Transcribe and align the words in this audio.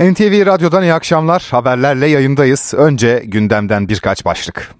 NTV 0.00 0.46
Radyo'dan 0.46 0.82
iyi 0.82 0.94
akşamlar. 0.94 1.48
Haberlerle 1.50 2.06
yayındayız. 2.06 2.74
Önce 2.76 3.22
gündemden 3.26 3.88
birkaç 3.88 4.24
başlık. 4.24 4.74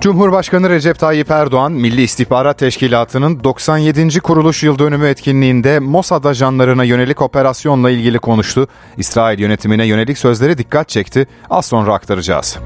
Cumhurbaşkanı 0.00 0.70
Recep 0.70 0.98
Tayyip 0.98 1.30
Erdoğan, 1.30 1.72
Milli 1.72 2.02
İstihbarat 2.02 2.58
Teşkilatı'nın 2.58 3.44
97. 3.44 4.20
kuruluş 4.20 4.62
yıl 4.62 4.78
dönümü 4.78 5.06
etkinliğinde 5.06 5.78
Mossad 5.78 6.24
ajanlarına 6.24 6.84
yönelik 6.84 7.22
operasyonla 7.22 7.90
ilgili 7.90 8.18
konuştu. 8.18 8.68
İsrail 8.96 9.38
yönetimine 9.38 9.86
yönelik 9.86 10.18
sözleri 10.18 10.58
dikkat 10.58 10.88
çekti. 10.88 11.26
Az 11.50 11.66
sonra 11.66 11.94
aktaracağız. 11.94 12.58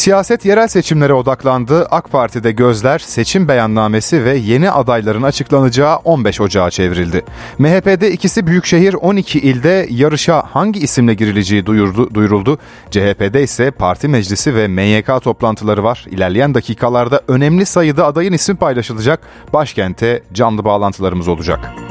Siyaset 0.00 0.44
yerel 0.44 0.68
seçimlere 0.68 1.12
odaklandı. 1.14 1.86
AK 1.90 2.10
Parti'de 2.10 2.52
gözler 2.52 2.98
seçim 2.98 3.48
beyannamesi 3.48 4.24
ve 4.24 4.36
yeni 4.36 4.70
adayların 4.70 5.22
açıklanacağı 5.22 5.96
15 5.96 6.40
Ocağı 6.40 6.70
çevrildi. 6.70 7.24
MHP'de 7.58 8.12
ikisi 8.12 8.46
büyükşehir 8.46 8.94
12 8.94 9.38
ilde 9.38 9.86
yarışa 9.90 10.42
hangi 10.46 10.80
isimle 10.80 11.14
girileceği 11.14 11.66
duyurdu, 11.66 12.14
duyuruldu. 12.14 12.58
CHP'de 12.90 13.42
ise 13.42 13.70
parti 13.70 14.08
meclisi 14.08 14.54
ve 14.54 14.68
MYK 14.68 15.22
toplantıları 15.22 15.84
var. 15.84 16.06
İlerleyen 16.10 16.54
dakikalarda 16.54 17.22
önemli 17.28 17.66
sayıda 17.66 18.06
adayın 18.06 18.32
ismi 18.32 18.56
paylaşılacak. 18.56 19.20
Başkente 19.52 20.22
canlı 20.32 20.64
bağlantılarımız 20.64 21.28
olacak. 21.28 21.89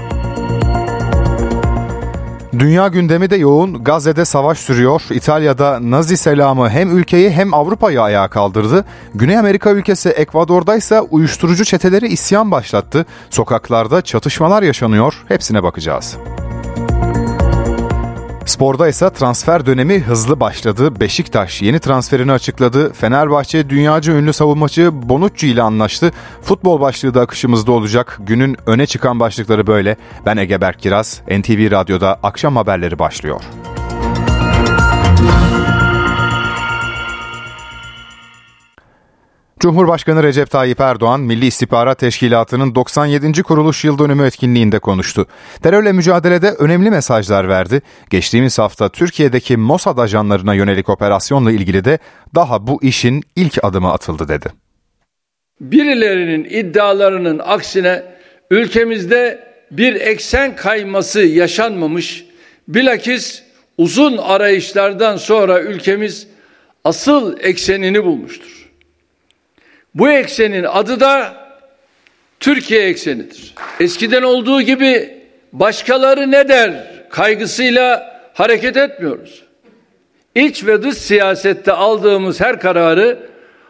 Dünya 2.54 2.88
gündemi 2.88 3.30
de 3.30 3.36
yoğun. 3.36 3.84
Gazze'de 3.84 4.26
savaş 4.26 4.58
sürüyor. 4.58 5.02
İtalya'da 5.12 5.80
Nazi 5.82 6.18
selamı 6.18 6.70
hem 6.70 6.98
ülkeyi 6.98 7.32
hem 7.32 7.54
Avrupa'yı 7.54 8.02
ayağa 8.02 8.28
kaldırdı. 8.28 8.86
Güney 9.16 9.38
Amerika 9.38 9.72
ülkesi 9.72 10.10
Ekvador'da 10.10 10.76
ise 10.76 11.02
uyuşturucu 11.02 11.66
çeteleri 11.66 12.08
isyan 12.08 12.52
başlattı. 12.52 13.06
Sokaklarda 13.30 14.02
çatışmalar 14.02 14.64
yaşanıyor. 14.64 15.24
Hepsine 15.28 15.64
bakacağız. 15.64 16.18
Sporda 18.50 18.88
ise 18.88 19.10
transfer 19.10 19.66
dönemi 19.66 20.00
hızlı 20.00 20.40
başladı. 20.40 21.00
Beşiktaş 21.00 21.62
yeni 21.62 21.80
transferini 21.80 22.32
açıkladı. 22.32 22.94
Fenerbahçe 22.94 23.70
dünyaca 23.70 24.14
ünlü 24.14 24.34
savunmacı 24.34 25.10
Bonucci 25.10 25.48
ile 25.48 25.62
anlaştı. 25.62 26.12
Futbol 26.42 26.82
başlığı 26.82 27.14
da 27.14 27.22
akışımızda 27.22 27.72
olacak. 27.72 28.18
Günün 28.20 28.58
öne 28.66 28.86
çıkan 28.86 29.20
başlıkları 29.20 29.68
böyle. 29.68 29.98
Ben 30.26 30.38
Ege 30.38 30.62
Berk 30.62 30.80
Kiraz. 30.80 31.22
NTV 31.28 31.72
Radyo'da 31.72 32.20
akşam 32.24 32.56
haberleri 32.56 33.00
başlıyor. 33.00 33.42
Cumhurbaşkanı 39.60 40.24
Recep 40.24 40.50
Tayyip 40.50 40.80
Erdoğan, 40.80 41.20
Milli 41.20 41.46
İstihbarat 41.46 42.00
Teşkilatı'nın 42.00 42.76
97. 42.76 43.44
kuruluş 43.44 43.86
yıl 43.86 44.00
dönümü 44.00 44.26
etkinliğinde 44.26 44.80
konuştu. 44.80 45.28
Terörle 45.64 45.92
mücadelede 45.92 46.50
önemli 46.52 46.90
mesajlar 46.90 47.50
verdi. 47.50 47.82
Geçtiğimiz 48.10 48.60
hafta 48.60 48.90
Türkiye'deki 48.90 49.58
Mossad 49.58 49.98
ajanlarına 49.98 50.54
yönelik 50.54 50.90
operasyonla 50.90 51.52
ilgili 51.52 51.86
de 51.86 52.00
daha 52.36 52.68
bu 52.68 52.84
işin 52.84 53.24
ilk 53.36 53.64
adımı 53.64 53.92
atıldı 53.92 54.28
dedi. 54.28 54.48
Birilerinin 55.62 56.44
iddialarının 56.44 57.42
aksine 57.46 58.04
ülkemizde 58.52 59.44
bir 59.72 59.96
eksen 59.96 60.56
kayması 60.56 61.22
yaşanmamış, 61.22 62.26
bilakis 62.68 63.44
uzun 63.78 64.18
arayışlardan 64.18 65.18
sonra 65.18 65.62
ülkemiz 65.62 66.28
asıl 66.84 67.38
eksenini 67.40 68.06
bulmuştur. 68.06 68.59
Bu 69.96 70.10
eksenin 70.10 70.64
adı 70.64 71.00
da 71.00 71.36
Türkiye 72.40 72.82
eksenidir. 72.82 73.54
Eskiden 73.80 74.24
olduğu 74.24 74.62
gibi 74.62 75.18
başkaları 75.54 76.32
ne 76.32 76.48
der 76.48 76.72
kaygısıyla 77.10 78.20
hareket 78.34 78.78
etmiyoruz. 78.78 79.44
İç 80.36 80.66
ve 80.66 80.84
dış 80.84 80.98
siyasette 80.98 81.72
aldığımız 81.72 82.42
her 82.42 82.60
kararı, 82.60 83.20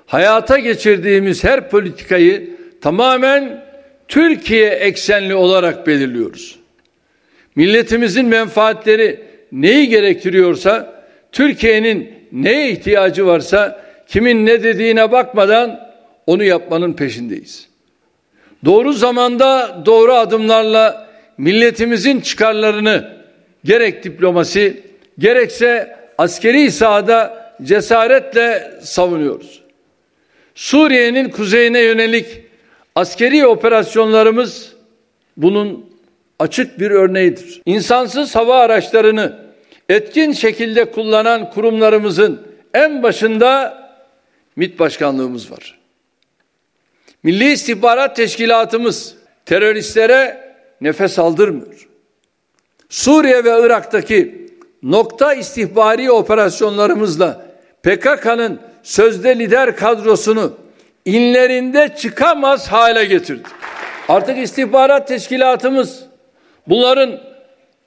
hayata 0.05 0.59
geçirdiğimiz 0.59 1.43
her 1.43 1.69
politikayı 1.69 2.49
tamamen 2.81 3.65
Türkiye 4.07 4.69
eksenli 4.69 5.35
olarak 5.35 5.87
belirliyoruz. 5.87 6.59
Milletimizin 7.55 8.25
menfaatleri 8.25 9.19
neyi 9.51 9.89
gerektiriyorsa, 9.89 11.03
Türkiye'nin 11.31 12.13
neye 12.31 12.71
ihtiyacı 12.71 13.25
varsa, 13.25 13.81
kimin 14.07 14.45
ne 14.45 14.63
dediğine 14.63 15.11
bakmadan 15.11 15.88
onu 16.29 16.43
yapmanın 16.43 16.93
peşindeyiz. 16.93 17.67
Doğru 18.65 18.93
zamanda 18.93 19.81
doğru 19.85 20.13
adımlarla 20.13 21.09
milletimizin 21.37 22.21
çıkarlarını 22.21 23.17
gerek 23.65 24.03
diplomasi 24.03 24.83
gerekse 25.19 25.97
askeri 26.17 26.71
sahada 26.71 27.51
cesaretle 27.63 28.71
savunuyoruz. 28.81 29.61
Suriye'nin 30.55 31.29
kuzeyine 31.29 31.79
yönelik 31.79 32.25
askeri 32.95 33.47
operasyonlarımız 33.47 34.73
bunun 35.37 35.85
açık 36.39 36.79
bir 36.79 36.91
örneğidir. 36.91 37.61
İnsansız 37.65 38.35
hava 38.35 38.59
araçlarını 38.59 39.39
etkin 39.89 40.31
şekilde 40.31 40.85
kullanan 40.85 41.49
kurumlarımızın 41.49 42.41
en 42.73 43.03
başında 43.03 43.77
MİT 44.55 44.79
başkanlığımız 44.79 45.51
var. 45.51 45.78
Milli 47.23 47.51
İstihbarat 47.51 48.15
Teşkilatımız 48.15 49.15
teröristlere 49.45 50.53
nefes 50.81 51.19
aldırmıyor. 51.19 51.87
Suriye 52.89 53.43
ve 53.43 53.65
Irak'taki 53.65 54.49
nokta 54.83 55.33
istihbari 55.33 56.11
operasyonlarımızla 56.11 57.45
PKK'nın 57.83 58.59
sözde 58.83 59.39
lider 59.39 59.75
kadrosunu 59.75 60.57
inlerinde 61.05 61.95
çıkamaz 61.97 62.67
hale 62.67 63.05
getirdi. 63.05 63.47
Artık 64.07 64.37
istihbarat 64.37 65.07
teşkilatımız 65.07 66.03
bunların 66.67 67.19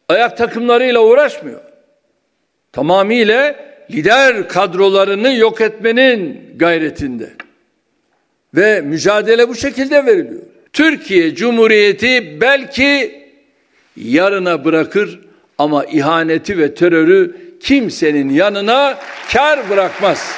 ayak 0.08 0.36
takımlarıyla 0.36 1.00
uğraşmıyor. 1.00 1.60
Tamamıyla 2.72 3.56
lider 3.90 4.48
kadrolarını 4.48 5.32
yok 5.32 5.60
etmenin 5.60 6.52
gayretinde. 6.56 7.30
Ve 8.54 8.80
mücadele 8.80 9.48
bu 9.48 9.54
şekilde 9.54 10.06
veriliyor. 10.06 10.42
Türkiye 10.72 11.34
Cumhuriyeti 11.34 12.38
belki 12.40 13.22
yarına 13.96 14.64
bırakır 14.64 15.20
ama 15.58 15.84
ihaneti 15.84 16.58
ve 16.58 16.74
terörü 16.74 17.36
kimsenin 17.60 18.28
yanına 18.28 18.98
kar 19.32 19.70
bırakmaz. 19.70 20.32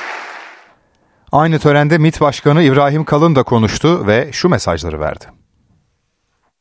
Aynı 1.32 1.58
törende 1.58 1.98
MİT 1.98 2.20
Başkanı 2.20 2.62
İbrahim 2.62 3.04
Kalın 3.04 3.36
da 3.36 3.42
konuştu 3.42 4.06
ve 4.06 4.28
şu 4.32 4.48
mesajları 4.48 5.00
verdi. 5.00 5.25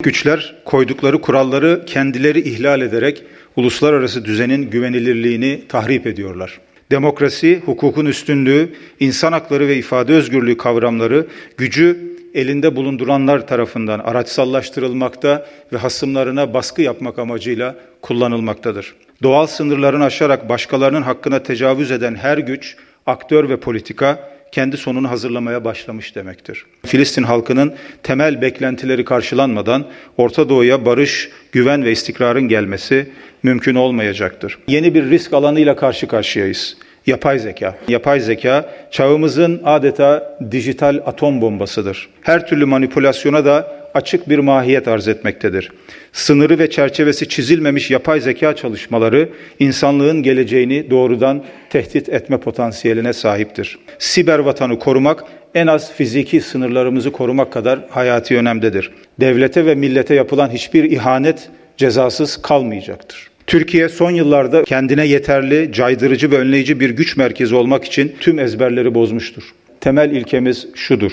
Güçler 0.03 0.55
koydukları 0.65 1.21
kuralları 1.21 1.83
kendileri 1.85 2.39
ihlal 2.39 2.81
ederek 2.81 3.23
uluslararası 3.55 4.25
düzenin 4.25 4.69
güvenilirliğini 4.69 5.67
tahrip 5.67 6.07
ediyorlar. 6.07 6.59
Demokrasi, 6.93 7.61
hukukun 7.65 8.05
üstünlüğü, 8.05 8.73
insan 8.99 9.31
hakları 9.31 9.67
ve 9.67 9.75
ifade 9.75 10.13
özgürlüğü 10.13 10.57
kavramları 10.57 11.27
gücü 11.57 12.17
elinde 12.33 12.75
bulunduranlar 12.75 13.47
tarafından 13.47 13.99
araçsallaştırılmakta 13.99 15.45
ve 15.73 15.77
hasımlarına 15.77 16.53
baskı 16.53 16.81
yapmak 16.81 17.19
amacıyla 17.19 17.75
kullanılmaktadır. 18.01 18.95
Doğal 19.23 19.47
sınırlarını 19.47 20.03
aşarak 20.03 20.49
başkalarının 20.49 21.01
hakkına 21.01 21.43
tecavüz 21.43 21.91
eden 21.91 22.15
her 22.15 22.37
güç, 22.37 22.75
aktör 23.05 23.49
ve 23.49 23.57
politika 23.57 24.29
kendi 24.53 24.77
sonunu 24.77 25.09
hazırlamaya 25.09 25.65
başlamış 25.65 26.15
demektir. 26.15 26.65
Filistin 26.85 27.23
halkının 27.23 27.73
temel 28.03 28.41
beklentileri 28.41 29.05
karşılanmadan 29.05 29.85
Orta 30.17 30.49
Doğu'ya 30.49 30.85
barış, 30.85 31.29
güven 31.51 31.85
ve 31.85 31.91
istikrarın 31.91 32.47
gelmesi 32.47 33.09
mümkün 33.43 33.75
olmayacaktır. 33.75 34.57
Yeni 34.67 34.93
bir 34.93 35.09
risk 35.09 35.33
alanıyla 35.33 35.75
karşı 35.75 36.07
karşıyayız. 36.07 36.77
Yapay 37.07 37.39
zeka. 37.39 37.77
Yapay 37.87 38.19
zeka 38.19 38.69
çağımızın 38.91 39.61
adeta 39.65 40.37
dijital 40.51 40.99
atom 41.05 41.41
bombasıdır. 41.41 42.09
Her 42.21 42.47
türlü 42.47 42.65
manipülasyona 42.65 43.45
da 43.45 43.82
açık 43.93 44.29
bir 44.29 44.39
mahiyet 44.39 44.87
arz 44.87 45.07
etmektedir. 45.07 45.71
Sınırı 46.13 46.59
ve 46.59 46.69
çerçevesi 46.69 47.29
çizilmemiş 47.29 47.91
yapay 47.91 48.21
zeka 48.21 48.55
çalışmaları 48.55 49.29
insanlığın 49.59 50.23
geleceğini 50.23 50.89
doğrudan 50.89 51.43
tehdit 51.69 52.09
etme 52.09 52.37
potansiyeline 52.37 53.13
sahiptir. 53.13 53.79
Siber 53.99 54.39
vatanı 54.39 54.79
korumak 54.79 55.23
en 55.55 55.67
az 55.67 55.93
fiziki 55.93 56.41
sınırlarımızı 56.41 57.11
korumak 57.11 57.53
kadar 57.53 57.79
hayati 57.89 58.37
önemdedir. 58.37 58.91
Devlete 59.19 59.65
ve 59.65 59.75
millete 59.75 60.15
yapılan 60.15 60.49
hiçbir 60.49 60.83
ihanet 60.83 61.49
cezasız 61.77 62.41
kalmayacaktır. 62.41 63.29
Türkiye 63.47 63.89
son 63.89 64.11
yıllarda 64.11 64.63
kendine 64.63 65.05
yeterli, 65.05 65.69
caydırıcı 65.73 66.31
ve 66.31 66.37
önleyici 66.37 66.79
bir 66.79 66.89
güç 66.89 67.17
merkezi 67.17 67.55
olmak 67.55 67.85
için 67.85 68.15
tüm 68.19 68.39
ezberleri 68.39 68.95
bozmuştur. 68.95 69.43
Temel 69.81 70.11
ilkemiz 70.11 70.67
şudur. 70.75 71.11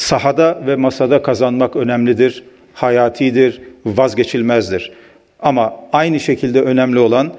Sahada 0.00 0.62
ve 0.66 0.76
masada 0.76 1.22
kazanmak 1.22 1.76
önemlidir, 1.76 2.44
hayatidir, 2.74 3.60
vazgeçilmezdir. 3.86 4.92
Ama 5.40 5.74
aynı 5.92 6.20
şekilde 6.20 6.62
önemli 6.62 6.98
olan 6.98 7.32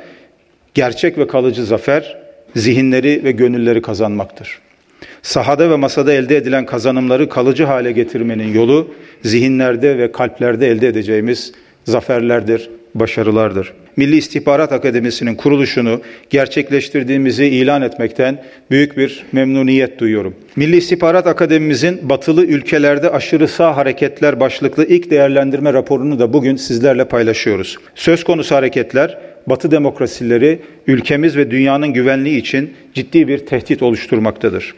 gerçek 0.74 1.18
ve 1.18 1.28
kalıcı 1.28 1.66
zafer 1.66 2.18
zihinleri 2.56 3.24
ve 3.24 3.32
gönülleri 3.32 3.82
kazanmaktır. 3.82 4.60
Sahada 5.22 5.70
ve 5.70 5.76
masada 5.76 6.14
elde 6.14 6.38
edilen 6.38 6.66
kazanımları 6.66 7.30
kalıcı 7.30 7.64
hale 7.64 7.92
getirmenin 7.92 8.54
yolu 8.54 8.94
zihinlerde 9.24 9.98
ve 9.98 10.12
kalplerde 10.12 10.68
elde 10.68 10.88
edeceğimiz 10.88 11.52
zaferlerdir, 11.86 12.70
başarılardır. 12.96 13.74
Milli 13.98 14.18
İstihbarat 14.18 14.72
Akademisi'nin 14.72 15.36
kuruluşunu 15.36 16.02
gerçekleştirdiğimizi 16.30 17.46
ilan 17.46 17.82
etmekten 17.82 18.44
büyük 18.72 18.98
bir 18.98 19.24
memnuniyet 19.32 20.00
duyuyorum. 20.00 20.36
Milli 20.56 20.78
İstihbarat 20.78 21.28
Akademimizin 21.28 22.10
batılı 22.10 22.46
ülkelerde 22.46 23.10
aşırı 23.10 23.48
sağ 23.48 23.78
hareketler 23.78 24.40
başlıklı 24.40 24.86
ilk 24.86 25.12
değerlendirme 25.12 25.74
raporunu 25.74 26.20
da 26.20 26.34
bugün 26.34 26.56
sizlerle 26.56 27.06
paylaşıyoruz. 27.06 27.78
Söz 27.96 28.24
konusu 28.24 28.56
hareketler 28.56 29.18
Batı 29.48 29.72
demokrasileri 29.72 30.60
ülkemiz 30.88 31.38
ve 31.38 31.52
dünyanın 31.52 31.94
güvenliği 31.94 32.38
için 32.38 32.74
ciddi 32.94 33.28
bir 33.28 33.38
tehdit 33.46 33.84
oluşturmaktadır. 33.84 34.74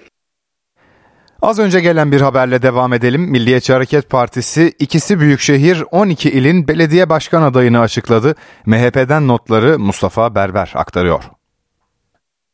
Az 1.43 1.59
önce 1.59 1.79
gelen 1.79 2.11
bir 2.11 2.21
haberle 2.21 2.61
devam 2.61 2.93
edelim. 2.93 3.21
Milliyetçi 3.21 3.73
Hareket 3.73 4.09
Partisi 4.09 4.73
ikisi 4.79 5.19
büyükşehir 5.19 5.83
12 5.91 6.29
ilin 6.31 6.67
belediye 6.67 7.09
başkan 7.09 7.41
adayını 7.41 7.79
açıkladı. 7.79 8.35
MHP'den 8.65 9.27
notları 9.27 9.79
Mustafa 9.79 10.35
Berber 10.35 10.71
aktarıyor. 10.75 11.23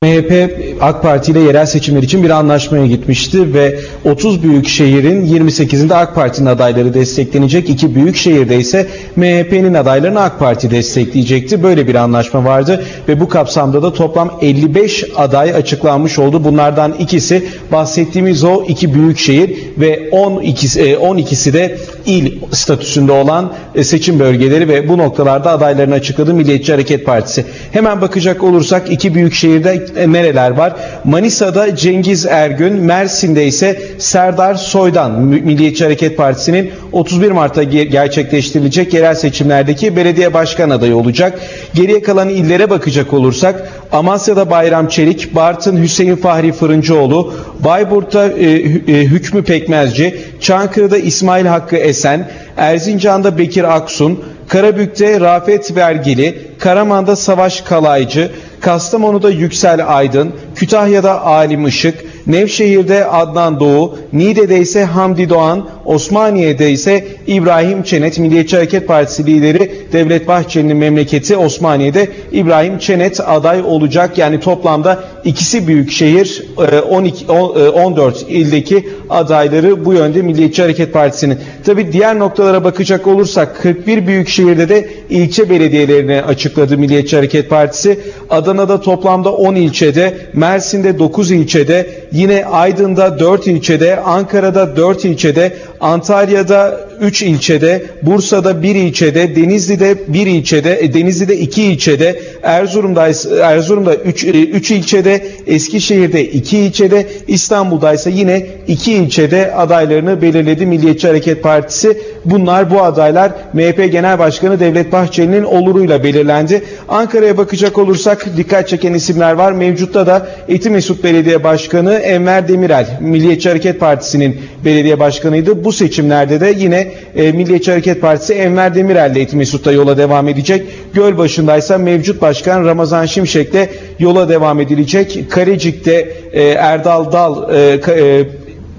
MHP 0.04 0.50
AK 0.82 1.02
Parti 1.02 1.32
ile 1.32 1.40
yerel 1.40 1.66
seçimler 1.66 2.04
için 2.04 2.24
bir 2.24 2.30
anlaşmaya 2.30 2.86
gitmişti 2.86 3.54
ve 3.54 3.80
30 4.06 4.44
büyük 4.44 4.68
şehrin 4.68 5.26
28'inde 5.26 5.94
AK 5.94 6.16
Parti'nin 6.16 6.46
adayları 6.46 6.94
desteklenecek. 6.94 7.70
iki 7.70 7.96
büyük 7.96 8.16
şehirde 8.16 8.58
ise 8.58 8.88
MHP'nin 9.16 9.74
adaylarını 9.74 10.22
AK 10.22 10.40
Parti 10.40 10.72
destekleyecekti. 10.72 11.64
Böyle 11.64 11.88
bir 11.88 11.96
anlaşma 11.96 12.46
vardı 12.46 12.84
ve 13.08 13.20
bu 13.20 13.30
kapsamda 13.30 13.84
da 13.84 13.94
toplam 13.94 14.40
55 14.42 15.06
aday 15.16 15.56
açıklanmış 15.56 16.20
oldu. 16.20 16.44
Bunlardan 16.44 16.94
ikisi 17.00 17.44
bahsettiğimiz 17.72 18.44
o 18.44 18.64
iki 18.68 18.94
büyük 18.94 19.18
şehir 19.18 19.58
ve 19.78 20.10
12'si, 20.10 20.96
12'si 20.96 21.54
de 21.54 21.78
il 22.10 22.32
statüsünde 22.52 23.12
olan 23.12 23.54
e, 23.76 23.84
seçim 23.84 24.20
bölgeleri 24.20 24.68
ve 24.68 24.88
bu 24.88 24.98
noktalarda 24.98 25.52
adaylarını 25.52 25.94
açıkladı 25.94 26.34
Milliyetçi 26.34 26.72
Hareket 26.72 27.06
Partisi. 27.06 27.46
Hemen 27.72 28.02
bakacak 28.02 28.44
olursak 28.44 28.92
iki 28.92 29.16
büyük 29.16 29.34
şehirde 29.34 29.86
e, 29.96 30.12
nereler 30.12 30.52
var? 30.52 30.74
Manisa'da 31.04 31.76
Cengiz 31.76 32.26
Ergün, 32.26 32.74
Mersin'de 32.74 33.46
ise 33.46 33.82
Serdar 33.98 34.56
Soydan 34.56 35.12
Milliyetçi 35.22 35.84
Hareket 35.84 36.18
Partisi'nin 36.18 36.72
31 36.92 37.32
Mart'ta 37.32 37.64
gerçekleştirilecek 37.64 38.94
yerel 38.94 39.16
seçimlerdeki 39.16 39.96
belediye 39.96 40.34
başkan 40.34 40.70
adayı 40.70 40.96
olacak. 40.96 41.40
Geriye 41.74 42.02
kalan 42.02 42.30
illere 42.30 42.70
bakacak 42.70 43.14
olursak 43.14 43.70
Amasya'da 43.92 44.50
Bayram 44.50 44.88
Çelik, 44.88 45.36
Bartın 45.36 45.84
Hüseyin 45.84 46.16
Fahri 46.16 46.52
Fırıncıoğlu, 46.52 47.34
Bayburt'ta 47.60 48.28
e, 48.28 48.52
e, 48.52 49.06
Hükmü 49.06 49.44
Pekmezci, 49.44 50.22
Çankırı'da 50.42 50.98
İsmail 50.98 51.46
Hakkı 51.46 51.76
Esen, 51.76 52.30
Erzincan'da 52.58 53.38
Bekir 53.38 53.76
Aksun, 53.76 54.20
Karabük'te 54.50 55.20
Rafet 55.20 55.76
Vergili, 55.76 56.42
Karaman'da 56.60 57.16
Savaş 57.16 57.62
Kalaycı, 57.62 58.32
Kastamonu'da 58.62 59.30
Yüksel 59.30 59.98
Aydın, 59.98 60.34
Kütahya'da 60.56 61.22
Alim 61.22 61.68
Işık, 61.68 62.06
Nevşehir'de 62.28 63.06
Adnan 63.06 63.60
Doğu, 63.60 63.98
Niğde'de 64.14 64.60
ise 64.60 64.84
Hamdi 64.84 65.30
Doğan, 65.30 65.70
Osmaniye'de 65.86 66.72
ise 66.72 67.08
İbrahim 67.28 67.84
Çenet, 67.84 68.20
Milliyetçi 68.20 68.56
Hareket 68.56 68.88
Partisi 68.88 69.26
lideri 69.26 69.72
Devlet 69.94 70.28
Bahçeli'nin 70.28 70.78
memleketi 70.78 71.38
Osmaniye'de 71.38 72.08
İbrahim 72.32 72.78
Çenet 72.80 73.20
aday 73.20 73.62
olacak. 73.62 74.18
Yani 74.18 74.40
toplamda 74.40 75.04
ikisi 75.26 75.68
büyük 75.68 75.92
şehir 75.92 76.44
12 76.90 77.32
14 77.32 78.26
ildeki 78.30 78.90
adayları 79.10 79.86
bu 79.86 79.94
yönde 79.94 80.22
Milliyetçi 80.22 80.62
Hareket 80.62 80.94
Partisi'nin. 80.94 81.40
Tabi 81.66 81.94
diğer 81.94 82.20
noktalara 82.20 82.64
bakacak 82.64 83.08
olursak 83.08 83.62
41 83.62 84.08
büyük 84.08 84.30
şehirde 84.40 84.70
de 84.70 84.90
ilçe 85.10 85.50
belediyelerini 85.50 86.22
açıkladı 86.22 86.78
Milliyetçi 86.78 87.16
Hareket 87.16 87.50
Partisi. 87.50 88.00
Adana'da 88.30 88.82
toplamda 88.82 89.32
10 89.34 89.56
ilçede, 89.56 90.18
Mersin'de 90.34 91.00
9 91.00 91.32
ilçede, 91.32 91.88
yine 92.12 92.46
Aydın'da 92.46 93.20
4 93.20 93.48
ilçede, 93.48 94.00
Ankara'da 94.00 94.76
4 94.76 95.06
ilçede, 95.06 95.54
Antalya'da 95.80 96.89
3 97.02 97.22
ilçede, 97.22 97.84
Bursa'da 98.02 98.64
1 98.64 98.76
ilçede, 98.76 99.36
Denizli'de 99.36 99.96
1 100.08 100.28
ilçede, 100.28 100.80
e, 100.82 100.94
Denizli'de 100.94 101.38
2 101.38 101.64
ilçede, 101.64 102.20
Erzurum'da 102.44 103.08
Erzurum'da 103.42 103.96
3 103.96 104.24
3 104.24 104.72
e, 104.72 104.76
ilçede, 104.76 105.28
Eskişehir'de 105.48 106.26
2 106.26 106.58
ilçede, 106.58 107.08
İstanbul'da 107.28 107.94
ise 107.94 108.12
yine 108.16 108.46
2 108.68 108.94
ilçede 108.94 109.54
adaylarını 109.54 110.22
belirledi 110.22 110.66
Milliyetçi 110.66 111.08
Hareket 111.08 111.44
Partisi. 111.44 111.98
Bunlar 112.26 112.72
bu 112.72 112.82
adaylar 112.82 113.32
MHP 113.54 113.92
Genel 113.92 114.20
Başkanı 114.20 114.60
Devlet 114.60 114.92
Bahçeli'nin 114.92 115.44
oluruyla 115.44 116.04
belirlendi. 116.04 116.64
Ankara'ya 116.88 117.38
bakacak 117.38 117.78
olursak 117.78 118.38
dikkat 118.38 118.68
çeken 118.68 118.94
isimler 118.94 119.34
var. 119.34 119.52
Mevcutta 119.52 120.08
da 120.08 120.28
Etimesut 120.48 121.04
Belediye 121.04 121.44
Başkanı 121.44 121.94
Enver 121.94 122.48
Demirel, 122.48 122.88
Milliyetçi 123.02 123.50
Hareket 123.50 123.80
Partisi'nin 123.80 124.42
belediye 124.66 125.00
başkanıydı. 125.00 125.64
Bu 125.64 125.72
seçimlerde 125.72 126.42
de 126.42 126.54
yine 126.58 126.89
e, 127.16 127.32
Milliyetçi 127.32 127.72
Hareket 127.72 128.02
Partisi 128.02 128.34
Enver 128.34 128.76
Demirel 128.76 129.12
ile 129.12 129.22
Etimesut'ta 129.22 129.72
yola 129.72 129.98
devam 129.98 130.28
edecek. 130.28 130.66
Gölbaşı'ndaysa 130.94 131.78
mevcut 131.78 132.22
başkan 132.22 132.66
Ramazan 132.66 133.06
Şimşek'te 133.06 133.70
yola 134.00 134.30
devam 134.30 134.60
edilecek. 134.60 135.26
Karecik'te 135.30 136.12
e, 136.34 136.44
Erdal 136.44 137.12
Dal 137.12 137.54
e, 137.54 137.80
e, 137.88 138.26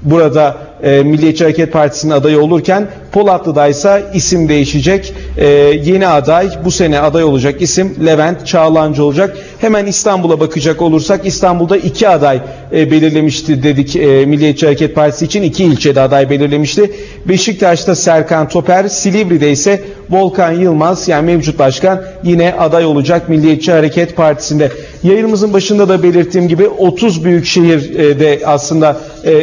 burada 0.03 0.57
e, 0.83 1.03
Milliyetçi 1.03 1.45
Hareket 1.45 1.73
Partisi'nin 1.73 2.13
adayı 2.13 2.41
olurken 2.41 2.87
Polatlı'da 3.13 3.69
ise 3.69 4.03
isim 4.15 4.49
değişecek. 4.49 5.15
E, 5.37 5.47
yeni 5.85 6.07
aday 6.07 6.49
bu 6.65 6.71
sene 6.71 7.01
aday 7.01 7.25
olacak 7.25 7.63
isim 7.63 7.97
Levent 8.07 8.47
Çağlancı 8.47 9.05
olacak. 9.05 9.37
Hemen 9.61 9.87
İstanbul'a 9.87 10.41
bakacak 10.41 10.83
olursak 10.83 11.27
İstanbul'da 11.27 11.77
iki 11.77 12.09
aday 12.09 12.41
e, 12.73 12.91
belirlemişti 12.91 13.63
dedik 13.63 13.97
e, 13.97 14.27
Milliyetçi 14.27 14.67
Hareket 14.67 14.95
Partisi 14.95 15.25
için 15.25 15.43
iki 15.43 15.65
ilçede 15.65 16.01
aday 16.01 16.31
belirlemişti. 16.31 16.91
Beşiktaş'ta 17.29 17.95
Serkan 17.95 18.49
Toper, 18.49 18.89
Silivri'de 18.89 19.51
ise 19.51 19.81
Volkan 20.11 20.53
Yılmaz 20.53 21.09
yani 21.09 21.27
mevcut 21.27 21.59
başkan 21.59 22.03
yine 22.25 22.55
aday 22.59 22.87
olacak 22.87 23.29
Milliyetçi 23.29 23.73
Hareket 23.73 24.17
Partisi'nde. 24.17 24.71
Yayınımızın 25.03 25.53
başında 25.53 25.89
da 25.89 26.03
belirttiğim 26.03 26.49
gibi 26.49 26.69
30 26.69 27.25
büyükşehirde 27.25 28.41
aslında 28.47 28.97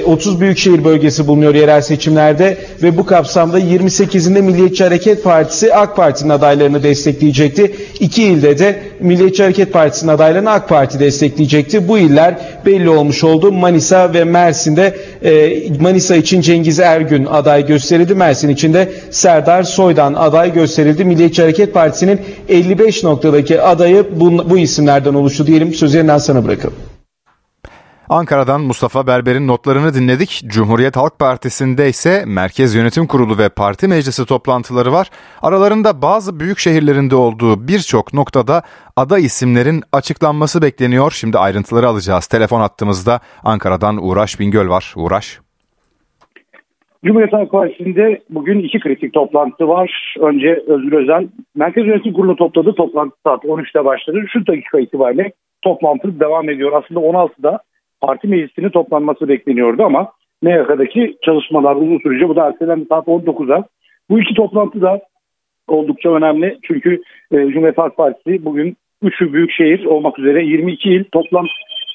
30 0.05 0.41
büyükşehir 0.41 0.83
bölgesi 0.83 1.27
bulunuyor 1.27 1.55
yerel 1.55 1.81
seçimlerde 1.81 2.57
ve 2.83 2.97
bu 2.97 3.05
kapsamda 3.05 3.56
28'inde 3.59 4.41
Milliyetçi 4.41 4.83
Hareket 4.83 5.23
Partisi 5.23 5.73
AK 5.73 5.95
Parti'nin 5.95 6.29
adaylarını 6.29 6.83
destekleyecekti. 6.83 7.75
İki 7.99 8.23
ilde 8.23 8.59
de 8.59 8.79
Milliyetçi 8.99 9.43
Hareket 9.43 9.73
Partisi'nin 9.73 10.11
adaylarını 10.11 10.51
AK 10.51 10.69
Parti 10.69 10.99
destekleyecekti. 10.99 11.87
Bu 11.87 11.97
iller 11.97 12.35
belli 12.65 12.89
olmuş 12.89 13.23
oldu. 13.23 13.51
Manisa 13.51 14.13
ve 14.13 14.23
Mersin'de 14.23 14.95
e, 15.23 15.63
Manisa 15.79 16.15
için 16.15 16.41
Cengiz 16.41 16.79
Ergün 16.79 17.25
aday 17.25 17.67
gösterildi. 17.67 18.15
Mersin 18.15 18.49
için 18.49 18.73
de 18.73 18.89
Serdar 19.11 19.63
Soydan 19.63 20.13
aday 20.13 20.53
gösterildi. 20.53 21.05
Milliyetçi 21.05 21.41
Hareket 21.41 21.73
Partisi'nin 21.73 22.19
55 22.49 23.03
noktadaki 23.03 23.61
adayı 23.61 24.05
bu, 24.15 24.49
bu 24.49 24.57
isimlerden 24.57 25.13
oluştu 25.13 25.47
diyelim. 25.47 25.73
Sözü 25.73 25.97
yeniden 25.97 26.17
sana 26.17 26.45
bırakalım. 26.45 26.96
Ankara'dan 28.09 28.61
Mustafa 28.61 29.07
Berber'in 29.07 29.47
notlarını 29.47 29.93
dinledik. 29.93 30.41
Cumhuriyet 30.47 30.97
Halk 30.97 31.19
Partisi'nde 31.19 31.87
ise 31.87 32.23
Merkez 32.27 32.75
Yönetim 32.75 33.07
Kurulu 33.07 33.37
ve 33.37 33.49
Parti 33.49 33.87
Meclisi 33.87 34.25
toplantıları 34.25 34.91
var. 34.91 35.07
Aralarında 35.41 36.01
bazı 36.01 36.39
büyük 36.39 36.59
şehirlerinde 36.59 37.15
olduğu 37.15 37.67
birçok 37.67 38.13
noktada 38.13 38.61
aday 38.95 39.25
isimlerin 39.25 39.81
açıklanması 39.91 40.61
bekleniyor. 40.61 41.11
Şimdi 41.11 41.37
ayrıntıları 41.37 41.87
alacağız. 41.87 42.27
Telefon 42.27 42.61
attığımızda 42.61 43.19
Ankara'dan 43.43 43.97
Uğraş 44.01 44.39
Bingöl 44.39 44.69
var. 44.69 44.93
Uğraş. 44.97 45.39
Cumhuriyet 47.05 47.33
Halk 47.33 47.51
Partisi'nde 47.51 48.21
bugün 48.29 48.59
iki 48.59 48.79
kritik 48.79 49.13
toplantı 49.13 49.67
var. 49.67 50.15
Önce 50.19 50.63
Özgür 50.67 50.93
Özel 51.01 51.27
Merkez 51.55 51.85
Yönetim 51.85 52.13
Kurulu 52.13 52.35
topladı. 52.35 52.73
Toplantı 52.75 53.15
saat 53.23 53.43
13'te 53.43 53.85
başladı. 53.85 54.17
Şu 54.33 54.47
dakika 54.47 54.79
itibariyle 54.79 55.31
toplantı 55.61 56.19
devam 56.19 56.49
ediyor. 56.49 56.71
Aslında 56.83 56.99
16'da 56.99 57.59
parti 58.01 58.27
meclisinin 58.27 58.69
toplanması 58.69 59.27
bekleniyordu 59.27 59.83
ama 59.83 60.11
MYK'daki 60.41 61.17
çalışmalar 61.25 61.75
uzun 61.75 61.99
sürecek. 61.99 62.29
Bu 62.29 62.35
da 62.35 62.47
ertelendi 62.47 62.85
saat 62.89 63.07
19'a. 63.07 63.63
Bu 64.09 64.19
iki 64.19 64.33
toplantı 64.33 64.81
da 64.81 65.01
oldukça 65.67 66.09
önemli. 66.09 66.57
Çünkü 66.63 67.01
e, 67.31 67.35
Cumhuriyet 67.35 67.77
Halk 67.77 67.97
Partisi 67.97 68.45
bugün 68.45 68.77
3'ü 69.03 69.33
büyük 69.33 69.51
şehir 69.51 69.85
olmak 69.85 70.19
üzere 70.19 70.45
22 70.45 70.89
il 70.89 71.03
toplam 71.03 71.45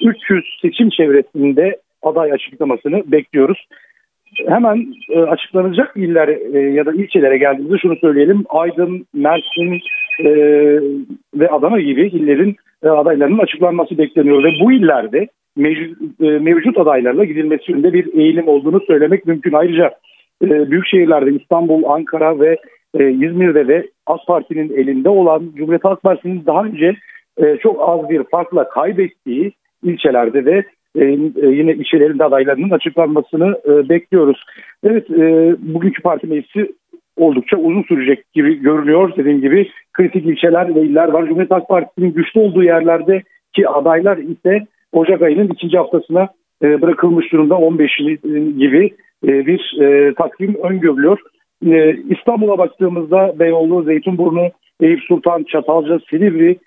300 0.05 0.59
seçim 0.63 0.91
çevresinde 0.91 1.77
aday 2.03 2.33
açıklamasını 2.33 3.13
bekliyoruz. 3.13 3.67
Hemen 4.49 4.87
e, 5.11 5.21
açıklanacak 5.21 5.97
iller 5.97 6.29
e, 6.29 6.61
ya 6.61 6.87
da 6.87 6.93
ilçelere 6.93 7.39
geldiğimizde 7.39 7.79
şunu 7.79 7.97
söyleyelim. 7.97 8.45
Aydın, 8.49 9.07
Mersin 9.15 9.81
e, 10.21 10.31
ve 11.35 11.49
Adana 11.49 11.81
gibi 11.81 12.07
illerin 12.07 12.57
e, 12.85 12.89
adaylarının 12.89 13.39
açıklanması 13.39 13.99
bekleniyor 13.99 14.45
ve 14.45 14.49
bu 14.65 14.73
illerde 14.73 15.29
mevcut, 15.57 16.21
e, 16.21 16.25
mevcut 16.25 16.79
adaylarla 16.79 17.25
gidilmesi 17.25 17.73
yönünde 17.73 17.93
bir 17.93 18.15
eğilim 18.15 18.49
olduğunu 18.49 18.81
söylemek 18.81 19.27
mümkün. 19.27 19.53
Ayrıca 19.53 19.91
e, 20.45 20.71
büyük 20.71 20.87
şehirlerde 20.87 21.31
İstanbul, 21.31 21.85
Ankara 21.85 22.41
ve 22.41 22.57
e, 22.99 23.11
İzmir'de 23.11 23.69
de 23.69 23.91
AK 24.07 24.27
Parti'nin 24.27 24.77
elinde 24.77 25.09
olan 25.09 25.53
Cumhuriyet 25.57 25.85
Halk 25.85 26.03
Partisi'nin 26.03 26.47
daha 26.47 26.65
önce 26.65 26.97
e, 27.39 27.57
çok 27.57 27.77
az 27.89 28.11
bir 28.11 28.23
farkla 28.25 28.69
kaybettiği 28.69 29.53
ilçelerde 29.83 30.47
de 30.47 30.65
e, 30.97 31.05
e, 31.05 31.47
yine 31.47 31.73
ilçelerinde 31.73 32.25
adaylarının 32.25 32.71
açıklanmasını 32.71 33.61
e, 33.65 33.89
bekliyoruz. 33.89 34.45
Evet 34.85 35.11
e, 35.11 35.55
bugünkü 35.59 36.03
parti 36.03 36.27
meclisi 36.27 36.73
oldukça 37.17 37.57
uzun 37.57 37.83
sürecek 37.83 38.33
gibi 38.33 38.63
görünüyor. 38.63 39.17
Dediğim 39.17 39.41
gibi 39.41 39.71
kritik 39.93 40.27
ilçeler 40.27 40.75
ve 40.75 40.81
iller 40.81 41.09
var. 41.09 41.23
Cumhuriyet 41.27 41.51
Halk 41.51 41.69
Partisi'nin 41.69 42.13
güçlü 42.13 42.41
olduğu 42.41 42.63
yerlerde 42.63 43.23
ki 43.53 43.69
adaylar 43.69 44.17
ise 44.17 44.67
Ocak 44.93 45.23
ayının 45.23 45.49
ikinci 45.49 45.79
haftasına 45.79 46.29
e, 46.63 46.83
bırakılmış 46.83 47.33
durumda 47.33 47.57
15 47.57 47.97
gibi 48.59 48.91
e, 49.27 49.47
bir 49.47 49.81
e, 49.81 50.15
takvim 50.15 50.55
öngörülüyor. 50.63 51.19
İstanbul'a 52.09 52.59
baktığımızda 52.59 53.39
Beyoğlu, 53.39 53.83
Zeytinburnu, 53.83 54.51
Eyüp 54.81 55.01
Sultan, 55.03 55.43
Çatalca, 55.43 55.99
Silivri, 56.11 56.59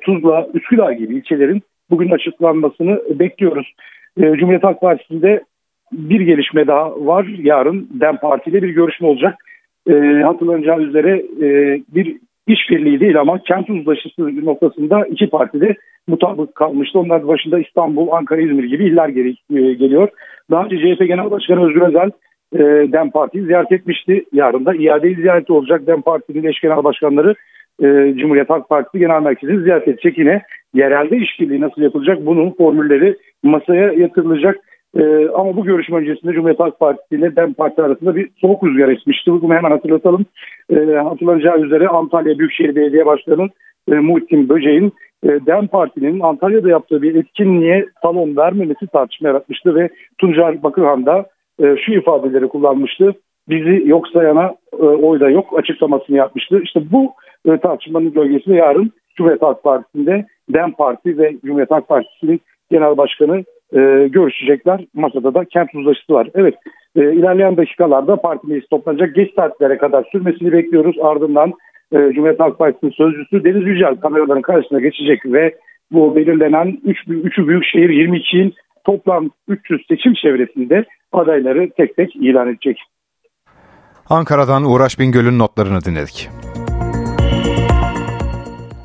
Tuzla, 0.00 0.48
Üsküdar 0.54 0.92
gibi 0.92 1.16
ilçelerin 1.16 1.62
bugün 1.90 2.10
açıklanmasını 2.10 3.02
bekliyoruz. 3.18 3.72
E, 4.16 4.22
Cumhuriyet 4.22 4.64
Halk 4.64 4.80
Partisi'nde 4.80 5.44
bir 5.92 6.20
gelişme 6.20 6.66
daha 6.66 7.06
var. 7.06 7.26
Yarın 7.38 7.88
DEM 8.00 8.16
Parti 8.16 8.50
ile 8.50 8.62
bir 8.62 8.68
görüşme 8.68 9.08
olacak. 9.08 9.34
Hatırlanacağı 10.24 10.80
üzere 10.80 11.22
bir 11.94 12.16
işbirliği 12.48 13.00
değil 13.00 13.20
ama 13.20 13.38
kent 13.38 13.70
uzlaşısı 13.70 14.44
noktasında 14.44 15.06
iki 15.06 15.30
partide 15.30 15.76
mutabık 16.06 16.54
kalmıştı. 16.54 16.98
Onlar 16.98 17.28
başında 17.28 17.58
İstanbul, 17.58 18.08
Ankara, 18.10 18.40
İzmir 18.40 18.64
gibi 18.64 18.84
iller 18.84 19.08
e, 19.08 19.72
geliyor. 19.72 20.08
Daha 20.50 20.64
önce 20.64 20.76
CHP 20.76 21.06
Genel 21.06 21.30
Başkanı 21.30 21.66
Özgür 21.66 21.82
Özel 21.82 22.10
e, 22.54 22.92
DEM 22.92 23.10
Parti'yi 23.10 23.44
ziyaret 23.44 23.72
etmişti. 23.72 24.24
Yarın 24.32 24.66
da 24.66 24.74
iade 24.74 25.14
ziyareti 25.14 25.52
olacak. 25.52 25.86
DEM 25.86 26.02
Parti'nin 26.02 26.44
eş 26.44 26.60
genel 26.60 26.84
başkanları 26.84 27.34
e, 27.82 28.14
Cumhuriyet 28.16 28.50
Halk 28.50 28.68
Partisi 28.68 28.98
Genel 28.98 29.22
Merkezi'ni 29.22 29.62
ziyaret 29.62 29.88
edecek. 29.88 30.18
Yine 30.18 30.42
yerelde 30.74 31.16
işbirliği 31.16 31.60
nasıl 31.60 31.82
yapılacak 31.82 32.26
bunun 32.26 32.50
formülleri 32.50 33.16
masaya 33.42 33.92
yatırılacak. 33.92 34.56
Ee, 34.96 35.28
ama 35.34 35.56
bu 35.56 35.64
görüşme 35.64 35.96
öncesinde 35.96 36.32
Cumhuriyet 36.32 36.60
Halk 36.60 36.80
Partisi 36.80 37.14
ile 37.14 37.36
DEM 37.36 37.54
Parti 37.54 37.82
arasında 37.82 38.16
bir 38.16 38.30
soğuk 38.40 38.64
rüzgar 38.64 38.88
esmişti. 38.88 39.30
Bunu 39.30 39.54
hemen 39.54 39.70
hatırlatalım. 39.70 40.26
Ee, 40.70 40.74
hatırlanacağı 40.84 41.60
üzere 41.60 41.88
Antalya 41.88 42.38
Büyükşehir 42.38 42.76
Belediye 42.76 43.06
Başkanı 43.06 43.48
e, 43.92 43.94
Muhittin 43.94 44.48
Böceğin 44.48 44.92
e, 45.24 45.28
DEM 45.28 45.66
Parti'nin 45.66 46.20
Antalya'da 46.20 46.68
yaptığı 46.68 47.02
bir 47.02 47.14
etkinliğe 47.14 47.86
salon 48.02 48.36
vermemesi 48.36 48.86
tartışma 48.86 49.28
yaratmıştı 49.28 49.74
ve 49.74 49.88
Tuncer 50.18 50.62
Bakırhan 50.62 51.06
da 51.06 51.26
e, 51.62 51.76
şu 51.86 51.92
ifadeleri 51.92 52.48
kullanmıştı. 52.48 53.14
Bizi 53.48 53.82
yok 53.88 54.08
sayana 54.08 54.54
e, 54.72 54.82
oyda 54.82 55.30
yok 55.30 55.58
açıklamasını 55.58 56.16
yapmıştı. 56.16 56.60
İşte 56.64 56.80
bu 56.92 57.12
e, 57.46 57.58
tartışmanın 57.58 58.12
gölgesinde 58.12 58.56
yarın 58.56 58.92
Cumhuriyet 59.16 59.42
Halk 59.42 59.62
Partisi'nde 59.62 60.26
DEM 60.54 60.72
Parti 60.72 61.18
ve 61.18 61.36
Cumhuriyet 61.44 61.70
Halk 61.70 61.88
Partisi'nin 61.88 62.40
genel 62.70 62.96
başkanı 62.96 63.44
e, 63.72 64.08
görüşecekler. 64.08 64.84
Masada 64.94 65.34
da 65.34 65.44
kent 65.44 65.74
uzlaşısı 65.74 66.12
var. 66.12 66.28
Evet 66.34 66.54
e, 66.96 67.00
ilerleyen 67.00 67.56
dakikalarda 67.56 68.16
parti 68.16 68.46
meclisi 68.46 68.68
toplanacak. 68.68 69.14
Geç 69.14 69.34
saatlere 69.34 69.78
kadar 69.78 70.04
sürmesini 70.12 70.52
bekliyoruz. 70.52 70.96
Ardından 71.02 71.52
e, 71.92 71.96
Cumhuriyet 71.96 72.40
Halk 72.40 72.58
Partisi'nin 72.58 72.90
sözcüsü 72.90 73.44
Deniz 73.44 73.66
Yücel 73.66 73.96
kameraların 73.96 74.42
karşısına 74.42 74.80
geçecek 74.80 75.26
ve 75.26 75.54
bu 75.90 76.16
belirlenen 76.16 76.78
3 76.84 76.98
3'ü 76.98 77.48
büyük 77.48 77.64
şehir 77.64 77.90
22 77.90 78.38
il 78.38 78.52
toplam 78.84 79.30
300 79.48 79.86
seçim 79.88 80.14
çevresinde 80.14 80.84
adayları 81.12 81.70
tek 81.76 81.96
tek 81.96 82.16
ilan 82.16 82.48
edecek. 82.48 82.82
Ankara'dan 84.10 84.64
Uğraş 84.64 84.98
Bingöl'ün 84.98 85.38
notlarını 85.38 85.80
dinledik. 85.80 86.28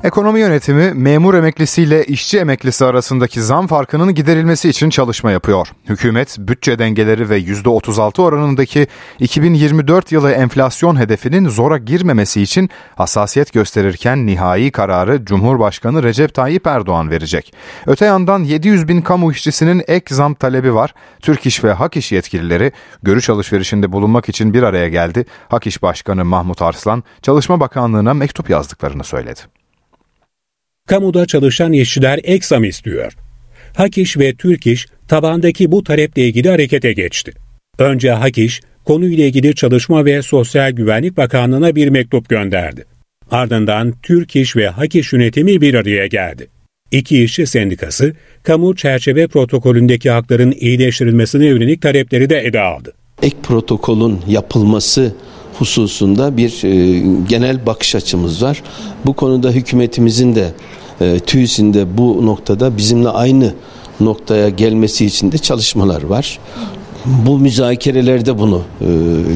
Ekonomi 0.04 0.40
yönetimi 0.40 0.90
memur 0.94 1.34
emeklisiyle 1.34 2.04
işçi 2.04 2.38
emeklisi 2.38 2.84
arasındaki 2.84 3.42
zam 3.42 3.66
farkının 3.66 4.14
giderilmesi 4.14 4.68
için 4.68 4.90
çalışma 4.90 5.30
yapıyor. 5.30 5.68
Hükümet 5.88 6.36
bütçe 6.38 6.78
dengeleri 6.78 7.30
ve 7.30 7.38
%36 7.38 8.22
oranındaki 8.22 8.86
2024 9.18 10.12
yılı 10.12 10.30
enflasyon 10.32 10.96
hedefinin 11.00 11.48
zora 11.48 11.78
girmemesi 11.78 12.42
için 12.42 12.70
hassasiyet 12.96 13.52
gösterirken 13.52 14.26
nihai 14.26 14.70
kararı 14.70 15.24
Cumhurbaşkanı 15.24 16.02
Recep 16.02 16.34
Tayyip 16.34 16.66
Erdoğan 16.66 17.10
verecek. 17.10 17.54
Öte 17.86 18.04
yandan 18.04 18.38
700 18.38 18.88
bin 18.88 19.02
kamu 19.02 19.32
işçisinin 19.32 19.82
ek 19.88 20.14
zam 20.14 20.34
talebi 20.34 20.74
var. 20.74 20.94
Türk 21.20 21.46
İş 21.46 21.64
ve 21.64 21.72
Hak 21.72 21.96
İş 21.96 22.12
yetkilileri 22.12 22.72
görüş 23.02 23.30
alışverişinde 23.30 23.92
bulunmak 23.92 24.28
için 24.28 24.54
bir 24.54 24.62
araya 24.62 24.88
geldi. 24.88 25.24
Hak 25.48 25.66
İş 25.66 25.82
Başkanı 25.82 26.24
Mahmut 26.24 26.62
Arslan 26.62 27.04
Çalışma 27.22 27.60
Bakanlığı'na 27.60 28.14
mektup 28.14 28.50
yazdıklarını 28.50 29.04
söyledi. 29.04 29.63
Kamuda 30.88 31.26
çalışan 31.26 31.72
işçiler 31.72 32.20
ek 32.24 32.46
zam 32.46 32.64
istiyor. 32.64 33.12
Hak 33.76 33.98
İş 33.98 34.18
ve 34.18 34.34
Türk 34.34 34.66
tabandaki 35.08 35.72
bu 35.72 35.84
taleple 35.84 36.26
ilgili 36.26 36.48
harekete 36.48 36.92
geçti. 36.92 37.32
Önce 37.78 38.10
Hak 38.10 38.38
İş, 38.38 38.60
konuyla 38.84 39.24
ilgili 39.24 39.54
Çalışma 39.54 40.04
ve 40.04 40.22
Sosyal 40.22 40.70
Güvenlik 40.70 41.16
Bakanlığı'na 41.16 41.76
bir 41.76 41.88
mektup 41.88 42.28
gönderdi. 42.28 42.84
Ardından 43.30 43.94
Türk 44.02 44.56
ve 44.56 44.68
Hak 44.68 44.94
İş 44.94 45.12
yönetimi 45.12 45.60
bir 45.60 45.74
araya 45.74 46.06
geldi. 46.06 46.46
İki 46.90 47.22
işçi 47.22 47.46
sendikası, 47.46 48.14
kamu 48.42 48.76
çerçeve 48.76 49.26
protokolündeki 49.26 50.10
hakların 50.10 50.54
iyileştirilmesine 50.60 51.46
yönelik 51.46 51.82
talepleri 51.82 52.30
de 52.30 52.38
ele 52.38 52.60
aldı. 52.60 52.92
Ek 53.22 53.36
protokolün 53.42 54.20
yapılması 54.28 55.14
hususunda 55.58 56.36
bir 56.36 56.64
e, 56.64 57.02
genel 57.28 57.66
bakış 57.66 57.94
açımız 57.94 58.42
var. 58.42 58.62
Bu 59.06 59.12
konuda 59.12 59.50
hükümetimizin 59.50 60.34
de 60.34 60.52
e, 61.00 61.18
TÜİS'in 61.18 61.98
bu 61.98 62.26
noktada 62.26 62.76
bizimle 62.76 63.08
aynı 63.08 63.54
noktaya 64.00 64.48
gelmesi 64.48 65.06
için 65.06 65.32
de 65.32 65.38
çalışmalar 65.38 66.02
var. 66.02 66.38
Bu 67.04 67.38
müzakerelerde 67.38 68.38
bunu 68.38 68.62
e, 68.80 68.86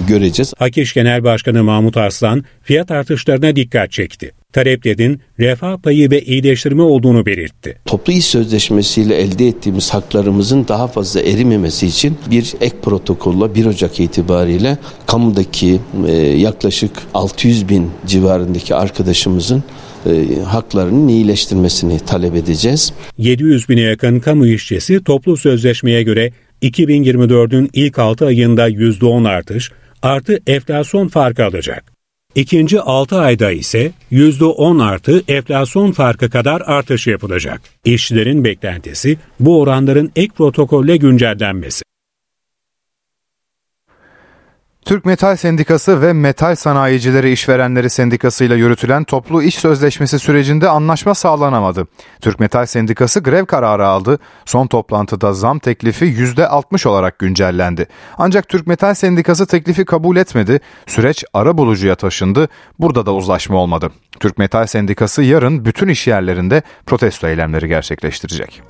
göreceğiz. 0.08 0.54
Hakiş 0.58 0.94
Genel 0.94 1.24
Başkanı 1.24 1.64
Mahmut 1.64 1.96
Arslan 1.96 2.44
fiyat 2.62 2.90
artışlarına 2.90 3.56
dikkat 3.56 3.92
çekti. 3.92 4.32
Taleplerin 4.52 5.20
refah 5.40 5.76
payı 5.76 6.10
ve 6.10 6.22
iyileştirme 6.22 6.82
olduğunu 6.82 7.26
belirtti. 7.26 7.78
Toplu 7.84 8.12
iş 8.12 8.24
sözleşmesiyle 8.24 9.16
elde 9.16 9.48
ettiğimiz 9.48 9.94
haklarımızın 9.94 10.68
daha 10.68 10.88
fazla 10.88 11.20
erimemesi 11.20 11.86
için 11.86 12.18
bir 12.30 12.54
ek 12.60 12.76
protokolla 12.82 13.54
1 13.54 13.66
Ocak 13.66 14.00
itibariyle 14.00 14.78
kamudaki 15.06 15.80
e, 16.06 16.12
yaklaşık 16.16 16.90
600 17.14 17.68
bin 17.68 17.90
civarındaki 18.06 18.74
arkadaşımızın 18.74 19.64
e, 20.06 20.40
haklarının 20.44 21.08
iyileştirmesini 21.08 22.00
talep 22.00 22.34
edeceğiz. 22.34 22.92
700 23.18 23.68
bine 23.68 23.80
yakın 23.80 24.20
kamu 24.20 24.46
işçisi 24.46 25.04
toplu 25.04 25.36
sözleşmeye 25.36 26.02
göre 26.02 26.32
2024'ün 26.62 27.70
ilk 27.72 27.98
6 27.98 28.26
ayında 28.26 28.68
%10 28.70 29.28
artış 29.28 29.70
artı 30.02 30.38
enflasyon 30.46 31.08
farkı 31.08 31.44
alacak. 31.44 31.97
İkinci 32.34 32.80
6 32.80 33.20
ayda 33.20 33.50
ise 33.50 33.92
%10 34.12 34.84
artı 34.84 35.22
enflasyon 35.28 35.92
farkı 35.92 36.30
kadar 36.30 36.60
artış 36.60 37.06
yapılacak. 37.06 37.60
İşçilerin 37.84 38.44
beklentisi 38.44 39.18
bu 39.40 39.60
oranların 39.60 40.12
ek 40.16 40.32
protokolle 40.36 40.96
güncellenmesi. 40.96 41.87
Türk 44.88 45.04
Metal 45.04 45.36
Sendikası 45.36 46.02
ve 46.02 46.12
Metal 46.12 46.54
Sanayicileri 46.54 47.32
İşverenleri 47.32 47.90
Sendikası 47.90 48.44
ile 48.44 48.54
yürütülen 48.54 49.04
toplu 49.04 49.42
iş 49.42 49.54
sözleşmesi 49.54 50.18
sürecinde 50.18 50.68
anlaşma 50.68 51.14
sağlanamadı. 51.14 51.86
Türk 52.20 52.40
Metal 52.40 52.66
Sendikası 52.66 53.20
grev 53.20 53.46
kararı 53.46 53.86
aldı. 53.86 54.18
Son 54.44 54.66
toplantıda 54.66 55.32
zam 55.32 55.58
teklifi 55.58 56.04
%60 56.04 56.88
olarak 56.88 57.18
güncellendi. 57.18 57.86
Ancak 58.18 58.48
Türk 58.48 58.66
Metal 58.66 58.94
Sendikası 58.94 59.46
teklifi 59.46 59.84
kabul 59.84 60.16
etmedi. 60.16 60.60
Süreç 60.86 61.24
ara 61.34 61.58
bulucuya 61.58 61.94
taşındı. 61.94 62.48
Burada 62.78 63.06
da 63.06 63.14
uzlaşma 63.14 63.56
olmadı. 63.56 63.90
Türk 64.20 64.38
Metal 64.38 64.66
Sendikası 64.66 65.22
yarın 65.22 65.64
bütün 65.64 65.88
iş 65.88 66.06
yerlerinde 66.06 66.62
protesto 66.86 67.28
eylemleri 67.28 67.68
gerçekleştirecek. 67.68 68.62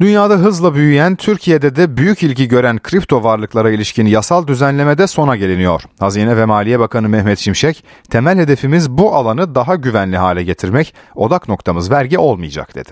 Dünyada 0.00 0.34
hızla 0.34 0.74
büyüyen, 0.74 1.16
Türkiye'de 1.16 1.76
de 1.76 1.96
büyük 1.96 2.22
ilgi 2.22 2.48
gören 2.48 2.78
kripto 2.78 3.24
varlıklara 3.24 3.70
ilişkin 3.70 4.06
yasal 4.06 4.46
düzenlemede 4.46 5.06
sona 5.06 5.36
geliniyor. 5.36 5.82
Hazine 5.98 6.36
ve 6.36 6.44
Maliye 6.44 6.78
Bakanı 6.78 7.08
Mehmet 7.08 7.38
Şimşek, 7.38 7.84
temel 8.10 8.38
hedefimiz 8.38 8.90
bu 8.90 9.14
alanı 9.14 9.54
daha 9.54 9.74
güvenli 9.74 10.16
hale 10.16 10.42
getirmek, 10.42 10.94
odak 11.14 11.48
noktamız 11.48 11.90
vergi 11.90 12.18
olmayacak 12.18 12.74
dedi. 12.74 12.90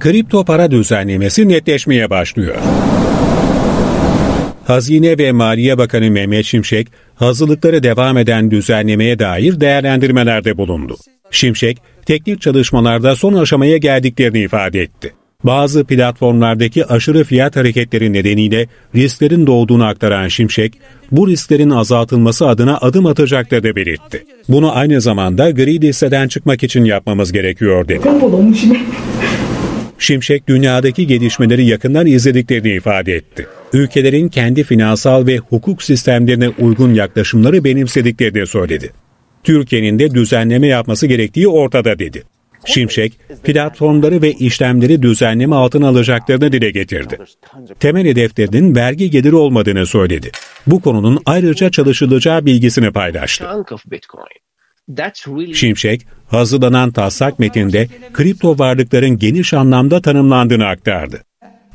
Kripto 0.00 0.44
para 0.44 0.70
düzenlemesi 0.70 1.48
netleşmeye 1.48 2.10
başlıyor. 2.10 2.56
Hazine 4.66 5.18
ve 5.18 5.32
Maliye 5.32 5.78
Bakanı 5.78 6.10
Mehmet 6.10 6.44
Şimşek, 6.44 6.88
hazırlıkları 7.14 7.82
devam 7.82 8.18
eden 8.18 8.50
düzenlemeye 8.50 9.18
dair 9.18 9.60
değerlendirmelerde 9.60 10.58
bulundu. 10.58 10.96
Şimşek, 11.30 11.78
teknik 12.06 12.40
çalışmalarda 12.40 13.16
son 13.16 13.34
aşamaya 13.34 13.76
geldiklerini 13.76 14.40
ifade 14.40 14.80
etti. 14.80 15.12
Bazı 15.44 15.84
platformlardaki 15.84 16.86
aşırı 16.86 17.24
fiyat 17.24 17.56
hareketleri 17.56 18.12
nedeniyle 18.12 18.66
risklerin 18.94 19.46
doğduğunu 19.46 19.84
aktaran 19.84 20.28
Şimşek, 20.28 20.72
bu 21.12 21.28
risklerin 21.28 21.70
azaltılması 21.70 22.46
adına 22.46 22.78
adım 22.78 23.06
atacakları 23.06 23.76
belirtti. 23.76 24.24
Bunu 24.48 24.76
aynı 24.76 25.00
zamanda 25.00 25.50
gri 25.50 25.80
listeden 25.80 26.28
çıkmak 26.28 26.62
için 26.62 26.84
yapmamız 26.84 27.32
gerekiyor 27.32 27.88
dedi. 27.88 28.08
Şimşek 29.98 30.48
dünyadaki 30.48 31.06
gelişmeleri 31.06 31.66
yakından 31.66 32.06
izlediklerini 32.06 32.72
ifade 32.72 33.14
etti. 33.14 33.46
Ülkelerin 33.72 34.28
kendi 34.28 34.64
finansal 34.64 35.26
ve 35.26 35.38
hukuk 35.38 35.82
sistemlerine 35.82 36.48
uygun 36.48 36.94
yaklaşımları 36.94 37.64
benimsediklerini 37.64 38.46
söyledi. 38.46 38.90
Türkiye'nin 39.44 39.98
de 39.98 40.14
düzenleme 40.14 40.66
yapması 40.66 41.06
gerektiği 41.06 41.48
ortada 41.48 41.98
dedi. 41.98 42.22
Şimşek, 42.66 43.12
platformları 43.44 44.22
ve 44.22 44.32
işlemleri 44.32 45.02
düzenleme 45.02 45.56
altına 45.56 45.88
alacaklarını 45.88 46.52
dile 46.52 46.70
getirdi. 46.70 47.18
Temel 47.80 48.06
hedeflerinin 48.06 48.74
vergi 48.74 49.10
geliri 49.10 49.34
olmadığını 49.34 49.86
söyledi. 49.86 50.30
Bu 50.66 50.80
konunun 50.80 51.22
ayrıca 51.26 51.70
çalışılacağı 51.70 52.46
bilgisini 52.46 52.90
paylaştı. 52.90 53.46
Şimşek, 55.54 56.06
hazırlanan 56.28 56.90
taslak 56.90 57.38
metinde 57.38 57.88
kripto 58.12 58.58
varlıkların 58.58 59.18
geniş 59.18 59.54
anlamda 59.54 60.00
tanımlandığını 60.00 60.66
aktardı. 60.66 61.22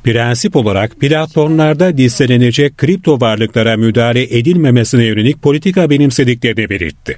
Prensip 0.04 0.56
olarak 0.56 1.00
platformlarda 1.00 1.86
listelenecek 1.86 2.78
kripto 2.78 3.22
varlıklara 3.22 3.78
müdahale 3.78 4.38
edilmemesine 4.38 5.04
yönelik 5.06 5.42
politika 5.42 5.90
benimsediklerini 5.90 6.70
belirtti. 6.70 7.18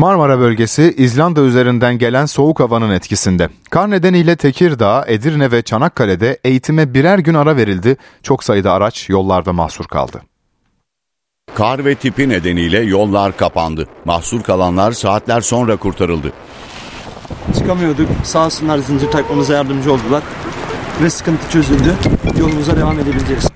Marmara 0.00 0.38
bölgesi 0.38 0.94
İzlanda 0.96 1.40
üzerinden 1.40 1.98
gelen 1.98 2.26
soğuk 2.26 2.60
havanın 2.60 2.90
etkisinde. 2.90 3.48
Kar 3.70 3.90
nedeniyle 3.90 4.36
Tekirdağ, 4.36 5.04
Edirne 5.06 5.52
ve 5.52 5.62
Çanakkale'de 5.62 6.38
eğitime 6.44 6.94
birer 6.94 7.18
gün 7.18 7.34
ara 7.34 7.56
verildi. 7.56 7.96
Çok 8.22 8.44
sayıda 8.44 8.72
araç 8.72 9.08
yollarda 9.08 9.52
mahsur 9.52 9.84
kaldı. 9.84 10.22
Kar 11.54 11.84
ve 11.84 11.94
tipi 11.94 12.28
nedeniyle 12.28 12.80
yollar 12.80 13.36
kapandı. 13.36 13.88
Mahsur 14.04 14.42
kalanlar 14.42 14.92
saatler 14.92 15.40
sonra 15.40 15.76
kurtarıldı. 15.76 16.32
Çıkamıyorduk. 17.54 18.08
Sağ 18.24 18.46
olsunlar 18.46 18.78
zincir 18.78 19.10
takmamıza 19.10 19.54
yardımcı 19.54 19.92
oldular. 19.92 20.22
Ve 21.02 21.10
sıkıntı 21.10 21.50
çözüldü. 21.50 21.94
Yolumuza 22.38 22.76
devam 22.76 22.98
edebileceğiz. 22.98 23.48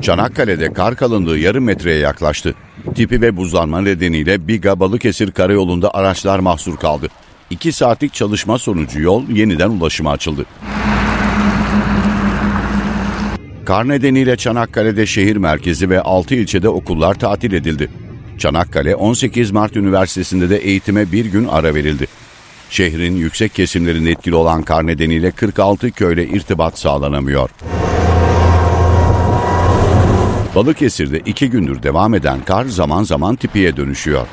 Çanakkale'de 0.00 0.72
kar 0.72 0.96
kalınlığı 0.96 1.38
yarım 1.38 1.64
metreye 1.64 1.98
yaklaştı. 1.98 2.54
Tipi 2.94 3.20
ve 3.20 3.36
buzlanma 3.36 3.80
nedeniyle 3.80 4.48
Biga 4.48 4.80
Balıkesir 4.80 5.30
karayolunda 5.30 5.94
araçlar 5.94 6.38
mahsur 6.38 6.76
kaldı. 6.76 7.08
2 7.50 7.72
saatlik 7.72 8.14
çalışma 8.14 8.58
sonucu 8.58 9.00
yol 9.00 9.28
yeniden 9.28 9.70
ulaşıma 9.70 10.10
açıldı. 10.10 10.46
Kar 13.64 13.88
nedeniyle 13.88 14.36
Çanakkale'de 14.36 15.06
şehir 15.06 15.36
merkezi 15.36 15.90
ve 15.90 16.00
6 16.00 16.34
ilçede 16.34 16.68
okullar 16.68 17.14
tatil 17.14 17.52
edildi. 17.52 17.88
Çanakkale 18.38 18.96
18 18.96 19.50
Mart 19.50 19.76
Üniversitesi'nde 19.76 20.50
de 20.50 20.56
eğitime 20.56 21.12
bir 21.12 21.26
gün 21.26 21.48
ara 21.48 21.74
verildi. 21.74 22.06
Şehrin 22.70 23.16
yüksek 23.16 23.54
kesimlerinde 23.54 24.10
etkili 24.10 24.34
olan 24.34 24.62
kar 24.62 24.86
nedeniyle 24.86 25.30
46 25.30 25.90
köyle 25.90 26.26
irtibat 26.26 26.78
sağlanamıyor. 26.78 27.50
Balıkesir'de 30.54 31.18
iki 31.18 31.50
gündür 31.50 31.82
devam 31.82 32.14
eden 32.14 32.40
kar 32.40 32.64
zaman 32.64 33.02
zaman 33.02 33.36
tipiye 33.36 33.76
dönüşüyor. 33.76 34.26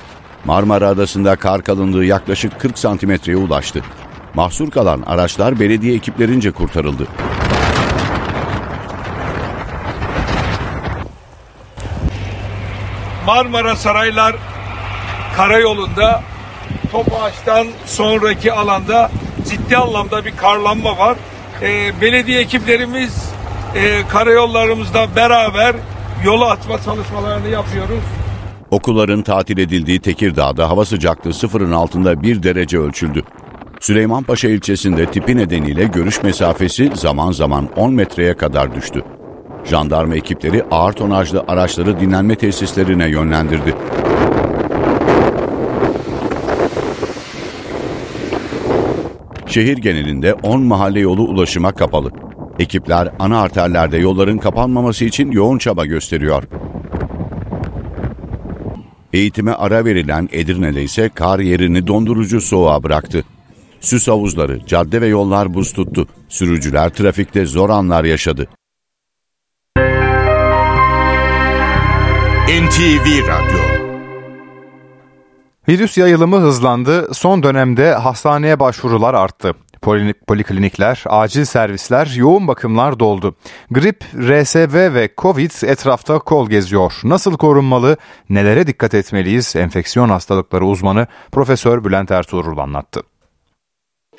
Marmara 0.46 0.88
Adası'nda 0.88 1.36
kar 1.36 1.64
kalınlığı 1.64 2.06
yaklaşık 2.06 2.60
40 2.60 2.80
santimetreye 2.80 3.38
ulaştı. 3.38 3.84
Mahsur 4.34 4.72
kalan 4.72 5.02
araçlar 5.02 5.60
belediye 5.60 5.96
ekiplerince 5.96 6.52
kurtarıldı. 6.52 7.08
Marmara 13.26 13.76
Saraylar 13.76 14.36
Karayolu'nda 15.36 16.24
Topaç'tan 16.92 17.68
sonraki 17.86 18.54
alanda 18.54 19.12
ciddi 19.50 19.78
anlamda 19.78 20.26
bir 20.26 20.38
karlanma 20.38 20.98
var. 20.98 21.18
E, 21.62 22.02
belediye 22.02 22.40
ekiplerimiz 22.40 23.32
e, 23.76 24.08
karayollarımızda 24.08 25.16
beraber 25.16 25.76
yola 26.26 26.52
atma 26.52 26.82
çalışmalarını 26.82 27.48
yapıyoruz. 27.48 28.04
Okulların 28.72 29.22
tatil 29.22 29.58
edildiği 29.58 30.00
Tekirdağ'da 30.00 30.70
hava 30.70 30.86
sıcaklığı 30.86 31.34
sıfırın 31.34 31.72
altında 31.72 32.22
bir 32.22 32.44
derece 32.44 32.78
ölçüldü. 32.78 33.24
Süleymanpaşa 33.80 34.50
ilçesinde 34.50 35.06
tipi 35.06 35.38
nedeniyle 35.38 35.84
görüş 35.84 36.24
mesafesi 36.24 36.92
zaman 36.96 37.32
zaman 37.32 37.70
10 37.76 37.94
metreye 37.94 38.38
kadar 38.38 38.76
düştü. 38.76 39.04
Jandarma 39.66 40.16
ekipleri 40.16 40.64
ağır 40.72 40.94
tonajlı 40.94 41.44
araçları 41.48 42.00
dinlenme 42.00 42.36
tesislerine 42.36 43.10
yönlendirdi. 43.10 43.76
Şehir 49.46 49.78
genelinde 49.78 50.34
10 50.34 50.62
mahalle 50.62 51.00
yolu 51.00 51.22
ulaşıma 51.22 51.72
kapalı. 51.72 52.12
Ekipler 52.60 53.10
ana 53.20 53.42
arterlerde 53.42 53.98
yolların 53.98 54.38
kapanmaması 54.38 55.06
için 55.06 55.32
yoğun 55.32 55.58
çaba 55.58 55.86
gösteriyor. 55.86 56.44
Eğitime 59.14 59.52
ara 59.52 59.86
verilen 59.86 60.30
Edirne'de 60.32 60.84
ise 60.84 61.10
kar 61.10 61.40
yerini 61.40 61.88
dondurucu 61.88 62.42
soğuğa 62.42 62.84
bıraktı. 62.84 63.24
Süs 63.82 64.08
havuzları, 64.08 64.66
cadde 64.66 65.02
ve 65.02 65.08
yollar 65.08 65.54
buz 65.54 65.74
tuttu. 65.74 66.08
Sürücüler 66.30 66.90
trafikte 66.90 67.46
zor 67.46 67.70
anlar 67.70 68.04
yaşadı. 68.04 68.48
NTV 72.50 73.28
Radyo 73.28 73.60
Virüs 75.70 75.98
yayılımı 75.98 76.38
hızlandı. 76.38 77.14
Son 77.14 77.44
dönemde 77.44 77.94
hastaneye 77.94 78.60
başvurular 78.60 79.14
arttı. 79.14 79.56
Poliklinikler, 80.28 81.04
acil 81.06 81.46
servisler, 81.46 82.14
yoğun 82.16 82.48
bakımlar 82.48 83.00
doldu. 83.00 83.36
Grip, 83.72 84.04
RSV 84.16 84.94
ve 84.94 85.10
Covid 85.18 85.52
etrafta 85.64 86.20
kol 86.20 86.50
geziyor. 86.50 86.94
Nasıl 87.04 87.38
korunmalı, 87.38 87.98
nelere 88.30 88.68
dikkat 88.68 88.94
etmeliyiz? 88.94 89.56
Enfeksiyon 89.56 90.10
hastalıkları 90.10 90.66
uzmanı 90.66 91.08
Profesör 91.32 91.84
Bülent 91.86 92.12
Ertuğrul 92.12 92.58
anlattı. 92.58 93.09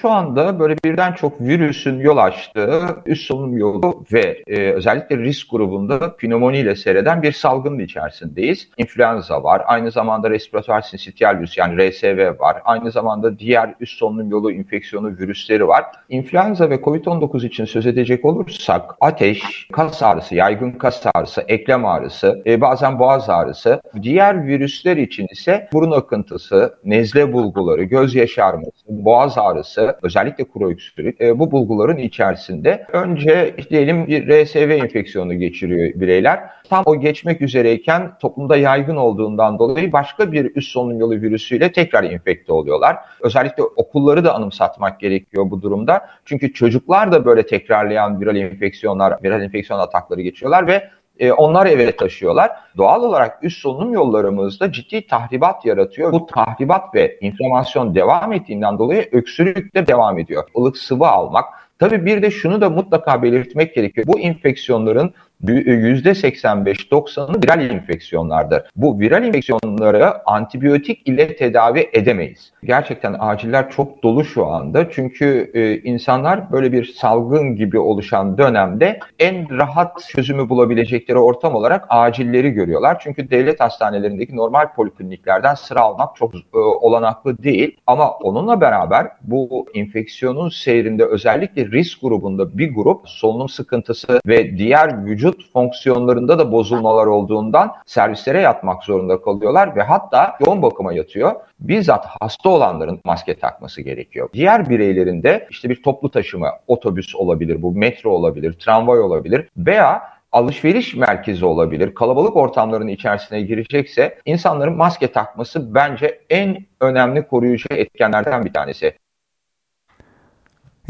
Şu 0.00 0.10
anda 0.10 0.58
böyle 0.58 0.76
birden 0.84 1.12
çok 1.12 1.40
virüsün 1.40 2.00
yol 2.00 2.16
açtığı 2.16 2.80
üst 3.06 3.26
solunum 3.26 3.58
yolu 3.58 4.04
ve 4.12 4.42
e, 4.46 4.72
özellikle 4.72 5.18
risk 5.18 5.50
grubunda 5.50 6.16
pnömoniyle 6.16 6.76
seyreden 6.76 7.22
bir 7.22 7.32
salgının 7.32 7.78
içerisindeyiz. 7.78 8.68
İnfluenza 8.76 9.42
var, 9.42 9.62
aynı 9.66 9.90
zamanda 9.90 10.30
respiratuar 10.30 10.80
sinsitial 10.80 11.38
virüs 11.38 11.58
yani 11.58 11.90
RSV 11.90 12.40
var, 12.40 12.62
aynı 12.64 12.90
zamanda 12.90 13.38
diğer 13.38 13.74
üst 13.80 13.98
solunum 13.98 14.30
yolu 14.30 14.52
infeksiyonu 14.52 15.08
virüsleri 15.08 15.68
var. 15.68 15.84
İnfluenza 16.08 16.70
ve 16.70 16.74
COVID-19 16.74 17.46
için 17.46 17.64
söz 17.64 17.86
edecek 17.86 18.24
olursak 18.24 18.94
ateş, 19.00 19.68
kas 19.72 20.02
ağrısı, 20.02 20.34
yaygın 20.34 20.72
kas 20.72 21.06
ağrısı, 21.14 21.44
eklem 21.48 21.86
ağrısı, 21.86 22.42
e, 22.46 22.60
bazen 22.60 22.98
boğaz 22.98 23.30
ağrısı, 23.30 23.80
diğer 24.02 24.46
virüsler 24.46 24.96
için 24.96 25.26
ise 25.32 25.68
burun 25.72 25.90
akıntısı, 25.90 26.74
nezle 26.84 27.32
bulguları, 27.32 27.82
göz 27.82 28.14
yaşarması, 28.14 28.84
boğaz 28.88 29.38
ağrısı, 29.38 29.89
özellikle 30.02 30.44
kuru 30.44 30.70
öksürük 30.70 31.20
e, 31.20 31.38
bu 31.38 31.50
bulguların 31.50 31.96
içerisinde 31.96 32.86
önce 32.92 33.56
diyelim 33.70 34.06
bir 34.06 34.44
RSV 34.44 34.70
enfeksiyonu 34.70 35.34
geçiriyor 35.34 36.00
bireyler. 36.00 36.40
Tam 36.70 36.82
o 36.86 37.00
geçmek 37.00 37.40
üzereyken 37.40 38.12
toplumda 38.20 38.56
yaygın 38.56 38.96
olduğundan 38.96 39.58
dolayı 39.58 39.92
başka 39.92 40.32
bir 40.32 40.56
üst 40.56 40.72
solunum 40.72 41.00
yolu 41.00 41.12
virüsüyle 41.12 41.72
tekrar 41.72 42.04
infekte 42.04 42.52
oluyorlar. 42.52 42.96
Özellikle 43.20 43.62
okulları 43.62 44.24
da 44.24 44.34
anımsatmak 44.34 45.00
gerekiyor 45.00 45.50
bu 45.50 45.62
durumda. 45.62 46.06
Çünkü 46.24 46.52
çocuklar 46.52 47.12
da 47.12 47.24
böyle 47.24 47.46
tekrarlayan 47.46 48.20
viral 48.20 48.36
enfeksiyonlar, 48.36 49.22
viral 49.22 49.42
enfeksiyon 49.42 49.78
atakları 49.78 50.20
geçiyorlar 50.20 50.66
ve 50.66 50.90
e, 51.20 51.32
onlar 51.32 51.66
eve 51.66 51.96
taşıyorlar. 51.96 52.50
Doğal 52.76 53.02
olarak 53.02 53.44
üst 53.44 53.58
solunum 53.58 53.92
yollarımızda 53.92 54.72
ciddi 54.72 55.06
tahribat 55.06 55.64
yaratıyor. 55.64 56.12
Bu 56.12 56.26
tahribat 56.26 56.94
ve 56.94 57.18
inflamasyon 57.20 57.94
devam 57.94 58.32
ettiğinden 58.32 58.78
dolayı 58.78 59.08
öksürük 59.12 59.74
de 59.74 59.86
devam 59.86 60.18
ediyor. 60.18 60.44
Ilık 60.56 60.76
sıvı 60.76 61.06
almak, 61.06 61.44
Tabii 61.80 62.06
bir 62.06 62.22
de 62.22 62.30
şunu 62.30 62.60
da 62.60 62.70
mutlaka 62.70 63.22
belirtmek 63.22 63.74
gerekiyor. 63.74 64.06
Bu 64.06 64.20
enfeksiyonların 64.20 65.14
%85-90'ı 65.44 67.42
viral 67.44 67.70
enfeksiyonlardır. 67.70 68.62
Bu 68.76 69.00
viral 69.00 69.24
enfeksiyonları 69.24 70.28
antibiyotik 70.28 71.08
ile 71.08 71.36
tedavi 71.36 71.90
edemeyiz. 71.92 72.52
Gerçekten 72.64 73.16
aciller 73.18 73.70
çok 73.70 74.02
dolu 74.02 74.24
şu 74.24 74.46
anda. 74.46 74.90
Çünkü 74.90 75.50
e, 75.54 75.78
insanlar 75.78 76.52
böyle 76.52 76.72
bir 76.72 76.84
salgın 76.84 77.56
gibi 77.56 77.78
oluşan 77.78 78.38
dönemde 78.38 78.98
en 79.18 79.58
rahat 79.58 80.08
çözümü 80.08 80.48
bulabilecekleri 80.48 81.18
ortam 81.18 81.54
olarak 81.54 81.84
acilleri 81.88 82.50
görüyorlar. 82.50 83.00
Çünkü 83.00 83.30
devlet 83.30 83.60
hastanelerindeki 83.60 84.36
normal 84.36 84.74
polikliniklerden 84.74 85.54
sıra 85.54 85.80
almak 85.80 86.16
çok 86.16 86.34
e, 86.34 86.58
olanaklı 86.58 87.42
değil. 87.42 87.76
Ama 87.86 88.10
onunla 88.10 88.60
beraber 88.60 89.06
bu 89.22 89.66
enfeksiyonun 89.74 90.48
seyrinde 90.48 91.04
özellikle 91.04 91.66
risk 91.66 92.00
grubunda 92.00 92.58
bir 92.58 92.74
grup 92.74 93.08
solunum 93.08 93.48
sıkıntısı 93.48 94.20
ve 94.26 94.58
diğer 94.58 95.06
vücut 95.06 95.29
vücut 95.30 95.52
fonksiyonlarında 95.52 96.38
da 96.38 96.52
bozulmalar 96.52 97.06
olduğundan 97.06 97.74
servislere 97.86 98.40
yatmak 98.40 98.84
zorunda 98.84 99.22
kalıyorlar 99.22 99.76
ve 99.76 99.82
hatta 99.82 100.36
yoğun 100.46 100.62
bakıma 100.62 100.92
yatıyor. 100.92 101.32
Bizzat 101.60 102.06
hasta 102.20 102.48
olanların 102.48 103.00
maske 103.04 103.38
takması 103.38 103.82
gerekiyor. 103.82 104.28
Diğer 104.32 104.70
bireylerin 104.70 105.22
de 105.22 105.46
işte 105.50 105.68
bir 105.68 105.82
toplu 105.82 106.10
taşıma, 106.10 106.52
otobüs 106.66 107.14
olabilir, 107.14 107.62
bu 107.62 107.72
metro 107.72 108.10
olabilir, 108.10 108.52
tramvay 108.52 109.00
olabilir 109.00 109.48
veya 109.56 110.02
alışveriş 110.32 110.94
merkezi 110.94 111.44
olabilir, 111.44 111.94
kalabalık 111.94 112.36
ortamların 112.36 112.88
içerisine 112.88 113.40
girecekse 113.40 114.18
insanların 114.24 114.76
maske 114.76 115.12
takması 115.12 115.74
bence 115.74 116.20
en 116.30 116.66
önemli 116.80 117.26
koruyucu 117.26 117.68
etkenlerden 117.70 118.44
bir 118.44 118.52
tanesi. 118.52 118.94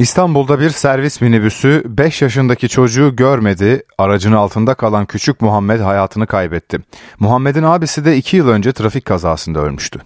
İstanbul'da 0.01 0.61
bir 0.61 0.71
servis 0.71 1.21
minibüsü 1.21 1.83
5 1.87 2.23
yaşındaki 2.23 2.69
çocuğu 2.69 3.17
görmedi, 3.17 3.83
aracın 3.99 4.33
altında 4.33 4.75
kalan 4.75 5.07
küçük 5.07 5.41
Muhammed 5.41 5.81
hayatını 5.81 6.27
kaybetti. 6.27 6.79
Muhammed'in 7.19 7.63
abisi 7.63 8.05
de 8.05 8.17
2 8.17 8.37
yıl 8.37 8.49
önce 8.49 8.73
trafik 8.73 9.05
kazasında 9.05 9.61
ölmüştü. 9.61 10.01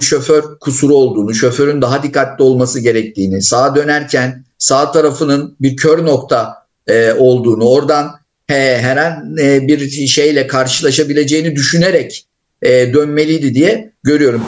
Şoför 0.00 0.58
kusuru 0.60 0.94
olduğunu, 0.94 1.34
şoförün 1.34 1.82
daha 1.82 2.02
dikkatli 2.02 2.42
olması 2.42 2.80
gerektiğini, 2.80 3.42
sağa 3.42 3.74
dönerken 3.74 4.44
sağ 4.58 4.92
tarafının 4.92 5.56
bir 5.60 5.76
kör 5.76 6.06
nokta 6.06 6.66
e, 6.86 7.12
olduğunu, 7.12 7.64
oradan 7.64 8.10
he, 8.46 8.78
her 8.78 8.96
e, 9.40 9.68
bir 9.68 9.90
şeyle 10.06 10.46
karşılaşabileceğini 10.46 11.56
düşünerek 11.56 12.26
e, 12.62 12.94
dönmeliydi 12.94 13.54
diye 13.54 13.92
görüyorum. 14.02 14.42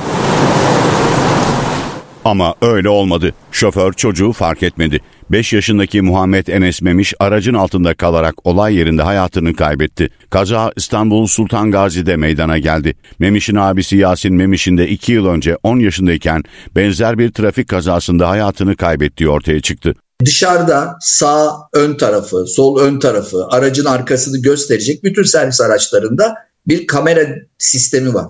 Ama 2.24 2.54
öyle 2.62 2.88
olmadı. 2.88 3.34
Şoför 3.52 3.92
çocuğu 3.92 4.32
fark 4.32 4.62
etmedi. 4.62 5.00
5 5.30 5.52
yaşındaki 5.52 6.02
Muhammed 6.02 6.46
Enes 6.46 6.82
Memiş 6.82 7.14
aracın 7.20 7.54
altında 7.54 7.94
kalarak 7.94 8.46
olay 8.46 8.74
yerinde 8.74 9.02
hayatını 9.02 9.56
kaybetti. 9.56 10.10
Kaza 10.30 10.72
İstanbul 10.76 11.26
Sultan 11.26 11.70
Gazi'de 11.70 12.16
meydana 12.16 12.58
geldi. 12.58 12.94
Memiş'in 13.18 13.56
abisi 13.56 13.96
Yasin 13.96 14.34
Memiş'in 14.34 14.78
de 14.78 14.88
2 14.88 15.12
yıl 15.12 15.26
önce 15.26 15.56
10 15.62 15.78
yaşındayken 15.78 16.42
benzer 16.76 17.18
bir 17.18 17.32
trafik 17.32 17.68
kazasında 17.68 18.28
hayatını 18.28 18.76
kaybettiği 18.76 19.28
ortaya 19.28 19.60
çıktı. 19.60 19.94
Dışarıda 20.24 20.96
sağ 21.00 21.52
ön 21.72 21.96
tarafı, 21.96 22.46
sol 22.46 22.80
ön 22.80 22.98
tarafı, 22.98 23.46
aracın 23.50 23.84
arkasını 23.84 24.42
gösterecek 24.42 25.04
bütün 25.04 25.22
servis 25.22 25.60
araçlarında 25.60 26.34
bir 26.66 26.86
kamera 26.86 27.28
sistemi 27.58 28.14
var. 28.14 28.26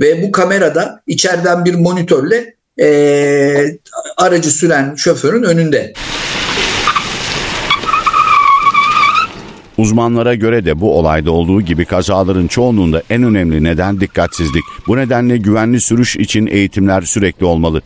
Ve 0.00 0.22
bu 0.22 0.32
kamerada 0.32 1.02
içeriden 1.06 1.64
bir 1.64 1.74
monitörle 1.74 2.54
e, 2.80 3.78
aracı 4.16 4.50
süren 4.50 4.94
şoförün 4.94 5.42
önünde. 5.42 5.92
Uzmanlara 9.78 10.34
göre 10.34 10.64
de 10.64 10.80
bu 10.80 10.98
olayda 10.98 11.30
olduğu 11.30 11.62
gibi 11.62 11.84
kazaların 11.84 12.46
çoğunluğunda 12.46 13.02
en 13.10 13.22
önemli 13.22 13.64
neden 13.64 14.00
dikkatsizlik. 14.00 14.64
Bu 14.86 14.96
nedenle 14.96 15.36
güvenli 15.36 15.80
sürüş 15.80 16.16
için 16.16 16.46
eğitimler 16.46 17.02
sürekli 17.02 17.46
olmalı. 17.46 17.82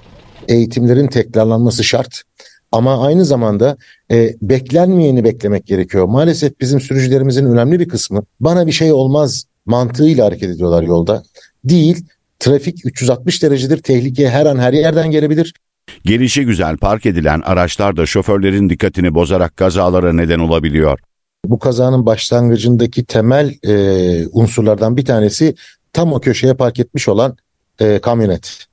Eğitimlerin 0.48 1.06
tekrarlanması 1.06 1.84
şart. 1.84 2.22
Ama 2.72 3.06
aynı 3.06 3.24
zamanda 3.24 3.76
e, 4.10 4.30
beklenmeyeni 4.42 5.24
beklemek 5.24 5.66
gerekiyor. 5.66 6.04
Maalesef 6.04 6.60
bizim 6.60 6.80
sürücülerimizin 6.80 7.46
önemli 7.46 7.80
bir 7.80 7.88
kısmı 7.88 8.24
bana 8.40 8.66
bir 8.66 8.72
şey 8.72 8.92
olmaz 8.92 9.44
mantığıyla 9.66 10.26
hareket 10.26 10.50
ediyorlar 10.50 10.82
yolda. 10.82 11.22
Değil, 11.64 12.04
Trafik 12.38 12.86
360 12.86 13.42
derecedir. 13.42 13.78
Tehlike 13.78 14.28
her 14.28 14.46
an 14.46 14.58
her 14.58 14.72
yerden 14.72 15.10
gelebilir. 15.10 15.54
Gelişi 16.04 16.44
güzel 16.44 16.76
park 16.76 17.06
edilen 17.06 17.40
araçlar 17.40 17.96
da 17.96 18.06
şoförlerin 18.06 18.70
dikkatini 18.70 19.14
bozarak 19.14 19.56
kazalara 19.56 20.12
neden 20.12 20.38
olabiliyor. 20.38 20.98
Bu 21.44 21.58
kazanın 21.58 22.06
başlangıcındaki 22.06 23.04
temel 23.04 23.54
e, 23.68 24.26
unsurlardan 24.32 24.96
bir 24.96 25.04
tanesi 25.04 25.54
tam 25.92 26.12
o 26.12 26.20
köşeye 26.20 26.54
park 26.54 26.80
etmiş 26.80 27.08
olan 27.08 27.36
e, 27.80 27.98
kamyonet. 27.98 28.66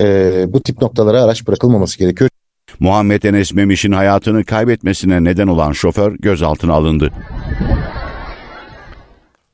E, 0.00 0.44
bu 0.48 0.62
tip 0.62 0.82
noktalara 0.82 1.22
araç 1.22 1.46
bırakılmaması 1.46 1.98
gerekiyor. 1.98 2.30
Muhammed 2.80 3.22
Enes 3.22 3.54
Memiş'in 3.54 3.92
hayatını 3.92 4.44
kaybetmesine 4.44 5.24
neden 5.24 5.46
olan 5.46 5.72
şoför 5.72 6.16
gözaltına 6.18 6.72
alındı. 6.72 7.10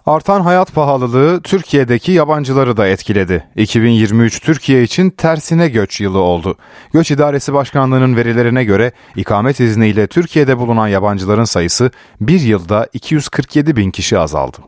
Artan 0.08 0.40
hayat 0.40 0.74
pahalılığı 0.74 1.40
Türkiye'deki 1.42 2.12
yabancıları 2.12 2.76
da 2.76 2.86
etkiledi. 2.86 3.44
2023 3.56 4.40
Türkiye 4.40 4.82
için 4.82 5.10
tersine 5.10 5.68
göç 5.68 6.00
yılı 6.00 6.18
oldu. 6.18 6.56
Göç 6.92 7.10
İdaresi 7.10 7.52
Başkanlığı'nın 7.52 8.16
verilerine 8.16 8.64
göre 8.64 8.92
ikamet 9.16 9.60
izniyle 9.60 10.06
Türkiye'de 10.06 10.58
bulunan 10.58 10.88
yabancıların 10.88 11.44
sayısı 11.44 11.90
bir 12.20 12.40
yılda 12.40 12.88
247 12.92 13.76
bin 13.76 13.90
kişi 13.90 14.18
azaldı. 14.18 14.58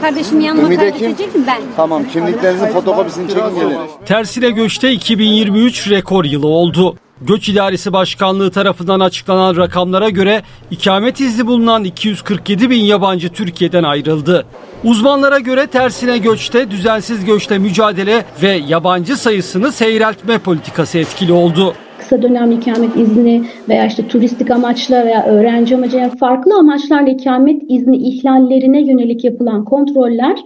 Kardeşim 0.00 0.40
yanıma 0.40 0.68
kaydedecektim 0.68 1.44
ben. 1.46 1.62
Tamam 1.76 2.04
kimliklerinizin 2.12 2.66
fotokopisini 2.66 3.28
çekin 3.28 3.54
gelin. 3.54 3.78
Tersine 4.06 4.50
göçte 4.50 4.92
2023 4.92 5.90
rekor 5.90 6.24
yılı 6.24 6.46
oldu. 6.46 6.96
Göç 7.22 7.48
İdaresi 7.48 7.92
Başkanlığı 7.92 8.50
tarafından 8.50 9.00
açıklanan 9.00 9.56
rakamlara 9.56 10.08
göre 10.08 10.42
ikamet 10.70 11.20
izni 11.20 11.46
bulunan 11.46 11.84
247 11.84 12.70
bin 12.70 12.84
yabancı 12.84 13.28
Türkiye'den 13.28 13.82
ayrıldı. 13.82 14.46
Uzmanlara 14.84 15.38
göre 15.38 15.66
tersine 15.66 16.18
göçte, 16.18 16.70
düzensiz 16.70 17.24
göçte 17.24 17.58
mücadele 17.58 18.24
ve 18.42 18.60
yabancı 18.68 19.16
sayısını 19.16 19.72
seyreltme 19.72 20.38
politikası 20.38 20.98
etkili 20.98 21.32
oldu 21.32 21.74
kısa 22.10 22.22
dönem 22.22 22.52
ikamet 22.52 22.96
izni 22.96 23.44
veya 23.68 23.86
işte 23.86 24.08
turistik 24.08 24.50
amaçla 24.50 25.06
veya 25.06 25.26
öğrenci 25.26 25.74
amacıyla 25.74 26.10
farklı 26.10 26.58
amaçlarla 26.58 27.10
ikamet 27.10 27.62
izni 27.68 27.96
ihlallerine 27.96 28.80
yönelik 28.80 29.24
yapılan 29.24 29.64
kontroller 29.64 30.36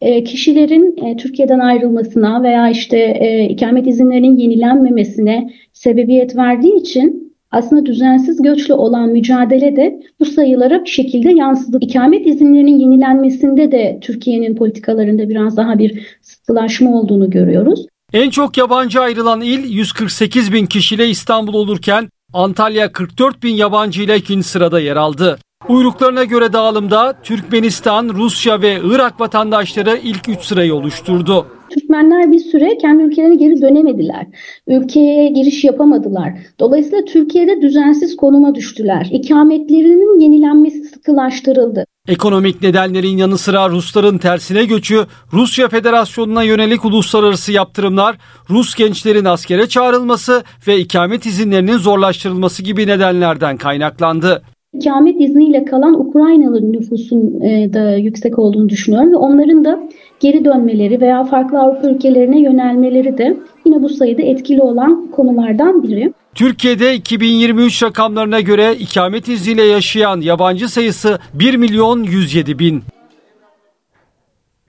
e, 0.00 0.24
kişilerin 0.24 0.96
e, 1.06 1.16
Türkiye'den 1.16 1.58
ayrılmasına 1.58 2.42
veya 2.42 2.70
işte 2.70 2.98
e, 2.98 3.48
ikamet 3.48 3.86
izinlerinin 3.86 4.36
yenilenmemesine 4.36 5.50
sebebiyet 5.72 6.36
verdiği 6.36 6.80
için 6.80 7.34
aslında 7.50 7.86
düzensiz 7.86 8.42
göçle 8.42 8.74
olan 8.74 9.08
mücadele 9.08 9.76
de 9.76 10.00
bu 10.20 10.24
sayılara 10.24 10.84
bir 10.84 10.90
şekilde 10.90 11.30
yansıdı. 11.32 11.78
İkamet 11.80 12.26
izinlerinin 12.26 12.78
yenilenmesinde 12.78 13.72
de 13.72 13.98
Türkiye'nin 14.00 14.54
politikalarında 14.54 15.28
biraz 15.28 15.56
daha 15.56 15.78
bir 15.78 16.18
sıkılaşma 16.22 17.00
olduğunu 17.00 17.30
görüyoruz. 17.30 17.86
En 18.12 18.30
çok 18.30 18.56
yabancı 18.56 19.00
ayrılan 19.00 19.40
il 19.40 19.70
148 19.70 20.52
bin 20.52 20.66
kişiyle 20.66 21.08
İstanbul 21.08 21.54
olurken 21.54 22.08
Antalya 22.32 22.92
44 22.92 23.42
bin 23.42 23.54
yabancı 23.54 24.02
ile 24.02 24.16
ikinci 24.16 24.48
sırada 24.48 24.80
yer 24.80 24.96
aldı. 24.96 25.38
Uyruklarına 25.68 26.24
göre 26.24 26.52
dağılımda 26.52 27.14
Türkmenistan, 27.22 28.08
Rusya 28.08 28.62
ve 28.62 28.78
Irak 28.84 29.20
vatandaşları 29.20 29.98
ilk 30.02 30.28
3 30.28 30.40
sırayı 30.40 30.74
oluşturdu. 30.74 31.46
Türkmenler 31.70 32.32
bir 32.32 32.38
süre 32.38 32.78
kendi 32.78 33.02
ülkelerine 33.02 33.34
geri 33.34 33.62
dönemediler. 33.62 34.26
Ülkeye 34.66 35.28
giriş 35.28 35.64
yapamadılar. 35.64 36.32
Dolayısıyla 36.60 37.04
Türkiye'de 37.04 37.62
düzensiz 37.62 38.16
konuma 38.16 38.54
düştüler. 38.54 39.08
İkametlerinin 39.12 40.20
yenilenmesi 40.20 40.84
sıkılaştırıldı. 40.84 41.84
Ekonomik 42.08 42.62
nedenlerin 42.62 43.16
yanı 43.16 43.38
sıra 43.38 43.68
Rusların 43.70 44.18
tersine 44.18 44.64
göçü, 44.64 45.06
Rusya 45.32 45.68
Federasyonu'na 45.68 46.42
yönelik 46.42 46.84
uluslararası 46.84 47.52
yaptırımlar, 47.52 48.16
Rus 48.50 48.74
gençlerin 48.74 49.24
askere 49.24 49.68
çağrılması 49.68 50.42
ve 50.66 50.78
ikamet 50.78 51.26
izinlerinin 51.26 51.78
zorlaştırılması 51.78 52.62
gibi 52.62 52.86
nedenlerden 52.86 53.56
kaynaklandı. 53.56 54.42
İkamet 54.78 55.20
izniyle 55.20 55.64
kalan 55.64 56.00
Ukraynalı 56.00 56.72
nüfusun 56.72 57.40
e, 57.40 57.72
da 57.72 57.96
yüksek 57.96 58.38
olduğunu 58.38 58.68
düşünüyorum 58.68 59.12
ve 59.12 59.16
onların 59.16 59.64
da 59.64 59.88
geri 60.20 60.44
dönmeleri 60.44 61.00
veya 61.00 61.24
farklı 61.24 61.60
Avrupa 61.60 61.90
ülkelerine 61.90 62.40
yönelmeleri 62.40 63.18
de 63.18 63.36
yine 63.64 63.82
bu 63.82 63.88
sayıda 63.88 64.22
etkili 64.22 64.62
olan 64.62 65.10
konulardan 65.10 65.82
biri. 65.82 66.12
Türkiye'de 66.34 66.94
2023 66.94 67.82
rakamlarına 67.82 68.40
göre 68.40 68.74
ikamet 68.74 69.28
izniyle 69.28 69.62
yaşayan 69.62 70.20
yabancı 70.20 70.68
sayısı 70.68 71.18
1 71.34 71.56
milyon 71.56 72.02
107 72.02 72.58
bin. 72.58 72.82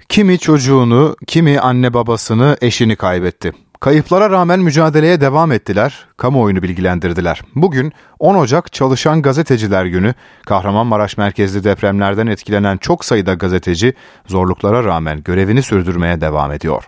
Kimi 0.09 0.39
çocuğunu, 0.39 1.15
kimi 1.27 1.59
anne 1.59 1.93
babasını, 1.93 2.57
eşini 2.61 2.95
kaybetti. 2.95 3.51
Kayıplara 3.79 4.29
rağmen 4.29 4.59
mücadeleye 4.59 5.21
devam 5.21 5.51
ettiler, 5.51 5.93
kamuoyunu 6.17 6.63
bilgilendirdiler. 6.63 7.41
Bugün 7.55 7.93
10 8.19 8.35
Ocak 8.35 8.73
Çalışan 8.73 9.21
Gazeteciler 9.21 9.85
Günü. 9.85 10.13
Kahramanmaraş 10.45 11.17
merkezli 11.17 11.63
depremlerden 11.63 12.27
etkilenen 12.27 12.77
çok 12.77 13.05
sayıda 13.05 13.33
gazeteci 13.33 13.93
zorluklara 14.27 14.83
rağmen 14.83 15.23
görevini 15.23 15.63
sürdürmeye 15.63 16.21
devam 16.21 16.51
ediyor. 16.51 16.83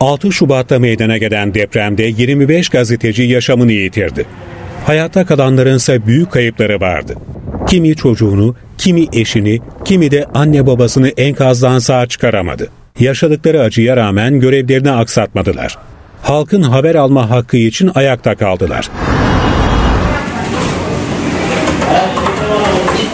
6 0.00 0.32
Şubat'ta 0.32 0.78
meydana 0.78 1.18
gelen 1.18 1.54
depremde 1.54 2.02
25 2.02 2.68
gazeteci 2.68 3.22
yaşamını 3.22 3.72
yitirdi. 3.72 4.26
Hayatta 4.86 5.26
kalanların 5.26 5.76
ise 5.76 6.06
büyük 6.06 6.32
kayıpları 6.32 6.80
vardı. 6.80 7.14
Kimi 7.66 7.96
çocuğunu, 7.96 8.56
kimi 8.78 9.06
eşini, 9.12 9.60
kimi 9.84 10.10
de 10.10 10.26
anne 10.34 10.66
babasını 10.66 11.08
enkazdan 11.08 11.78
sağ 11.78 12.06
çıkaramadı. 12.06 12.70
Yaşadıkları 13.00 13.60
acıya 13.60 13.96
rağmen 13.96 14.40
görevlerini 14.40 14.90
aksatmadılar. 14.90 15.78
Halkın 16.22 16.62
haber 16.62 16.94
alma 16.94 17.30
hakkı 17.30 17.56
için 17.56 17.90
ayakta 17.94 18.34
kaldılar. 18.34 18.90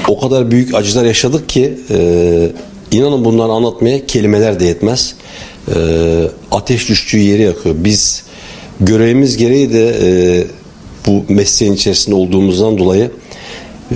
O 0.08 0.20
kadar 0.20 0.50
büyük 0.50 0.74
acılar 0.74 1.04
yaşadık 1.04 1.48
ki 1.48 1.78
e, 1.90 2.48
inanın 2.90 3.24
bunları 3.24 3.52
anlatmaya 3.52 4.06
kelimeler 4.06 4.60
de 4.60 4.64
yetmez. 4.64 5.14
E, 5.68 5.76
ateş 6.50 6.88
düştüğü 6.88 7.18
yeri 7.18 7.42
yakıyor. 7.42 7.74
Biz 7.78 8.24
görevimiz 8.80 9.36
gereği 9.36 9.72
de 9.72 9.88
e, 10.02 10.44
bu 11.06 11.24
mesleğin 11.28 11.72
içerisinde 11.72 12.14
olduğumuzdan 12.14 12.78
dolayı 12.78 13.10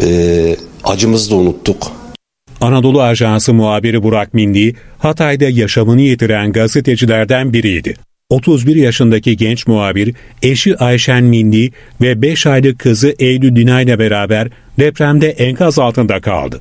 e, 0.02 0.56
acımızı 0.84 1.30
da 1.30 1.34
unuttuk. 1.34 2.03
Anadolu 2.64 3.02
Ajansı 3.02 3.54
muhabiri 3.54 4.02
Burak 4.02 4.34
Mindi, 4.34 4.74
Hatay'da 4.98 5.44
yaşamını 5.44 6.00
yitiren 6.00 6.52
gazetecilerden 6.52 7.52
biriydi. 7.52 7.94
31 8.30 8.76
yaşındaki 8.76 9.36
genç 9.36 9.66
muhabir, 9.66 10.14
eşi 10.42 10.76
Ayşen 10.76 11.24
Mindi 11.24 11.70
ve 12.00 12.22
5 12.22 12.46
aylık 12.46 12.78
kızı 12.78 13.14
Eylül 13.18 13.56
Dina 13.56 13.80
ile 13.80 13.98
beraber 13.98 14.48
depremde 14.78 15.30
enkaz 15.30 15.78
altında 15.78 16.20
kaldı. 16.20 16.60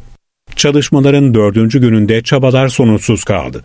Çalışmaların 0.55 1.33
dördüncü 1.33 1.81
gününde 1.81 2.21
çabalar 2.21 2.67
sonuçsuz 2.67 3.23
kaldı. 3.23 3.63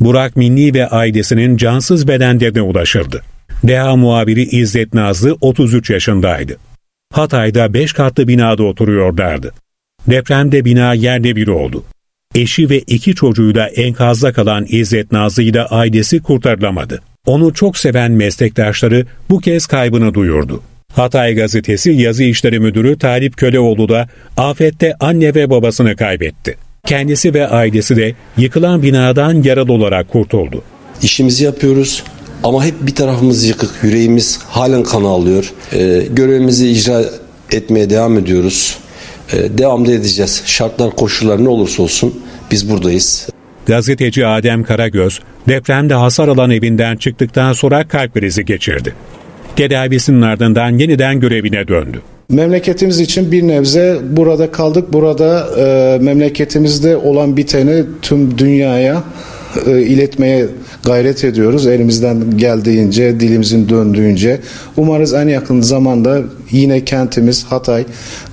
Burak 0.00 0.36
Mindi 0.36 0.74
ve 0.74 0.88
ailesinin 0.88 1.56
cansız 1.56 2.08
bedenlerine 2.08 2.62
ulaşıldı. 2.62 3.22
DEHA 3.64 3.96
muhabiri 3.96 4.42
İzzet 4.42 4.94
Nazlı 4.94 5.36
33 5.40 5.90
yaşındaydı. 5.90 6.56
Hatay'da 7.12 7.74
5 7.74 7.92
katlı 7.92 8.28
binada 8.28 8.62
oturuyorlardı. 8.62 9.52
Depremde 10.10 10.64
bina 10.64 10.94
yerle 10.94 11.36
bir 11.36 11.48
oldu. 11.48 11.84
Eşi 12.34 12.70
ve 12.70 12.78
iki 12.78 13.14
çocuğuyla 13.14 13.66
enkazda 13.66 14.32
kalan 14.32 14.66
İzzet 14.68 15.12
Nazlı 15.12 15.42
ile 15.42 15.62
ailesi 15.62 16.22
kurtarılamadı. 16.22 17.02
Onu 17.26 17.54
çok 17.54 17.78
seven 17.78 18.12
meslektaşları 18.12 19.06
bu 19.30 19.40
kez 19.40 19.66
kaybını 19.66 20.14
duyurdu. 20.14 20.62
Hatay 20.92 21.34
gazetesi 21.34 21.90
yazı 21.90 22.24
işleri 22.24 22.60
müdürü 22.60 22.98
Talip 22.98 23.36
Köleoğlu 23.36 23.88
da 23.88 24.08
afette 24.36 24.94
anne 25.00 25.34
ve 25.34 25.50
babasını 25.50 25.96
kaybetti. 25.96 26.56
Kendisi 26.86 27.34
ve 27.34 27.48
ailesi 27.48 27.96
de 27.96 28.14
yıkılan 28.36 28.82
binadan 28.82 29.42
yaralı 29.42 29.72
olarak 29.72 30.08
kurtuldu. 30.08 30.62
İşimizi 31.02 31.44
yapıyoruz 31.44 32.04
ama 32.44 32.64
hep 32.64 32.74
bir 32.80 32.94
tarafımız 32.94 33.44
yıkık, 33.44 33.70
yüreğimiz 33.82 34.38
halen 34.48 34.82
kan 34.82 35.04
alıyor. 35.04 35.52
Ee, 35.72 36.02
görevimizi 36.10 36.70
icra 36.70 37.02
etmeye 37.52 37.90
devam 37.90 38.18
ediyoruz. 38.18 38.78
Ee, 39.32 39.58
devamlı 39.58 39.92
edeceğiz. 39.92 40.42
Şartlar, 40.46 40.90
koşullar 40.90 41.44
ne 41.44 41.48
olursa 41.48 41.82
olsun 41.82 42.20
biz 42.50 42.70
buradayız. 42.70 43.28
Gazeteci 43.66 44.26
Adem 44.26 44.62
Karagöz 44.62 45.20
depremde 45.48 45.94
hasar 45.94 46.28
alan 46.28 46.50
evinden 46.50 46.96
çıktıktan 46.96 47.52
sonra 47.52 47.88
kalp 47.88 48.14
krizi 48.14 48.44
geçirdi. 48.44 48.94
Tedavisinin 49.56 50.22
ardından 50.22 50.78
yeniden 50.78 51.20
görevine 51.20 51.68
döndü. 51.68 52.02
Memleketimiz 52.30 53.00
için 53.00 53.32
bir 53.32 53.48
nebze 53.48 53.98
burada 54.02 54.50
kaldık. 54.50 54.92
Burada 54.92 55.46
e, 55.58 55.98
memleketimizde 56.02 56.96
olan 56.96 57.36
biteni 57.36 57.84
tüm 58.02 58.38
dünyaya 58.38 59.02
e, 59.66 59.82
iletmeye 59.82 60.46
gayret 60.84 61.24
ediyoruz. 61.24 61.66
Elimizden 61.66 62.36
geldiğince, 62.36 63.20
dilimizin 63.20 63.68
döndüğünce. 63.68 64.40
Umarız 64.76 65.14
en 65.14 65.28
yakın 65.28 65.60
zamanda 65.60 66.22
yine 66.50 66.84
kentimiz 66.84 67.44
Hatay 67.44 67.84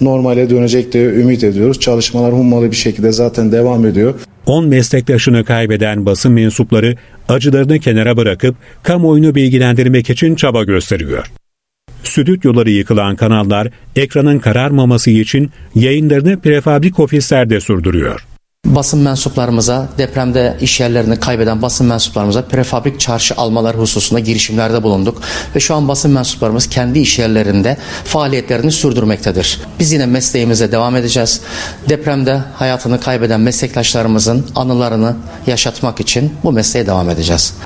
normale 0.02 0.50
dönecek 0.50 0.94
diye 0.94 1.06
ümit 1.06 1.44
ediyoruz. 1.44 1.80
Çalışmalar 1.80 2.34
hummalı 2.34 2.72
bir 2.72 2.76
şekilde 2.76 3.12
zaten 3.12 3.52
devam 3.52 3.86
ediyor. 3.86 4.14
10 4.46 4.68
meslektaşını 4.68 5.46
kaybeden 5.46 6.06
basın 6.06 6.32
mensupları 6.32 6.96
acılarını 7.30 7.80
kenara 7.80 8.18
bırakıp 8.18 8.56
kamuoyunu 8.84 9.36
bilgilendirmek 9.36 10.10
için 10.10 10.36
çaba 10.36 10.64
gösteriyor. 10.64 11.32
Stüdyoları 12.04 12.70
yıkılan 12.70 13.16
kanallar 13.16 13.68
ekranın 13.96 14.40
kararmaması 14.40 15.12
için 15.12 15.52
yayınlarını 15.76 16.40
prefabrik 16.40 17.00
ofislerde 17.00 17.60
sürdürüyor 17.60 18.26
basın 18.66 19.00
mensuplarımıza 19.00 19.90
depremde 19.98 20.58
iş 20.62 20.80
yerlerini 20.80 21.20
kaybeden 21.20 21.62
basın 21.62 21.88
mensuplarımıza 21.88 22.42
prefabrik 22.42 23.00
çarşı 23.00 23.36
almalar 23.36 23.78
hususunda 23.78 24.20
girişimlerde 24.20 24.84
bulunduk 24.84 25.22
ve 25.56 25.60
şu 25.60 25.76
an 25.76 25.88
basın 25.88 26.12
mensuplarımız 26.12 26.70
kendi 26.70 27.00
iş 27.00 27.20
yerlerinde 27.20 27.78
faaliyetlerini 28.04 28.72
sürdürmektedir. 28.72 29.62
Biz 29.80 29.92
yine 29.92 30.06
mesleğimize 30.06 30.72
devam 30.72 30.96
edeceğiz. 30.96 31.42
Depremde 31.90 32.42
hayatını 32.56 33.00
kaybeden 33.00 33.42
meslektaşlarımızın 33.42 34.46
anılarını 34.56 35.16
yaşatmak 35.48 36.00
için 36.00 36.34
bu 36.44 36.52
mesleğe 36.52 36.88
devam 36.88 37.10
edeceğiz. 37.10 37.58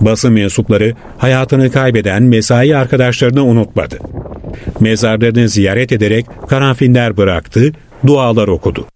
Basın 0.00 0.32
mensupları 0.32 0.94
hayatını 1.18 1.72
kaybeden 1.72 2.22
mesai 2.22 2.76
arkadaşlarını 2.76 3.44
unutmadı. 3.44 3.98
Mezarlarını 4.80 5.48
ziyaret 5.48 5.92
ederek 5.92 6.26
karanfiller 6.48 7.16
bıraktı, 7.16 7.72
dualar 8.06 8.48
okudu. 8.48 8.86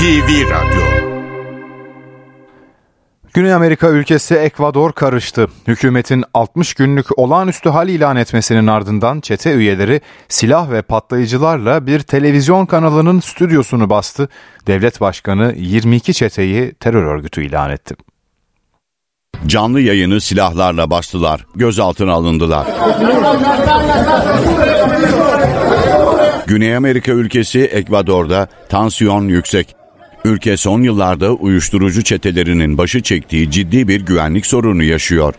NTV 0.00 0.50
Radyo 0.50 0.82
Güney 3.34 3.54
Amerika 3.54 3.88
ülkesi 3.88 4.34
Ekvador 4.34 4.92
karıştı. 4.92 5.48
Hükümetin 5.66 6.24
60 6.34 6.74
günlük 6.74 7.18
olağanüstü 7.18 7.68
hal 7.68 7.88
ilan 7.88 8.16
etmesinin 8.16 8.66
ardından 8.66 9.20
çete 9.20 9.54
üyeleri 9.54 10.00
silah 10.28 10.70
ve 10.70 10.82
patlayıcılarla 10.82 11.86
bir 11.86 12.00
televizyon 12.00 12.66
kanalının 12.66 13.20
stüdyosunu 13.20 13.90
bastı. 13.90 14.28
Devlet 14.66 15.00
başkanı 15.00 15.54
22 15.56 16.14
çeteyi 16.14 16.74
terör 16.74 17.04
örgütü 17.04 17.44
ilan 17.44 17.70
etti. 17.70 17.94
Canlı 19.46 19.80
yayını 19.80 20.20
silahlarla 20.20 20.90
bastılar. 20.90 21.46
Gözaltına 21.54 22.12
alındılar. 22.12 22.66
Güney 26.46 26.76
Amerika 26.76 27.12
ülkesi 27.12 27.60
Ekvador'da 27.60 28.48
tansiyon 28.68 29.28
yüksek. 29.28 29.79
Ülke 30.24 30.56
son 30.56 30.82
yıllarda 30.82 31.32
uyuşturucu 31.32 32.02
çetelerinin 32.02 32.78
başı 32.78 33.02
çektiği 33.02 33.50
ciddi 33.50 33.88
bir 33.88 34.00
güvenlik 34.00 34.46
sorunu 34.46 34.82
yaşıyor. 34.82 35.34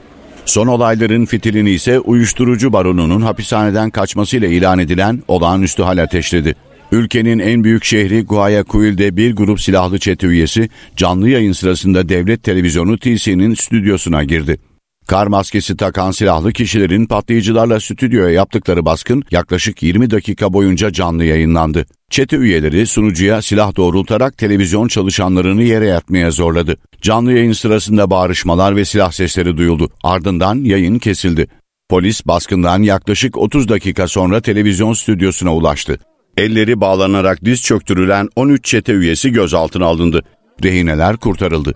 Son 0.46 0.68
olayların 0.68 1.26
fitilini 1.26 1.72
ise 1.72 2.00
uyuşturucu 2.00 2.74
baronunun 2.74 3.22
hapishaneden 3.22 3.90
kaçmasıyla 3.90 4.48
ilan 4.48 4.80
edilen 4.80 5.24
olağanüstü 5.28 5.84
hal 5.84 5.98
ateşledi. 5.98 6.56
Ülkenin 6.92 7.40
en 7.40 7.64
büyük 7.64 7.84
şehri 7.84 8.22
Guayaquil'de 8.22 9.18
bir 9.18 9.36
grup 9.36 9.62
silahlı 9.62 10.00
çete 10.00 10.28
üyesi 10.28 10.70
canlı 10.98 11.30
yayın 11.30 11.52
sırasında 11.52 12.10
devlet 12.10 12.44
televizyonu 12.44 12.98
TC'nin 12.98 13.54
stüdyosuna 13.54 14.24
girdi. 14.24 14.71
Kar 15.08 15.28
maskesi 15.28 15.78
takan 15.78 16.12
silahlı 16.12 16.54
kişilerin 16.54 17.06
patlayıcılarla 17.06 17.80
stüdyoya 17.80 18.30
yaptıkları 18.30 18.86
baskın 18.86 19.24
yaklaşık 19.32 19.84
20 19.84 20.12
dakika 20.12 20.54
boyunca 20.54 20.92
canlı 20.92 21.24
yayınlandı. 21.24 21.86
Çete 22.10 22.36
üyeleri 22.36 22.88
sunucuya 22.88 23.42
silah 23.42 23.76
doğrultarak 23.76 24.38
televizyon 24.38 24.88
çalışanlarını 24.88 25.64
yere 25.64 25.88
yatmaya 25.88 26.32
zorladı. 26.32 26.78
Canlı 27.02 27.34
yayın 27.34 27.54
sırasında 27.54 28.10
bağırışmalar 28.10 28.76
ve 28.76 28.86
silah 28.86 29.12
sesleri 29.12 29.58
duyuldu. 29.58 29.90
Ardından 30.04 30.56
yayın 30.56 31.00
kesildi. 31.00 31.48
Polis 31.90 32.28
baskından 32.28 32.82
yaklaşık 32.82 33.38
30 33.38 33.70
dakika 33.70 34.08
sonra 34.08 34.42
televizyon 34.42 34.94
stüdyosuna 34.94 35.56
ulaştı. 35.56 36.00
Elleri 36.38 36.82
bağlanarak 36.82 37.46
diz 37.46 37.62
çöktürülen 37.62 38.30
13 38.36 38.66
çete 38.66 38.94
üyesi 38.94 39.32
gözaltına 39.32 39.86
alındı. 39.86 40.24
Rehineler 40.64 41.18
kurtarıldı. 41.18 41.74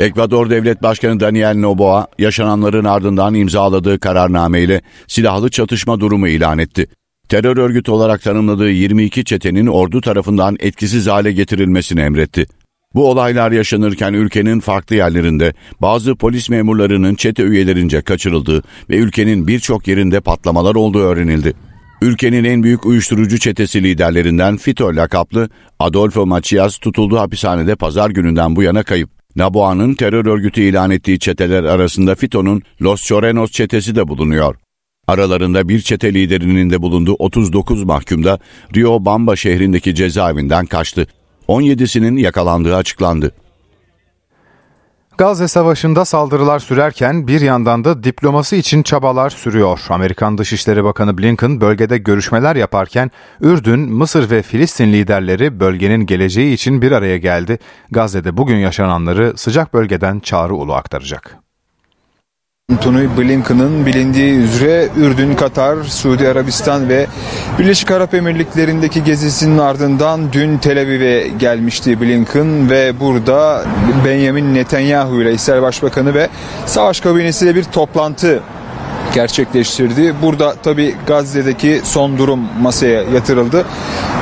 Ekvador 0.00 0.50
Devlet 0.50 0.82
Başkanı 0.82 1.20
Daniel 1.20 1.56
Noboa 1.56 2.06
yaşananların 2.18 2.84
ardından 2.84 3.34
imzaladığı 3.34 4.00
kararnameyle 4.00 4.82
silahlı 5.06 5.50
çatışma 5.50 6.00
durumu 6.00 6.28
ilan 6.28 6.58
etti. 6.58 6.86
Terör 7.28 7.56
örgütü 7.56 7.90
olarak 7.90 8.22
tanımladığı 8.22 8.70
22 8.70 9.24
çetenin 9.24 9.66
ordu 9.66 10.00
tarafından 10.00 10.56
etkisiz 10.60 11.06
hale 11.06 11.32
getirilmesini 11.32 12.00
emretti. 12.00 12.46
Bu 12.94 13.10
olaylar 13.10 13.52
yaşanırken 13.52 14.12
ülkenin 14.12 14.60
farklı 14.60 14.96
yerlerinde 14.96 15.54
bazı 15.80 16.14
polis 16.14 16.50
memurlarının 16.50 17.14
çete 17.14 17.42
üyelerince 17.42 18.02
kaçırıldığı 18.02 18.62
ve 18.90 18.96
ülkenin 18.96 19.46
birçok 19.46 19.88
yerinde 19.88 20.20
patlamalar 20.20 20.74
olduğu 20.74 21.00
öğrenildi. 21.02 21.52
Ülkenin 22.02 22.44
en 22.44 22.62
büyük 22.62 22.86
uyuşturucu 22.86 23.38
çetesi 23.38 23.82
liderlerinden 23.82 24.56
FITO 24.56 24.96
lakaplı 24.96 25.48
Adolfo 25.78 26.26
Macias 26.26 26.78
tutulduğu 26.78 27.18
hapishanede 27.18 27.76
pazar 27.76 28.10
gününden 28.10 28.56
bu 28.56 28.62
yana 28.62 28.82
kayıp. 28.82 29.19
Naboa'nın 29.36 29.94
terör 29.94 30.26
örgütü 30.26 30.60
ilan 30.60 30.90
ettiği 30.90 31.18
çeteler 31.18 31.64
arasında 31.64 32.14
FITO'nun 32.14 32.62
Los 32.82 33.02
Chorenos 33.02 33.50
çetesi 33.50 33.96
de 33.96 34.08
bulunuyor. 34.08 34.56
Aralarında 35.06 35.68
bir 35.68 35.80
çete 35.80 36.14
liderinin 36.14 36.70
de 36.70 36.82
bulunduğu 36.82 37.14
39 37.14 37.84
mahkumda 37.84 38.38
Rio 38.76 39.04
Bamba 39.04 39.36
şehrindeki 39.36 39.94
cezaevinden 39.94 40.66
kaçtı. 40.66 41.06
17'sinin 41.48 42.16
yakalandığı 42.16 42.76
açıklandı. 42.76 43.32
Gazze 45.20 45.48
Savaşı'nda 45.48 46.04
saldırılar 46.04 46.58
sürerken 46.58 47.26
bir 47.26 47.40
yandan 47.40 47.84
da 47.84 48.04
diploması 48.04 48.56
için 48.56 48.82
çabalar 48.82 49.30
sürüyor. 49.30 49.80
Amerikan 49.88 50.38
Dışişleri 50.38 50.84
Bakanı 50.84 51.18
Blinken 51.18 51.60
bölgede 51.60 51.98
görüşmeler 51.98 52.56
yaparken 52.56 53.10
Ürdün, 53.40 53.80
Mısır 53.80 54.30
ve 54.30 54.42
Filistin 54.42 54.92
liderleri 54.92 55.60
bölgenin 55.60 56.06
geleceği 56.06 56.54
için 56.54 56.82
bir 56.82 56.92
araya 56.92 57.16
geldi. 57.16 57.58
Gazze'de 57.90 58.36
bugün 58.36 58.56
yaşananları 58.56 59.32
sıcak 59.36 59.74
bölgeden 59.74 60.20
Çağrı 60.20 60.54
Ulu 60.54 60.74
aktaracak. 60.74 61.36
Antony 62.70 63.08
Blinken'ın 63.18 63.86
bilindiği 63.86 64.34
üzere 64.34 64.88
Ürdün, 64.96 65.34
Katar, 65.34 65.84
Suudi 65.84 66.28
Arabistan 66.28 66.88
ve 66.88 67.06
Birleşik 67.58 67.90
Arap 67.90 68.14
Emirlikleri'ndeki 68.14 69.04
gezisinin 69.04 69.58
ardından 69.58 70.32
dün 70.32 70.58
Tel 70.58 70.80
Aviv'e 70.80 71.28
gelmişti 71.28 72.00
Blinken 72.00 72.70
ve 72.70 73.00
burada 73.00 73.64
Benjamin 74.04 74.54
Netanyahu 74.54 75.22
ile 75.22 75.32
İsrail 75.32 75.62
Başbakanı 75.62 76.14
ve 76.14 76.28
Savaş 76.66 77.00
Kabinesi'yle 77.00 77.54
bir 77.54 77.64
toplantı 77.64 78.42
gerçekleştirdi. 79.14 80.14
Burada 80.22 80.54
tabi 80.54 80.94
Gazze'deki 81.06 81.80
son 81.84 82.18
durum 82.18 82.40
masaya 82.60 83.02
yatırıldı. 83.02 83.64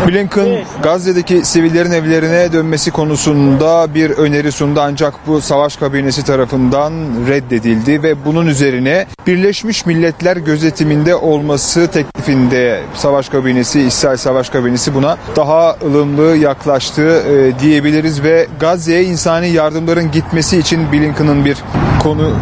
Blinken 0.08 0.48
Gazze'deki 0.82 1.44
sivillerin 1.44 1.90
evlerine 1.90 2.52
dönmesi 2.52 2.90
konusunda 2.90 3.94
bir 3.94 4.10
öneri 4.10 4.52
sundu 4.52 4.80
ancak 4.82 5.14
bu 5.26 5.40
savaş 5.40 5.76
kabinesi 5.76 6.24
tarafından 6.24 6.92
reddedildi 7.28 8.02
ve 8.02 8.24
bunun 8.24 8.46
üzerine 8.46 9.06
Birleşmiş 9.26 9.86
Milletler 9.86 10.36
gözetiminde 10.36 11.14
olması 11.14 11.86
teklifinde 11.86 12.80
savaş 12.94 13.28
kabinesi, 13.28 13.80
İsrail 13.80 14.16
savaş 14.16 14.48
kabinesi 14.48 14.94
buna 14.94 15.16
daha 15.36 15.76
ılımlı 15.86 16.36
yaklaştı 16.36 17.02
e, 17.02 17.60
diyebiliriz 17.60 18.22
ve 18.22 18.46
Gazze'ye 18.60 19.04
insani 19.04 19.48
yardımların 19.48 20.10
gitmesi 20.10 20.58
için 20.58 20.92
Blinken'ın 20.92 21.44
bir 21.44 21.56
konu 22.02 22.32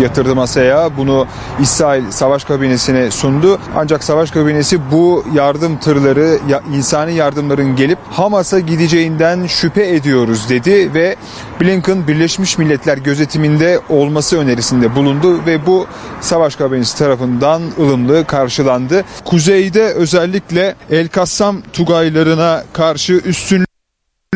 yatırdı 0.00 0.34
masaya. 0.34 0.96
Bunu 0.96 1.26
İsrail 1.60 2.10
Savaş 2.10 2.44
Kabinesi'ne 2.44 3.10
sundu. 3.10 3.58
Ancak 3.76 4.04
Savaş 4.04 4.30
Kabinesi 4.30 4.90
bu 4.92 5.24
yardım 5.34 5.78
tırları, 5.78 6.38
insani 6.74 7.14
yardımların 7.14 7.76
gelip 7.76 7.98
Hamas'a 8.10 8.60
gideceğinden 8.60 9.46
şüphe 9.46 9.94
ediyoruz 9.94 10.48
dedi 10.48 10.94
ve 10.94 11.16
Blinken 11.60 12.08
Birleşmiş 12.08 12.58
Milletler 12.58 12.98
gözetiminde 12.98 13.80
olması 13.88 14.38
önerisinde 14.38 14.96
bulundu 14.96 15.46
ve 15.46 15.66
bu 15.66 15.86
Savaş 16.20 16.56
Kabinesi 16.56 16.98
tarafından 16.98 17.62
ılımlı 17.78 18.26
karşılandı. 18.26 19.04
Kuzeyde 19.24 19.82
özellikle 19.82 20.74
El 20.90 21.08
Kassam 21.08 21.56
Tugaylarına 21.72 22.64
karşı 22.72 23.12
üstün 23.12 23.64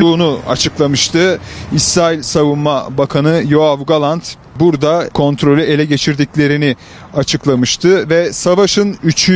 olduğunu 0.01 0.39
açıklamıştı. 0.47 1.39
İsrail 1.73 2.21
Savunma 2.21 2.97
Bakanı 2.97 3.43
Yoav 3.47 3.85
Galant 3.85 4.35
burada 4.59 5.09
kontrolü 5.13 5.61
ele 5.61 5.85
geçirdiklerini 5.85 6.75
açıklamıştı 7.13 8.09
ve 8.09 8.33
savaşın 8.33 8.97
3. 9.03 9.31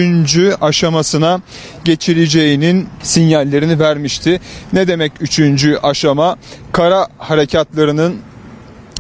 aşamasına 0.62 1.42
geçileceğinin 1.86 2.90
sinyallerini 3.04 3.80
vermişti. 3.80 4.40
Ne 4.74 4.88
demek 4.88 5.12
3. 5.20 5.40
aşama? 5.84 6.36
Kara 6.72 7.08
harekatlarının 7.18 8.18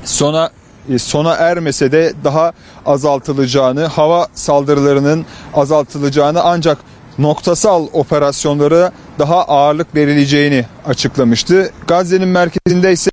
sona 0.04 0.50
e, 0.89 1.00
sona 1.00 1.34
ermese 1.34 1.91
de 1.91 2.13
daha 2.24 2.52
azaltılacağını, 2.86 3.86
hava 3.86 4.28
saldırılarının 4.34 5.26
azaltılacağını 5.54 6.41
ancak 6.43 6.78
noktasal 7.17 7.88
operasyonlara 7.93 8.91
daha 9.19 9.43
ağırlık 9.43 9.95
verileceğini 9.95 10.65
açıklamıştı. 10.86 11.71
Gazze'nin 11.88 12.28
merkezinde 12.28 12.91
ise 12.91 13.10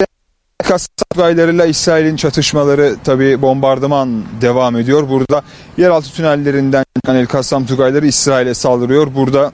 Kasaplaylarıyla 0.64 1.66
İsrail'in 1.66 2.16
çatışmaları 2.16 2.96
tabi 3.04 3.42
bombardıman 3.42 4.24
devam 4.40 4.76
ediyor. 4.76 5.08
Burada 5.08 5.42
yeraltı 5.76 6.12
tünellerinden 6.12 6.84
El 7.08 7.26
Kassam 7.26 7.66
Tugayları 7.66 8.06
İsrail'e 8.06 8.54
saldırıyor. 8.54 9.14
Burada 9.14 9.52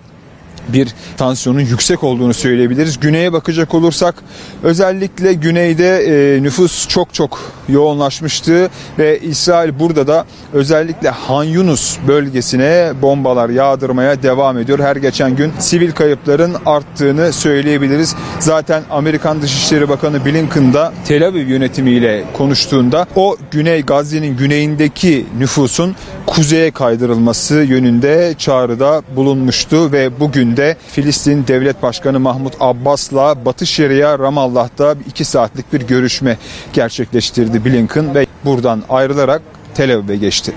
bir 0.68 0.94
tansiyonun 1.16 1.60
yüksek 1.60 2.04
olduğunu 2.04 2.34
söyleyebiliriz. 2.34 3.00
Güneye 3.00 3.32
bakacak 3.32 3.74
olursak 3.74 4.14
özellikle 4.62 5.32
güneyde 5.32 5.98
e, 6.36 6.42
nüfus 6.42 6.88
çok 6.88 7.14
çok 7.14 7.38
yoğunlaşmıştı 7.68 8.70
ve 8.98 9.18
İsrail 9.20 9.78
burada 9.78 10.06
da 10.06 10.24
özellikle 10.52 11.10
Han 11.10 11.44
Yunus 11.44 11.98
bölgesine 12.08 12.92
bombalar 13.02 13.48
yağdırmaya 13.48 14.22
devam 14.22 14.58
ediyor. 14.58 14.78
Her 14.78 14.96
geçen 14.96 15.36
gün 15.36 15.52
sivil 15.58 15.92
kayıpların 15.92 16.54
arttığını 16.66 17.32
söyleyebiliriz. 17.32 18.16
Zaten 18.38 18.82
Amerikan 18.90 19.42
Dışişleri 19.42 19.88
Bakanı 19.88 20.24
Blinken 20.24 20.74
da 20.74 20.92
Tel 21.04 21.26
Aviv 21.26 21.46
yönetimiyle 21.46 22.24
konuştuğunda 22.32 23.06
o 23.16 23.36
Güney 23.50 23.82
Gazze'nin 23.82 24.36
güneyindeki 24.36 25.26
nüfusun 25.38 25.96
kuzeye 26.26 26.70
kaydırılması 26.70 27.54
yönünde 27.54 28.34
çağrıda 28.38 29.02
bulunmuştu 29.16 29.92
ve 29.92 30.20
bugün 30.20 30.53
de 30.56 30.76
Filistin 30.86 31.46
Devlet 31.46 31.82
Başkanı 31.82 32.20
Mahmut 32.20 32.54
Abbas'la 32.60 33.44
Batı 33.44 33.66
Şeria 33.66 34.18
Ramallah'ta 34.18 34.94
iki 35.06 35.24
saatlik 35.24 35.72
bir 35.72 35.80
görüşme 35.80 36.38
gerçekleştirdi 36.72 37.64
Blinken 37.64 38.14
ve 38.14 38.26
buradan 38.44 38.82
ayrılarak 38.88 39.42
Tel 39.74 39.94
Aviv'e 39.94 40.16
geçti. 40.16 40.52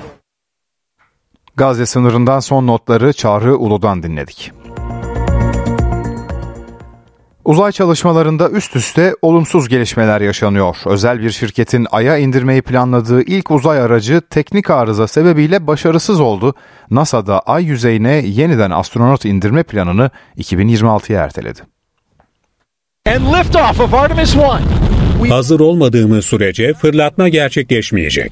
Gazze 1.55 1.85
sınırından 1.85 2.39
son 2.39 2.67
notları 2.67 3.13
Çağrı 3.13 3.57
Ulu'dan 3.57 4.03
dinledik. 4.03 4.51
Uzay 7.47 7.71
çalışmalarında 7.71 8.49
üst 8.49 8.75
üste 8.75 9.15
olumsuz 9.21 9.69
gelişmeler 9.69 10.21
yaşanıyor. 10.21 10.77
Özel 10.85 11.21
bir 11.21 11.31
şirketin 11.31 11.87
Ay'a 11.91 12.17
indirmeyi 12.17 12.61
planladığı 12.61 13.21
ilk 13.21 13.51
uzay 13.51 13.79
aracı 13.79 14.21
teknik 14.29 14.69
arıza 14.69 15.07
sebebiyle 15.07 15.67
başarısız 15.67 16.19
oldu. 16.19 16.55
NASA 16.91 17.27
da 17.27 17.39
Ay 17.39 17.65
yüzeyine 17.65 18.23
yeniden 18.25 18.71
astronot 18.71 19.25
indirme 19.25 19.63
planını 19.63 20.09
2026'ya 20.37 21.23
erteledi. 21.23 21.59
Hazır 25.29 25.59
olmadığımız 25.59 26.25
sürece 26.25 26.73
fırlatma 26.73 27.29
gerçekleşmeyecek. 27.29 28.31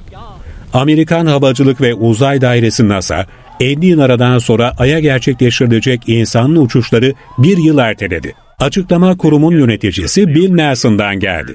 Amerikan 0.72 1.26
Havacılık 1.26 1.80
ve 1.80 1.94
Uzay 1.94 2.40
Dairesi 2.40 2.88
NASA, 2.88 3.26
50 3.60 3.86
yıl 3.86 4.00
aradan 4.00 4.38
sonra 4.38 4.72
Ay'a 4.78 5.00
gerçekleştirilecek 5.00 6.02
insanlı 6.06 6.60
uçuşları 6.60 7.14
bir 7.38 7.56
yıl 7.58 7.78
erteledi. 7.78 8.45
Açıklama 8.58 9.16
kurumun 9.16 9.52
yöneticisi 9.52 10.28
Bill 10.28 10.54
Nelson'dan 10.54 11.20
geldi. 11.20 11.54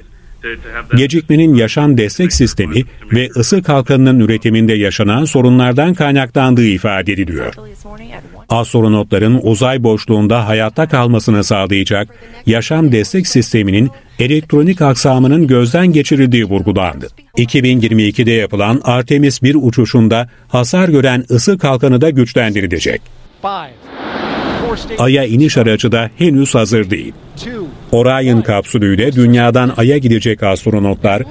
Gecikmenin 0.96 1.54
yaşam 1.54 1.98
destek 1.98 2.32
sistemi 2.32 2.84
ve 3.12 3.28
ısı 3.36 3.62
kalkanının 3.62 4.20
üretiminde 4.20 4.72
yaşanan 4.72 5.24
sorunlardan 5.24 5.94
kaynaklandığı 5.94 6.66
ifade 6.66 7.12
ediliyor. 7.12 7.54
Astronotların 8.48 9.40
uzay 9.42 9.82
boşluğunda 9.82 10.48
hayatta 10.48 10.88
kalmasını 10.88 11.44
sağlayacak 11.44 12.08
yaşam 12.46 12.92
destek 12.92 13.26
sisteminin 13.26 13.90
elektronik 14.18 14.82
aksamının 14.82 15.46
gözden 15.46 15.86
geçirildiği 15.86 16.44
vurgulandı. 16.44 17.08
2022'de 17.38 18.32
yapılan 18.32 18.80
Artemis 18.84 19.42
1 19.42 19.56
uçuşunda 19.60 20.28
hasar 20.48 20.88
gören 20.88 21.24
ısı 21.30 21.58
kalkanı 21.58 22.00
da 22.00 22.10
güçlendirilecek. 22.10 23.02
Ay'a 24.98 25.24
iniş 25.24 25.56
aracı 25.56 25.92
da 25.92 26.10
henüz 26.18 26.54
hazır 26.54 26.90
değil. 26.90 27.12
Orion 27.92 28.42
kapsülüyle 28.42 29.12
dünyadan 29.12 29.72
Ay'a 29.76 29.98
gidecek 29.98 30.42
astronotlar, 30.42 31.22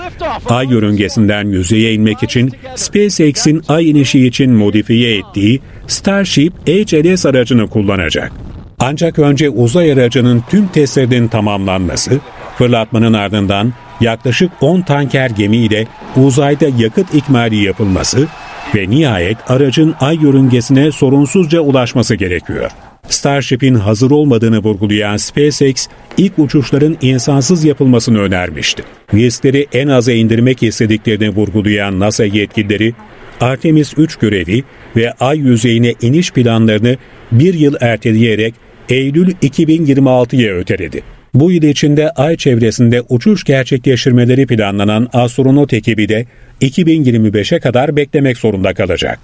Ay 0.49 0.67
yörüngesinden 0.69 1.47
yüzeye 1.47 1.93
inmek 1.93 2.23
için 2.23 2.51
SpaceX'in 2.75 3.61
Ay 3.67 3.89
inişi 3.89 4.27
için 4.27 4.51
modifiye 4.51 5.17
ettiği 5.17 5.61
Starship 5.87 6.53
HLS 6.67 7.25
aracını 7.25 7.69
kullanacak. 7.69 8.31
Ancak 8.79 9.19
önce 9.19 9.49
uzay 9.49 9.91
aracının 9.91 10.43
tüm 10.49 10.67
testlerinin 10.67 11.27
tamamlanması, 11.27 12.19
fırlatmanın 12.57 13.13
ardından 13.13 13.73
yaklaşık 14.01 14.51
10 14.61 14.81
tanker 14.81 15.29
gemiyle 15.29 15.87
uzayda 16.15 16.65
yakıt 16.77 17.15
ikmali 17.15 17.63
yapılması 17.63 18.27
ve 18.75 18.89
nihayet 18.89 19.51
aracın 19.51 19.95
ay 19.99 20.15
yörüngesine 20.15 20.91
sorunsuzca 20.91 21.59
ulaşması 21.59 22.15
gerekiyor. 22.15 22.71
Starship'in 23.13 23.75
hazır 23.75 24.11
olmadığını 24.11 24.59
vurgulayan 24.59 25.17
SpaceX, 25.17 25.87
ilk 26.17 26.39
uçuşların 26.39 26.97
insansız 27.01 27.63
yapılmasını 27.63 28.19
önermişti. 28.19 28.83
Riskleri 29.13 29.67
en 29.73 29.87
aza 29.87 30.11
indirmek 30.11 30.63
istediklerini 30.63 31.29
vurgulayan 31.29 31.99
NASA 31.99 32.25
yetkilileri, 32.25 32.93
Artemis 33.41 33.93
3 33.97 34.15
görevi 34.15 34.63
ve 34.95 35.11
ay 35.11 35.37
yüzeyine 35.37 35.95
iniş 36.01 36.31
planlarını 36.31 36.97
bir 37.31 37.53
yıl 37.53 37.75
erteleyerek 37.81 38.53
Eylül 38.89 39.31
2026'ya 39.31 40.53
öteledi. 40.53 41.03
Bu 41.33 41.51
yıl 41.51 41.63
içinde 41.63 42.11
ay 42.11 42.37
çevresinde 42.37 43.01
uçuş 43.09 43.43
gerçekleştirmeleri 43.43 44.47
planlanan 44.47 45.07
astronot 45.13 45.73
ekibi 45.73 46.09
de 46.09 46.25
2025'e 46.61 47.59
kadar 47.59 47.95
beklemek 47.95 48.37
zorunda 48.37 48.73
kalacak. 48.73 49.19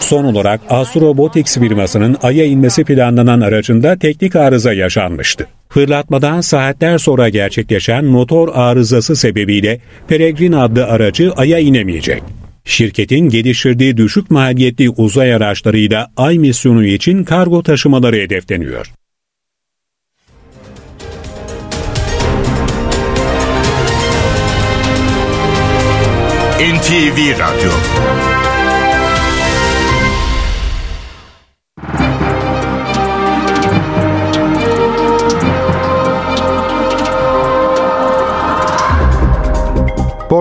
Son 0.00 0.24
olarak 0.24 0.60
Astrobotics 0.70 1.58
firmasının 1.58 2.16
Ay'a 2.22 2.44
inmesi 2.44 2.84
planlanan 2.84 3.40
aracında 3.40 3.98
teknik 3.98 4.36
arıza 4.36 4.72
yaşanmıştı. 4.72 5.46
Fırlatmadan 5.68 6.40
saatler 6.40 6.98
sonra 6.98 7.28
gerçekleşen 7.28 8.04
motor 8.04 8.48
arızası 8.54 9.16
sebebiyle 9.16 9.80
Peregrine 10.08 10.56
adlı 10.56 10.86
aracı 10.86 11.32
Ay'a 11.36 11.58
inemeyecek. 11.58 12.22
Şirketin 12.64 13.28
geliştirdiği 13.28 13.96
düşük 13.96 14.30
maliyetli 14.30 14.90
uzay 14.90 15.34
araçlarıyla 15.34 16.10
Ay 16.16 16.38
misyonu 16.38 16.84
için 16.84 17.24
kargo 17.24 17.62
taşımaları 17.62 18.16
hedefleniyor. 18.16 18.92
NTV 26.58 27.38
Radyo 27.38 27.70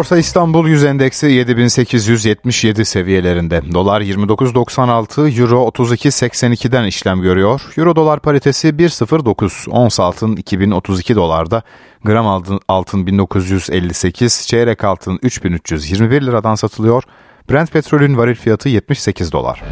Borsa 0.08 0.18
İstanbul 0.18 0.68
Yüz 0.68 0.84
Endeksi 0.84 1.28
7877 1.28 2.86
seviyelerinde. 2.86 3.62
Dolar 3.74 4.01
29.96, 4.01 5.41
Euro 5.41 5.68
32.82'den 5.68 6.84
işlem 6.84 7.22
görüyor. 7.22 7.62
Euro 7.78 7.95
dolar 7.95 8.20
paritesi 8.20 8.68
1.09, 8.68 9.70
ons 9.70 9.99
altın 9.99 10.36
2032 10.36 11.16
dolarda, 11.16 11.62
gram 12.03 12.28
altın, 12.28 12.60
altın 12.68 13.08
1958, 13.08 14.47
çeyrek 14.47 14.84
altın 14.84 15.20
3321 15.24 16.22
liradan 16.22 16.55
satılıyor. 16.55 17.03
Brent 17.49 17.72
petrolün 17.72 18.18
varil 18.18 18.36
fiyatı 18.36 18.70
78 18.70 19.32
dolar. 19.32 19.64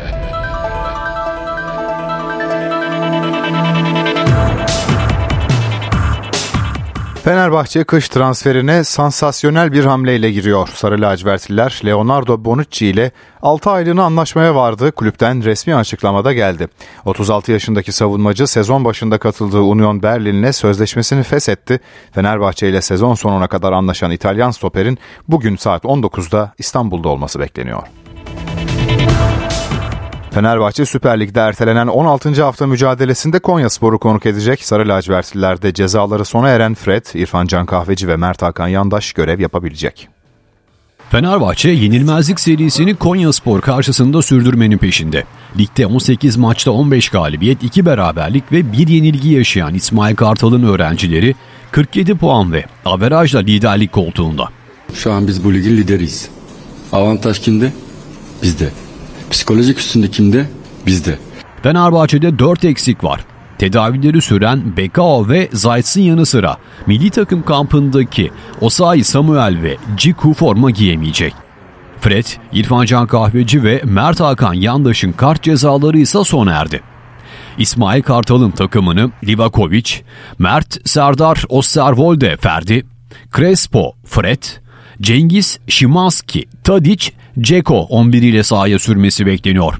Fenerbahçe 7.25 7.83
kış 7.83 8.09
transferine 8.09 8.83
sansasyonel 8.83 9.71
bir 9.71 9.85
hamleyle 9.85 10.31
giriyor. 10.31 10.69
Sarı 10.73 11.01
lacivertliler 11.01 11.81
Leonardo 11.85 12.45
Bonucci 12.45 12.87
ile 12.87 13.11
6 13.41 13.71
aylığına 13.71 14.03
anlaşmaya 14.03 14.55
vardı. 14.55 14.91
Kulüpten 14.91 15.43
resmi 15.43 15.75
açıklamada 15.75 16.33
geldi. 16.33 16.67
36 17.05 17.51
yaşındaki 17.51 17.91
savunmacı 17.91 18.47
sezon 18.47 18.85
başında 18.85 19.17
katıldığı 19.17 19.61
Union 19.61 20.03
Berlin'le 20.03 20.51
sözleşmesini 20.51 21.23
feshetti. 21.23 21.79
Fenerbahçe 22.11 22.69
ile 22.69 22.81
sezon 22.81 23.15
sonuna 23.15 23.47
kadar 23.47 23.71
anlaşan 23.71 24.11
İtalyan 24.11 24.51
stoperin 24.51 24.97
bugün 25.27 25.55
saat 25.55 25.83
19'da 25.83 26.53
İstanbul'da 26.57 27.09
olması 27.09 27.39
bekleniyor. 27.39 27.83
Fenerbahçe 30.35 30.85
Süper 30.85 31.19
Lig'de 31.19 31.39
ertelenen 31.39 31.87
16. 31.87 32.43
hafta 32.43 32.67
mücadelesinde 32.67 33.39
Konya 33.39 33.69
Sporu 33.69 33.99
konuk 33.99 34.25
edecek. 34.25 34.63
Sarı 34.63 34.87
lacivertlilerde 34.87 35.73
cezaları 35.73 36.25
sona 36.25 36.49
eren 36.49 36.73
Fred, 36.73 37.05
İrfan 37.13 37.45
Can 37.45 37.65
Kahveci 37.65 38.07
ve 38.07 38.15
Mert 38.15 38.41
Hakan 38.41 38.67
Yandaş 38.67 39.13
görev 39.13 39.39
yapabilecek. 39.39 40.07
Fenerbahçe 41.09 41.69
yenilmezlik 41.69 42.39
serisini 42.39 42.95
Konya 42.95 43.33
Spor 43.33 43.61
karşısında 43.61 44.21
sürdürmenin 44.21 44.77
peşinde. 44.77 45.23
Ligde 45.57 45.85
18 45.85 46.37
maçta 46.37 46.71
15 46.71 47.09
galibiyet, 47.09 47.63
2 47.63 47.85
beraberlik 47.85 48.51
ve 48.51 48.71
1 48.71 48.87
yenilgi 48.87 49.29
yaşayan 49.29 49.73
İsmail 49.73 50.15
Kartal'ın 50.15 50.63
öğrencileri 50.63 51.35
47 51.71 52.15
puan 52.15 52.53
ve 52.53 52.65
averajla 52.85 53.39
liderlik 53.39 53.91
koltuğunda. 53.91 54.49
Şu 54.93 55.13
an 55.13 55.27
biz 55.27 55.43
bu 55.43 55.53
ligin 55.53 55.77
lideriyiz. 55.77 56.29
Avantaj 56.91 57.39
kimde? 57.41 57.73
Bizde. 58.43 58.84
Psikolojik 59.31 59.79
üstünde 59.79 60.11
kimde? 60.11 60.45
Bizde. 60.85 61.19
Fenerbahçe'de 61.63 62.39
4 62.39 62.65
eksik 62.65 63.03
var. 63.03 63.25
Tedavileri 63.57 64.21
süren 64.21 64.77
Bekao 64.77 65.29
ve 65.29 65.49
Zayt'sın 65.53 66.01
yanı 66.01 66.25
sıra 66.25 66.57
milli 66.87 67.09
takım 67.09 67.43
kampındaki 67.43 68.31
Osayi 68.61 69.03
Samuel 69.03 69.63
ve 69.63 69.77
Ciku 69.97 70.33
forma 70.33 70.71
giyemeyecek. 70.71 71.33
Fred, 72.01 72.25
İrfan 72.53 72.85
Can 72.85 73.07
Kahveci 73.07 73.63
ve 73.63 73.81
Mert 73.83 74.19
Hakan 74.19 74.53
Yandaş'ın 74.53 75.11
kart 75.11 75.43
cezaları 75.43 75.97
ise 75.97 76.23
sona 76.23 76.51
erdi. 76.51 76.81
İsmail 77.57 78.01
Kartal'ın 78.01 78.51
takımını 78.51 79.11
Livakovic, 79.23 79.91
Mert 80.39 80.89
Serdar 80.89 81.43
Osterwolde 81.49 82.37
Ferdi, 82.37 82.85
Crespo 83.35 83.93
Fred, 84.05 84.43
Cengiz 85.01 85.59
Şimanski, 85.67 86.45
Tadic, 86.63 87.11
Ceko 87.41 87.79
11 87.79 88.21
ile 88.21 88.43
sahaya 88.43 88.79
sürmesi 88.79 89.25
bekleniyor. 89.25 89.73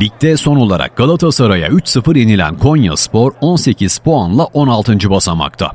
Ligde 0.00 0.36
son 0.36 0.56
olarak 0.56 0.96
Galatasaray'a 0.96 1.68
3-0 1.68 2.18
yenilen 2.18 2.58
Konya 2.58 2.96
Spor 2.96 3.32
18 3.40 3.98
puanla 3.98 4.44
16. 4.44 5.10
basamakta. 5.10 5.72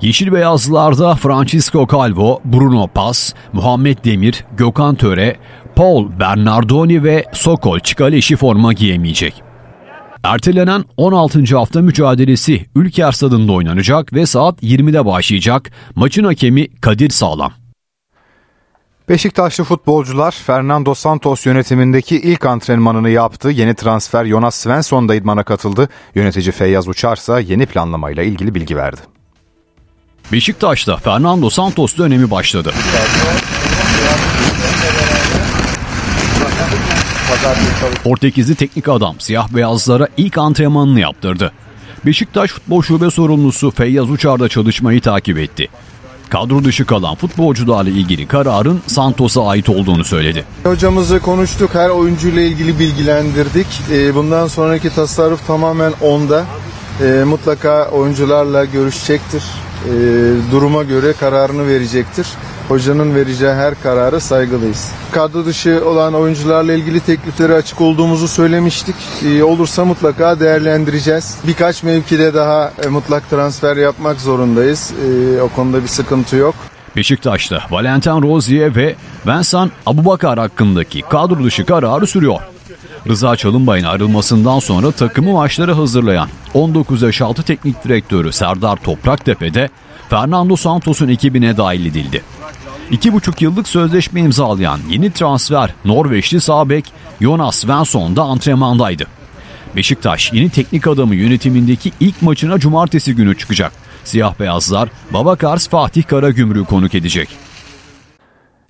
Yeşil 0.00 0.32
Beyazlılarda 0.32 1.14
Francisco 1.14 1.86
Calvo, 1.92 2.40
Bruno 2.44 2.86
Paz, 2.86 3.34
Muhammed 3.52 4.04
Demir, 4.04 4.44
Gökhan 4.56 4.94
Töre, 4.94 5.36
Paul 5.76 6.20
Bernardoni 6.20 7.04
ve 7.04 7.24
Sokol 7.32 7.80
Çikaleşi 7.80 8.36
forma 8.36 8.72
giyemeyecek. 8.72 9.42
Ertelenen 10.24 10.84
16. 10.96 11.56
hafta 11.56 11.82
mücadelesi 11.82 12.66
Ülker 12.76 13.12
Stadında 13.12 13.52
oynanacak 13.52 14.12
ve 14.12 14.26
saat 14.26 14.62
20'de 14.62 15.06
başlayacak. 15.06 15.70
Maçın 15.94 16.24
hakemi 16.24 16.68
Kadir 16.80 17.10
Sağlam. 17.10 17.63
Beşiktaşlı 19.08 19.64
futbolcular 19.64 20.32
Fernando 20.32 20.94
Santos 20.94 21.46
yönetimindeki 21.46 22.16
ilk 22.16 22.46
antrenmanını 22.46 23.10
yaptı. 23.10 23.50
Yeni 23.50 23.74
transfer 23.74 24.26
Jonas 24.26 24.54
Svensson 24.54 25.08
da 25.08 25.14
idmana 25.14 25.42
katıldı. 25.42 25.88
Yönetici 26.14 26.52
Feyyaz 26.52 26.88
Uçarsa 26.88 27.40
yeni 27.40 27.66
planlamayla 27.66 28.22
ilgili 28.22 28.54
bilgi 28.54 28.76
verdi. 28.76 29.00
Beşiktaş'ta 30.32 30.96
Fernando 30.96 31.50
Santos 31.50 31.98
dönemi 31.98 32.30
başladı. 32.30 32.72
Portekizli 38.04 38.54
teknik 38.54 38.88
adam 38.88 39.16
siyah 39.18 39.48
beyazlara 39.48 40.08
ilk 40.16 40.38
antrenmanını 40.38 41.00
yaptırdı. 41.00 41.52
Beşiktaş 42.06 42.50
Futbol 42.50 42.82
Şube 42.82 43.10
Sorumlusu 43.10 43.70
Feyyaz 43.70 44.10
Uçar 44.10 44.40
da 44.40 44.48
çalışmayı 44.48 45.00
takip 45.00 45.38
etti. 45.38 45.68
Kadro 46.30 46.64
dışı 46.64 46.86
kalan 46.86 47.14
futbolcularla 47.14 47.90
ilgili 47.90 48.26
kararın 48.28 48.80
Santos'a 48.86 49.46
ait 49.46 49.68
olduğunu 49.68 50.04
söyledi. 50.04 50.44
Hocamızla 50.64 51.18
konuştuk, 51.18 51.70
her 51.74 51.88
oyuncuyla 51.88 52.42
ilgili 52.42 52.78
bilgilendirdik. 52.78 53.66
Bundan 54.14 54.46
sonraki 54.46 54.94
tasarruf 54.94 55.46
tamamen 55.46 55.92
onda. 56.00 56.44
Mutlaka 57.26 57.88
oyuncularla 57.88 58.64
görüşecektir. 58.64 59.42
Duruma 60.52 60.82
göre 60.82 61.12
kararını 61.20 61.68
verecektir. 61.68 62.26
Hocanın 62.68 63.14
vereceği 63.14 63.52
her 63.52 63.82
karara 63.82 64.20
saygılıyız. 64.20 64.90
Kadro 65.12 65.44
dışı 65.44 65.82
olan 65.86 66.14
oyuncularla 66.14 66.72
ilgili 66.72 67.00
teklifleri 67.00 67.54
açık 67.54 67.80
olduğumuzu 67.80 68.28
söylemiştik. 68.28 68.94
Olursa 69.44 69.84
mutlaka 69.84 70.40
değerlendireceğiz. 70.40 71.38
Birkaç 71.46 71.82
mevkide 71.82 72.34
daha 72.34 72.72
mutlak 72.90 73.30
transfer 73.30 73.76
yapmak 73.76 74.20
zorundayız. 74.20 74.92
O 75.42 75.48
konuda 75.48 75.82
bir 75.82 75.88
sıkıntı 75.88 76.36
yok. 76.36 76.54
Beşiktaş'ta 76.96 77.58
Valentin 77.70 78.22
Rozier 78.22 78.76
ve 78.76 78.94
Vincent 79.26 79.72
Abubakar 79.86 80.38
hakkındaki 80.38 81.02
kadro 81.02 81.44
dışı 81.44 81.66
kararı 81.66 82.06
sürüyor. 82.06 82.40
Rıza 83.08 83.36
Çalınbay'ın 83.36 83.84
ayrılmasından 83.84 84.58
sonra 84.58 84.90
takımı 84.90 85.32
maçları 85.32 85.72
hazırlayan 85.72 86.28
19 86.54 87.02
yaş 87.02 87.20
altı 87.20 87.42
teknik 87.42 87.84
direktörü 87.84 88.32
Serdar 88.32 88.76
Topraktepe'de 88.76 89.68
Fernando 90.10 90.56
Santos'un 90.56 91.08
ekibine 91.08 91.56
dahil 91.56 91.86
edildi. 91.86 92.22
2,5 92.90 93.44
yıllık 93.44 93.68
sözleşme 93.68 94.20
imzalayan 94.20 94.80
yeni 94.90 95.10
transfer 95.10 95.74
Norveçli 95.84 96.40
sağ 96.40 96.68
bek 96.68 96.92
Jonas 97.20 97.56
Svensson 97.56 98.16
da 98.16 98.22
antrenmandaydı. 98.22 99.06
Beşiktaş 99.76 100.32
yeni 100.32 100.50
teknik 100.50 100.86
adamı 100.86 101.14
yönetimindeki 101.14 101.92
ilk 102.00 102.22
maçına 102.22 102.58
cumartesi 102.58 103.14
günü 103.14 103.38
çıkacak. 103.38 103.72
Siyah 104.04 104.40
beyazlar 104.40 104.88
Babakars 105.10 105.68
Fatih 105.68 106.02
Karagümrük'ü 106.02 106.64
konuk 106.64 106.94
edecek. 106.94 107.28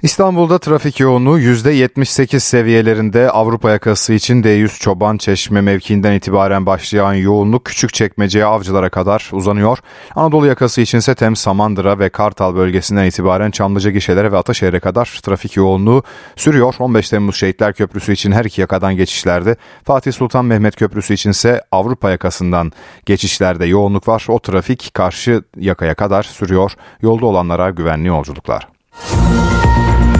İstanbul'da 0.04 0.58
trafik 0.58 1.00
yoğunluğu 1.00 1.40
%78 1.40 2.40
seviyelerinde 2.40 3.30
Avrupa 3.30 3.70
yakası 3.70 4.12
için 4.12 4.42
D100 4.42 4.80
Çoban 4.80 5.16
Çeşme 5.16 5.60
mevkiinden 5.60 6.12
itibaren 6.12 6.66
başlayan 6.66 7.14
yoğunluk 7.14 7.64
Küçükçekmece'ye 7.64 8.44
avcılara 8.44 8.88
kadar 8.88 9.30
uzanıyor. 9.32 9.78
Anadolu 10.14 10.46
yakası 10.46 10.80
için 10.80 10.98
ise 10.98 11.14
Tem 11.14 11.36
Samandıra 11.36 11.98
ve 11.98 12.08
Kartal 12.08 12.54
bölgesinden 12.54 13.04
itibaren 13.04 13.50
Çamlıca 13.50 13.90
gişelere 13.90 14.32
ve 14.32 14.36
Ataşehir'e 14.36 14.80
kadar 14.80 15.20
trafik 15.22 15.56
yoğunluğu 15.56 16.02
sürüyor. 16.36 16.74
15 16.78 17.08
Temmuz 17.10 17.36
Şehitler 17.36 17.72
Köprüsü 17.72 18.12
için 18.12 18.32
her 18.32 18.44
iki 18.44 18.60
yakadan 18.60 18.96
geçişlerde 18.96 19.56
Fatih 19.84 20.12
Sultan 20.12 20.44
Mehmet 20.44 20.76
Köprüsü 20.76 21.14
için 21.14 21.30
ise 21.30 21.62
Avrupa 21.72 22.10
yakasından 22.10 22.72
geçişlerde 23.06 23.66
yoğunluk 23.66 24.08
var. 24.08 24.26
O 24.28 24.38
trafik 24.38 24.94
karşı 24.94 25.42
yakaya 25.56 25.94
kadar 25.94 26.22
sürüyor. 26.22 26.72
Yolda 27.02 27.26
olanlara 27.26 27.70
güvenli 27.70 28.08
yolculuklar. 28.08 28.73
啊！ 29.00 30.13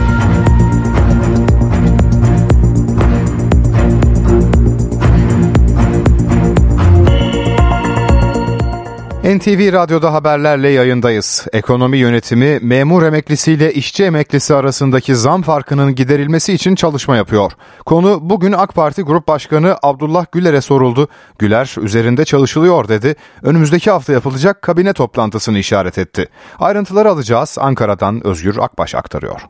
NTV 9.25 9.73
Radyo'da 9.73 10.13
haberlerle 10.13 10.69
yayındayız. 10.69 11.47
Ekonomi 11.53 11.97
yönetimi 11.97 12.59
memur 12.61 13.03
emeklisiyle 13.03 13.73
işçi 13.73 14.03
emeklisi 14.03 14.55
arasındaki 14.55 15.15
zam 15.15 15.41
farkının 15.41 15.95
giderilmesi 15.95 16.53
için 16.53 16.75
çalışma 16.75 17.17
yapıyor. 17.17 17.51
Konu 17.85 18.19
bugün 18.21 18.51
AK 18.51 18.75
Parti 18.75 19.01
Grup 19.01 19.27
Başkanı 19.27 19.77
Abdullah 19.83 20.25
Güler'e 20.31 20.61
soruldu. 20.61 21.07
Güler 21.39 21.75
üzerinde 21.81 22.25
çalışılıyor 22.25 22.87
dedi. 22.87 23.15
Önümüzdeki 23.41 23.91
hafta 23.91 24.13
yapılacak 24.13 24.61
kabine 24.61 24.93
toplantısını 24.93 25.59
işaret 25.59 25.97
etti. 25.97 26.27
Ayrıntıları 26.59 27.09
alacağız. 27.09 27.57
Ankara'dan 27.59 28.27
Özgür 28.27 28.57
Akbaş 28.57 28.95
aktarıyor. 28.95 29.41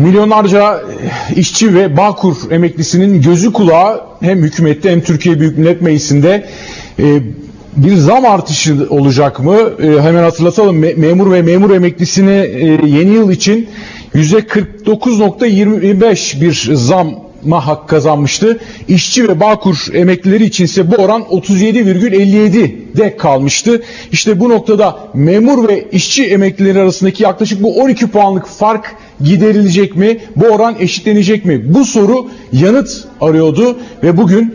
Milyonlarca 0.00 0.82
işçi 1.36 1.74
ve 1.74 1.96
Bağkur 1.96 2.36
emeklisinin 2.50 3.22
gözü 3.22 3.52
kulağı 3.52 4.00
hem 4.20 4.42
hükümette 4.42 4.90
hem 4.90 5.00
Türkiye 5.00 5.40
Büyük 5.40 5.58
Millet 5.58 5.82
Meclisi'nde 5.82 6.46
e, 6.98 7.20
bir 7.76 7.96
zam 7.96 8.26
artışı 8.26 8.76
olacak 8.90 9.40
mı? 9.40 9.56
E, 9.82 10.00
hemen 10.00 10.22
hatırlatalım 10.22 10.84
Me- 10.84 10.94
memur 10.94 11.32
ve 11.32 11.42
memur 11.42 11.70
emeklisine 11.70 12.36
e, 12.36 12.66
yeni 12.86 13.10
yıl 13.10 13.30
için 13.30 13.68
%49.25 14.14 16.40
bir 16.40 16.70
zam 16.74 17.29
ma 17.44 17.66
hak 17.66 17.88
kazanmıştı. 17.88 18.58
İşçi 18.88 19.28
ve 19.28 19.40
Bağkur 19.40 19.86
emeklileri 19.92 20.44
içinse 20.44 20.90
bu 20.90 20.94
oran 20.94 21.22
37,57'de 21.22 23.16
kalmıştı. 23.16 23.82
İşte 24.12 24.40
bu 24.40 24.48
noktada 24.48 24.98
memur 25.14 25.68
ve 25.68 25.88
işçi 25.92 26.24
emeklileri 26.24 26.80
arasındaki 26.80 27.22
yaklaşık 27.22 27.62
bu 27.62 27.80
12 27.80 28.06
puanlık 28.06 28.46
fark 28.46 28.96
giderilecek 29.24 29.96
mi? 29.96 30.18
Bu 30.36 30.46
oran 30.46 30.76
eşitlenecek 30.80 31.44
mi? 31.44 31.74
Bu 31.74 31.84
soru 31.84 32.26
yanıt 32.52 33.04
arıyordu 33.20 33.78
ve 34.02 34.16
bugün 34.16 34.54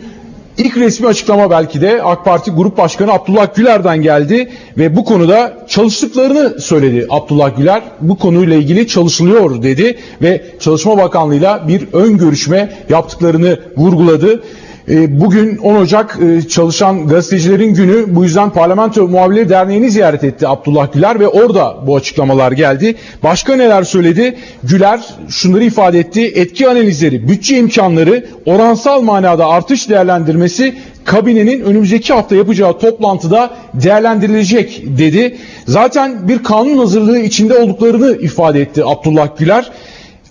İlk 0.58 0.76
resmi 0.76 1.06
açıklama 1.06 1.50
belki 1.50 1.80
de 1.80 2.02
AK 2.02 2.24
Parti 2.24 2.50
Grup 2.50 2.78
Başkanı 2.78 3.12
Abdullah 3.12 3.54
Güler'den 3.54 4.02
geldi 4.02 4.50
ve 4.78 4.96
bu 4.96 5.04
konuda 5.04 5.66
çalıştıklarını 5.68 6.60
söyledi 6.60 7.06
Abdullah 7.10 7.56
Güler. 7.56 7.82
Bu 8.00 8.18
konuyla 8.18 8.56
ilgili 8.56 8.88
çalışılıyor 8.88 9.62
dedi 9.62 9.98
ve 10.22 10.44
Çalışma 10.60 10.98
Bakanlığı'yla 10.98 11.68
bir 11.68 11.88
ön 11.92 12.18
görüşme 12.18 12.72
yaptıklarını 12.88 13.60
vurguladı. 13.76 14.42
E, 14.88 15.20
bugün 15.20 15.56
10 15.56 15.74
Ocak 15.74 16.18
e, 16.22 16.48
çalışan 16.48 17.08
gazetecilerin 17.08 17.74
günü 17.74 18.04
bu 18.08 18.24
yüzden 18.24 18.50
Parlamento 18.50 19.08
Muhabirleri 19.08 19.48
Derneği'ni 19.48 19.90
ziyaret 19.90 20.24
etti 20.24 20.48
Abdullah 20.48 20.92
Güler 20.92 21.20
ve 21.20 21.28
orada 21.28 21.76
bu 21.86 21.96
açıklamalar 21.96 22.52
geldi. 22.52 22.94
Başka 23.22 23.56
neler 23.56 23.82
söyledi? 23.82 24.36
Güler 24.62 25.00
şunları 25.28 25.64
ifade 25.64 25.98
etti. 25.98 26.32
Etki 26.34 26.68
analizleri, 26.68 27.28
bütçe 27.28 27.58
imkanları, 27.58 28.26
oransal 28.46 29.02
manada 29.02 29.46
artış 29.46 29.88
değerlendirmesi 29.88 30.74
kabinenin 31.04 31.60
önümüzdeki 31.60 32.12
hafta 32.12 32.36
yapacağı 32.36 32.78
toplantıda 32.78 33.50
değerlendirilecek 33.74 34.82
dedi. 34.86 35.36
Zaten 35.66 36.28
bir 36.28 36.42
kanun 36.42 36.78
hazırlığı 36.78 37.18
içinde 37.18 37.58
olduklarını 37.58 38.16
ifade 38.20 38.60
etti 38.60 38.82
Abdullah 38.84 39.28
Güler. 39.38 39.70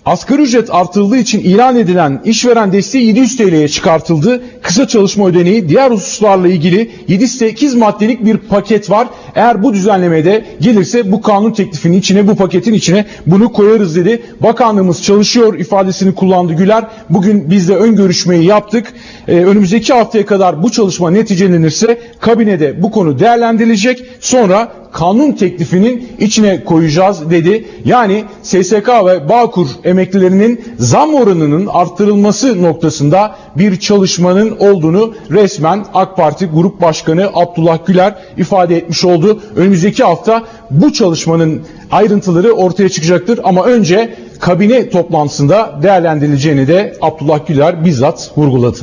Asgari 0.06 0.42
ücret 0.42 0.74
artırıldığı 0.74 1.16
için 1.16 1.40
ilan 1.40 1.76
edilen 1.76 2.20
işveren 2.24 2.72
desteği 2.72 3.06
700 3.06 3.36
TL'ye 3.36 3.68
çıkartıldı. 3.68 4.42
Kısa 4.62 4.88
çalışma 4.88 5.26
ödeneği 5.26 5.68
diğer 5.68 5.90
hususlarla 5.90 6.48
ilgili 6.48 6.90
7-8 7.08 7.78
maddelik 7.78 8.24
bir 8.24 8.36
paket 8.36 8.90
var. 8.90 9.08
Eğer 9.34 9.62
bu 9.62 9.74
düzenlemede 9.74 10.44
gelirse 10.60 11.12
bu 11.12 11.22
kanun 11.22 11.50
teklifinin 11.50 11.98
içine 11.98 12.28
bu 12.28 12.36
paketin 12.36 12.74
içine 12.74 13.04
bunu 13.26 13.52
koyarız 13.52 13.96
dedi. 13.96 14.22
Bakanlığımız 14.40 15.02
çalışıyor 15.02 15.58
ifadesini 15.58 16.14
kullandı 16.14 16.52
Güler. 16.52 16.84
Bugün 17.10 17.50
biz 17.50 17.68
de 17.68 17.76
ön 17.76 17.96
görüşmeyi 17.96 18.44
yaptık. 18.44 18.92
Ee, 19.28 19.32
önümüzdeki 19.32 19.92
haftaya 19.92 20.26
kadar 20.26 20.62
bu 20.62 20.70
çalışma 20.70 21.10
neticelenirse 21.10 22.00
kabinede 22.20 22.82
bu 22.82 22.90
konu 22.90 23.18
değerlendirilecek. 23.18 24.04
Sonra 24.20 24.72
kanun 24.96 25.32
teklifinin 25.32 26.08
içine 26.18 26.64
koyacağız 26.64 27.30
dedi. 27.30 27.66
Yani 27.84 28.24
SSK 28.42 28.88
ve 28.88 29.28
Bağkur 29.28 29.66
emeklilerinin 29.84 30.64
zam 30.78 31.14
oranının 31.14 31.66
arttırılması 31.66 32.62
noktasında 32.62 33.36
bir 33.56 33.80
çalışmanın 33.80 34.56
olduğunu 34.58 35.14
resmen 35.30 35.84
AK 35.94 36.16
Parti 36.16 36.46
Grup 36.46 36.80
Başkanı 36.80 37.30
Abdullah 37.34 37.86
Güler 37.86 38.14
ifade 38.36 38.76
etmiş 38.76 39.04
oldu. 39.04 39.40
Önümüzdeki 39.56 40.04
hafta 40.04 40.42
bu 40.70 40.92
çalışmanın 40.92 41.62
ayrıntıları 41.90 42.52
ortaya 42.52 42.88
çıkacaktır 42.88 43.40
ama 43.44 43.64
önce 43.64 44.16
kabine 44.40 44.90
toplantısında 44.90 45.78
değerlendirileceğini 45.82 46.68
de 46.68 46.96
Abdullah 47.00 47.46
Güler 47.46 47.84
bizzat 47.84 48.32
vurguladı. 48.36 48.78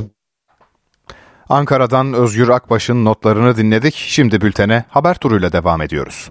Ankara'dan 1.49 2.13
Özgür 2.13 2.49
Akbaş'ın 2.49 3.05
notlarını 3.05 3.57
dinledik. 3.57 3.95
Şimdi 3.95 4.41
bültene 4.41 4.83
haber 4.89 5.15
turuyla 5.15 5.51
devam 5.51 5.81
ediyoruz. 5.81 6.29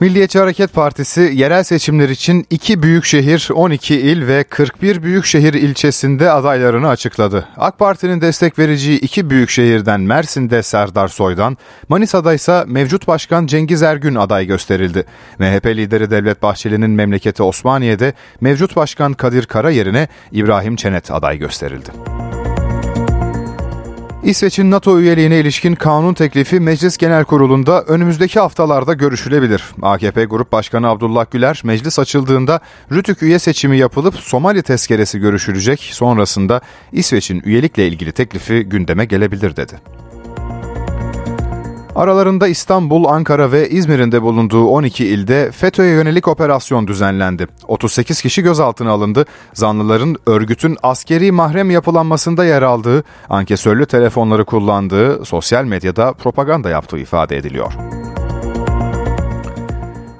Milliyetçi 0.00 0.38
Hareket 0.38 0.72
Partisi 0.72 1.20
yerel 1.34 1.64
seçimler 1.64 2.08
için 2.08 2.46
2 2.50 2.82
büyükşehir, 2.82 3.48
12 3.54 3.94
il 3.94 4.26
ve 4.26 4.44
41 4.44 5.02
büyükşehir 5.02 5.54
ilçesinde 5.54 6.30
adaylarını 6.30 6.88
açıkladı. 6.88 7.48
AK 7.56 7.78
Parti'nin 7.78 8.20
destek 8.20 8.58
vereceği 8.58 8.98
iki 8.98 9.30
büyükşehirden 9.30 10.00
Mersin'de 10.00 10.62
Serdar 10.62 11.08
Soydan, 11.08 11.56
Manisa'da 11.88 12.34
ise 12.34 12.64
mevcut 12.66 13.08
başkan 13.08 13.46
Cengiz 13.46 13.82
Ergün 13.82 14.14
aday 14.14 14.46
gösterildi. 14.46 15.04
MHP 15.38 15.66
lideri 15.66 16.10
Devlet 16.10 16.42
Bahçeli'nin 16.42 16.90
memleketi 16.90 17.42
Osmaniye'de 17.42 18.12
mevcut 18.40 18.76
başkan 18.76 19.12
Kadir 19.12 19.46
Kara 19.46 19.70
yerine 19.70 20.08
İbrahim 20.32 20.76
Çenet 20.76 21.10
aday 21.10 21.38
gösterildi. 21.38 21.90
İsveç'in 24.28 24.70
NATO 24.70 25.00
üyeliğine 25.00 25.40
ilişkin 25.40 25.74
kanun 25.74 26.14
teklifi 26.14 26.60
Meclis 26.60 26.96
Genel 26.96 27.24
Kurulu'nda 27.24 27.82
önümüzdeki 27.82 28.40
haftalarda 28.40 28.94
görüşülebilir. 28.94 29.64
AKP 29.82 30.24
Grup 30.24 30.52
Başkanı 30.52 30.88
Abdullah 30.88 31.30
Güler, 31.30 31.60
meclis 31.64 31.98
açıldığında 31.98 32.60
Rütük 32.92 33.22
üye 33.22 33.38
seçimi 33.38 33.78
yapılıp 33.78 34.14
Somali 34.14 34.62
tezkeresi 34.62 35.18
görüşülecek, 35.18 35.80
sonrasında 35.80 36.60
İsveç'in 36.92 37.42
üyelikle 37.44 37.88
ilgili 37.88 38.12
teklifi 38.12 38.62
gündeme 38.62 39.04
gelebilir 39.04 39.56
dedi. 39.56 39.72
Aralarında 41.96 42.48
İstanbul, 42.48 43.04
Ankara 43.04 43.52
ve 43.52 43.68
İzmir'in 43.68 44.12
bulunduğu 44.22 44.66
12 44.66 45.06
ilde 45.06 45.50
FETÖ'ye 45.52 45.90
yönelik 45.92 46.28
operasyon 46.28 46.88
düzenlendi. 46.88 47.46
38 47.68 48.22
kişi 48.22 48.42
gözaltına 48.42 48.90
alındı. 48.90 49.24
Zanlıların 49.54 50.16
örgütün 50.26 50.76
askeri 50.82 51.32
mahrem 51.32 51.70
yapılanmasında 51.70 52.44
yer 52.44 52.62
aldığı, 52.62 53.04
ankesörlü 53.30 53.86
telefonları 53.86 54.44
kullandığı, 54.44 55.24
sosyal 55.24 55.64
medyada 55.64 56.12
propaganda 56.12 56.70
yaptığı 56.70 56.98
ifade 56.98 57.36
ediliyor. 57.36 57.97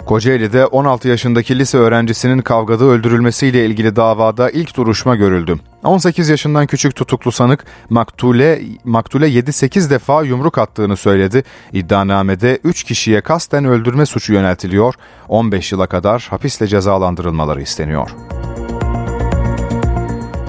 Kocaeli'de 0.08 0.66
16 0.66 1.08
yaşındaki 1.08 1.58
lise 1.58 1.78
öğrencisinin 1.78 2.38
kavgada 2.40 2.84
öldürülmesiyle 2.84 3.66
ilgili 3.66 3.96
davada 3.96 4.50
ilk 4.50 4.76
duruşma 4.76 5.16
görüldü. 5.16 5.56
18 5.84 6.28
yaşından 6.28 6.66
küçük 6.66 6.96
tutuklu 6.96 7.32
sanık 7.32 7.64
Maktule, 7.90 8.62
Maktule 8.84 9.28
7-8 9.28 9.90
defa 9.90 10.22
yumruk 10.22 10.58
attığını 10.58 10.96
söyledi. 10.96 11.42
İddianamede 11.72 12.58
3 12.64 12.84
kişiye 12.84 13.20
kasten 13.20 13.64
öldürme 13.64 14.06
suçu 14.06 14.32
yöneltiliyor, 14.32 14.94
15 15.28 15.72
yıla 15.72 15.86
kadar 15.86 16.26
hapisle 16.30 16.66
cezalandırılmaları 16.66 17.62
isteniyor. 17.62 18.10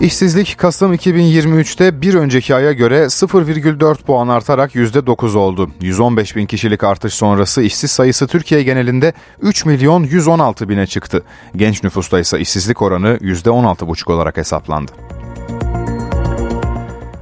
İşsizlik 0.02 0.58
Kasım 0.58 0.94
2023'te 0.94 2.02
bir 2.02 2.14
önceki 2.14 2.56
aya 2.56 2.72
göre 2.72 3.04
0,4 3.04 4.04
puan 4.04 4.28
artarak 4.28 4.76
%9 4.76 5.38
oldu. 5.38 5.70
115 5.82 6.36
bin 6.36 6.46
kişilik 6.46 6.84
artış 6.84 7.14
sonrası 7.14 7.62
işsiz 7.62 7.92
sayısı 7.92 8.28
Türkiye 8.28 8.64
genelinde 8.64 9.14
3 9.42 9.66
milyon 9.66 10.04
116 10.04 10.70
bine 10.70 10.88
çıktı. 10.88 11.24
Genç 11.56 11.84
nüfusta 11.84 12.20
ise 12.20 12.40
işsizlik 12.40 12.82
oranı 12.82 13.18
%16,5 13.22 14.14
olarak 14.14 14.38
hesaplandı. 14.38 14.92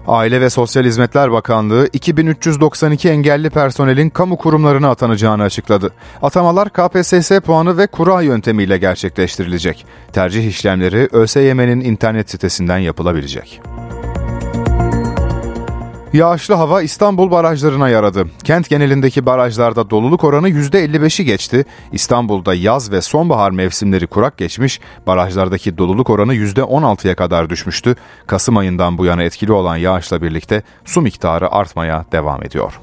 Aile 0.08 0.41
ve 0.41 0.49
Sosyal 0.49 0.84
Hizmetler 0.84 1.32
Bakanlığı 1.32 1.89
2392 1.93 3.10
engelli 3.10 3.49
personelin 3.49 4.10
kamu 4.10 4.38
kurumlarına 4.38 4.89
atanacağını 4.89 5.43
açıkladı. 5.43 5.93
Atamalar 6.22 6.70
KPSS 6.70 7.32
puanı 7.39 7.78
ve 7.78 7.88
kura 7.88 8.22
yöntemiyle 8.22 8.78
gerçekleştirilecek. 8.78 9.86
Tercih 10.14 10.47
işlemleri 10.47 11.10
ÖSYM'nin 11.12 11.82
internet 11.82 12.30
sitesinden 12.30 12.78
yapılabilecek. 12.78 13.62
Yağışlı 16.14 16.53
hava 16.53 16.82
İstanbul 16.82 17.32
barajlarına 17.32 17.89
yaradı. 17.89 18.26
Kent 18.43 18.70
genelindeki 18.70 19.26
barajlarda 19.26 19.89
doluluk 19.89 20.24
oranı 20.24 20.49
%55'i 20.49 21.26
geçti. 21.26 21.66
İstanbul'da 21.91 22.53
yaz 22.53 22.91
ve 22.91 23.01
sonbahar 23.01 23.51
mevsimleri 23.51 24.08
kurak 24.08 24.38
geçmiş, 24.38 24.80
barajlardaki 25.08 25.78
doluluk 25.78 26.10
oranı 26.10 26.36
%16'ya 26.36 27.16
kadar 27.16 27.49
düşmüştü. 27.49 27.95
Kasım 28.28 28.58
ayından 28.58 28.97
bu 28.97 29.05
yana 29.05 29.24
etkili 29.24 29.51
olan 29.51 29.78
yağışla 29.78 30.22
birlikte 30.22 30.64
su 30.86 31.01
miktarı 31.01 31.51
artmaya 31.51 32.05
devam 32.12 32.43
ediyor. 32.43 32.80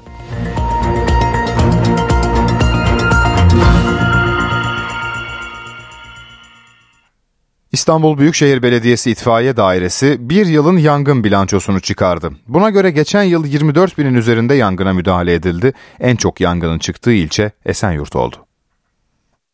İstanbul 7.75 8.17
Büyükşehir 8.17 8.63
Belediyesi 8.63 9.11
İtfaiye 9.11 9.57
Dairesi 9.57 10.17
bir 10.19 10.45
yılın 10.45 10.77
yangın 10.77 11.23
bilançosunu 11.23 11.79
çıkardı. 11.79 12.31
Buna 12.47 12.69
göre 12.69 12.91
geçen 12.91 13.23
yıl 13.23 13.45
24 13.45 13.97
binin 13.97 14.13
üzerinde 14.13 14.55
yangına 14.55 14.93
müdahale 14.93 15.33
edildi. 15.33 15.73
En 15.99 16.15
çok 16.15 16.41
yangının 16.41 16.79
çıktığı 16.79 17.11
ilçe 17.11 17.51
Esenyurt 17.65 18.15
oldu. 18.15 18.35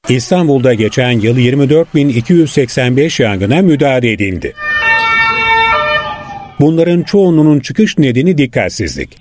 İstanbul'da 0.09 0.73
geçen 0.73 1.11
yıl 1.11 1.37
24.285 1.37 3.23
yangına 3.23 3.61
müdahale 3.61 4.11
edildi. 4.11 4.53
Bunların 6.59 7.03
çoğunluğunun 7.03 7.59
çıkış 7.59 7.97
nedeni 7.97 8.37
dikkatsizlik. 8.37 9.17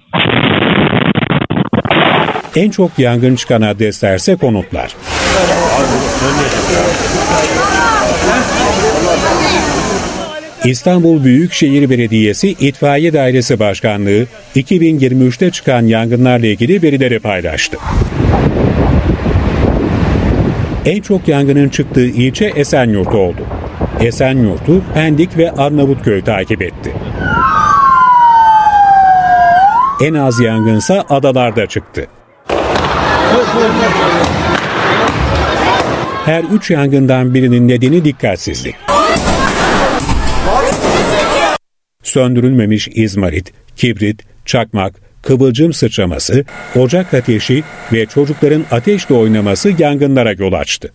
En 2.56 2.70
çok 2.70 2.98
yangın 2.98 3.36
çıkan 3.36 3.62
adreslerse 3.62 4.36
konutlar. 4.36 4.96
İstanbul 10.64 11.24
Büyükşehir 11.24 11.90
Belediyesi 11.90 12.48
İtfaiye 12.48 13.12
Dairesi 13.12 13.58
Başkanlığı 13.58 14.26
2023'te 14.56 15.50
çıkan 15.50 15.82
yangınlarla 15.82 16.46
ilgili 16.46 16.82
verileri 16.82 17.18
paylaştı. 17.18 17.78
En 20.84 21.00
çok 21.00 21.28
yangının 21.28 21.68
çıktığı 21.68 22.06
ilçe 22.06 22.44
Esenyurt 22.56 23.14
oldu. 23.14 23.46
Esenyurt'u 24.00 24.82
Pendik 24.94 25.38
ve 25.38 25.52
Arnavutköy 25.52 26.24
takip 26.24 26.62
etti. 26.62 26.92
En 30.04 30.14
az 30.14 30.40
yangınsa 30.40 31.04
adalarda 31.08 31.66
çıktı. 31.66 32.06
Her 36.24 36.44
üç 36.44 36.70
yangından 36.70 37.34
birinin 37.34 37.68
nedeni 37.68 38.04
dikkatsizlik. 38.04 38.74
Söndürülmemiş 42.02 42.88
izmarit, 42.88 43.52
kibrit, 43.76 44.22
çakmak, 44.46 44.94
kıvılcım 45.22 45.72
sıçraması, 45.72 46.44
ocak 46.76 47.14
ateşi 47.14 47.64
ve 47.92 48.06
çocukların 48.06 48.64
ateşle 48.70 49.14
oynaması 49.14 49.72
yangınlara 49.78 50.32
yol 50.32 50.52
açtı. 50.52 50.92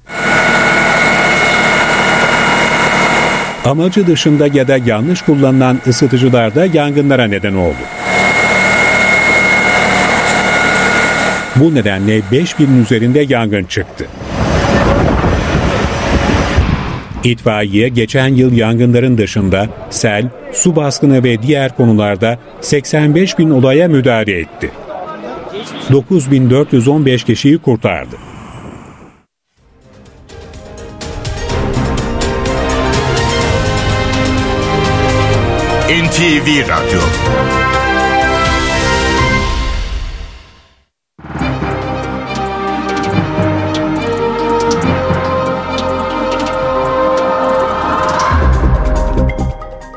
Amacı 3.66 4.08
dışında 4.08 4.48
ya 4.48 4.68
da 4.68 4.78
yanlış 4.78 5.22
kullanılan 5.22 5.80
ısıtıcılar 5.88 6.56
da 6.56 6.66
yangınlara 6.66 7.26
neden 7.26 7.54
oldu. 7.54 7.76
Bu 11.56 11.76
nedenle 11.76 12.20
5000'in 12.20 12.84
üzerinde 12.84 13.26
yangın 13.30 13.64
çıktı. 13.64 14.06
İtfaiye 17.24 17.90
geçen 17.90 18.28
yıl 18.28 18.54
yangınların 18.54 19.18
dışında 19.18 19.68
sel, 19.90 20.30
su 20.56 20.76
baskını 20.76 21.24
ve 21.24 21.42
diğer 21.42 21.76
konularda 21.76 22.40
85 22.62 23.40
bin 23.40 23.50
olaya 23.50 23.88
müdahale 23.88 24.40
etti. 24.40 24.72
9415 25.92 27.24
kişiyi 27.24 27.58
kurtardı. 27.58 28.16
NTV 35.90 36.70
Radyo 36.70 37.02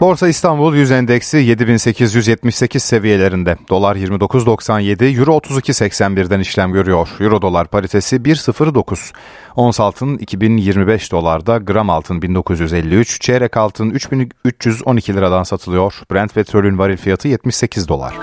Borsa 0.00 0.28
İstanbul 0.28 0.74
100 0.74 0.90
endeksi 0.90 1.36
7878 1.36 2.82
seviyelerinde. 2.82 3.56
Dolar 3.68 3.96
29.97, 3.96 5.18
Euro 5.18 5.36
32.81'den 5.38 6.40
işlem 6.40 6.72
görüyor. 6.72 7.08
Euro 7.20 7.42
dolar 7.42 7.68
paritesi 7.68 8.16
1.09. 8.16 9.12
Ons 9.56 9.80
altın 9.80 10.18
2025 10.18 11.12
dolarda, 11.12 11.58
gram 11.58 11.90
altın 11.90 12.22
1953, 12.22 13.20
çeyrek 13.20 13.56
altın 13.56 13.90
3312 13.90 15.14
liradan 15.14 15.42
satılıyor. 15.42 15.94
Brent 16.12 16.34
petrolün 16.34 16.78
varil 16.78 16.96
fiyatı 16.96 17.28
78 17.28 17.88
dolar. 17.88 18.14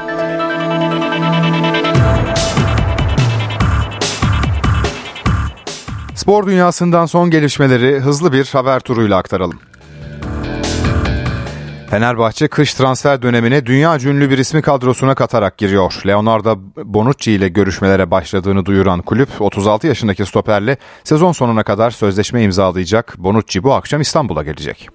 Spor 6.15 6.47
dünyasından 6.47 7.05
son 7.05 7.30
gelişmeleri 7.30 7.99
hızlı 7.99 8.34
bir 8.34 8.45
haber 8.45 8.80
turuyla 8.80 9.17
aktaralım. 9.17 9.59
Fenerbahçe 11.96 12.48
kış 12.48 12.74
transfer 12.74 13.22
dönemine 13.22 13.66
dünya 13.66 14.00
ünlü 14.00 14.30
bir 14.30 14.38
ismi 14.38 14.62
kadrosuna 14.62 15.16
katarak 15.16 15.58
giriyor. 15.58 16.02
Leonardo 16.08 16.60
Bonucci 16.78 17.32
ile 17.32 17.48
görüşmelere 17.48 18.12
başladığını 18.12 18.66
duyuran 18.66 19.02
kulüp 19.02 19.30
36 19.39 19.88
yaşındaki 19.88 20.26
stoperle 20.26 20.78
sezon 21.04 21.32
sonuna 21.32 21.64
kadar 21.64 21.91
sözleşme 21.91 22.43
imzalayacak. 22.43 23.16
Bonucci 23.18 23.64
bu 23.64 23.74
akşam 23.74 24.02
İstanbul'a 24.02 24.43
gelecek. 24.43 24.89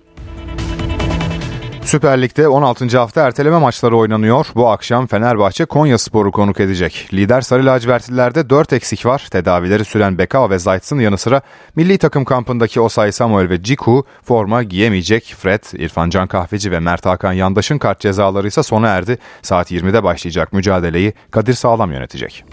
Süper 1.90 2.22
Lig'de 2.22 2.48
16. 2.48 2.98
hafta 2.98 3.20
erteleme 3.20 3.58
maçları 3.58 3.96
oynanıyor. 3.96 4.46
Bu 4.54 4.68
akşam 4.68 5.06
Fenerbahçe 5.06 5.64
Konya 5.64 5.98
Sporu 5.98 6.32
konuk 6.32 6.60
edecek. 6.60 7.08
Lider 7.12 7.40
Sarı 7.40 7.66
Lacivertlilerde 7.66 8.50
4 8.50 8.72
eksik 8.72 9.06
var. 9.06 9.28
Tedavileri 9.30 9.84
süren 9.84 10.18
Bekao 10.18 10.50
ve 10.50 10.58
Zayt'sın 10.58 10.98
yanı 10.98 11.18
sıra 11.18 11.42
milli 11.76 11.98
takım 11.98 12.24
kampındaki 12.24 12.80
Osay 12.80 13.12
Samuel 13.12 13.50
ve 13.50 13.62
Ciku 13.62 14.04
forma 14.22 14.62
giyemeyecek. 14.62 15.34
Fred, 15.38 15.62
İrfan 15.72 16.10
Can 16.10 16.26
Kahveci 16.26 16.70
ve 16.70 16.80
Mert 16.80 17.06
Hakan 17.06 17.32
Yandaş'ın 17.32 17.78
kart 17.78 18.00
cezaları 18.00 18.48
ise 18.48 18.62
sona 18.62 18.88
erdi. 18.88 19.18
Saat 19.42 19.72
20'de 19.72 20.04
başlayacak 20.04 20.52
mücadeleyi 20.52 21.12
Kadir 21.30 21.54
Sağlam 21.54 21.92
yönetecek. 21.92 22.44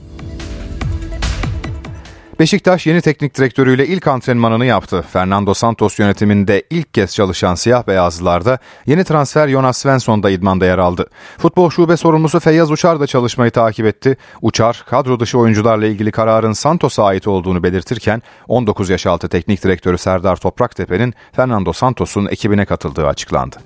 Beşiktaş 2.40 2.88
yeni 2.88 3.02
teknik 3.02 3.38
direktörüyle 3.38 3.88
ilk 3.88 4.08
antrenmanını 4.08 4.66
yaptı. 4.66 5.06
Fernando 5.14 5.54
Santos 5.54 6.00
yönetiminde 6.00 6.64
ilk 6.70 6.94
kez 6.94 7.16
çalışan 7.16 7.56
siyah 7.56 7.88
beyazlılarda 7.88 8.60
yeni 8.86 9.04
transfer 9.04 9.48
Jonas 9.48 9.78
Svensson 9.78 10.24
da 10.24 10.30
idmanda 10.30 10.66
yer 10.66 10.78
aldı. 10.78 11.10
Futbol 11.38 11.70
şube 11.70 11.98
sorumlusu 11.98 12.40
Feyyaz 12.40 12.72
Uçar 12.72 13.00
da 13.00 13.08
çalışmayı 13.08 13.52
takip 13.52 13.86
etti. 13.86 14.18
Uçar, 14.42 14.84
kadro 14.90 15.20
dışı 15.20 15.38
oyuncularla 15.38 15.88
ilgili 15.88 16.12
kararın 16.12 16.54
Santos'a 16.54 17.04
ait 17.04 17.28
olduğunu 17.28 17.64
belirtirken 17.64 18.22
19 18.48 18.90
yaş 18.90 19.06
altı 19.06 19.30
teknik 19.30 19.64
direktörü 19.64 19.98
Serdar 19.98 20.36
Topraktepe'nin 20.36 21.14
Fernando 21.32 21.74
Santos'un 21.74 22.26
ekibine 22.26 22.66
katıldığı 22.66 23.08
açıklandı. 23.08 23.58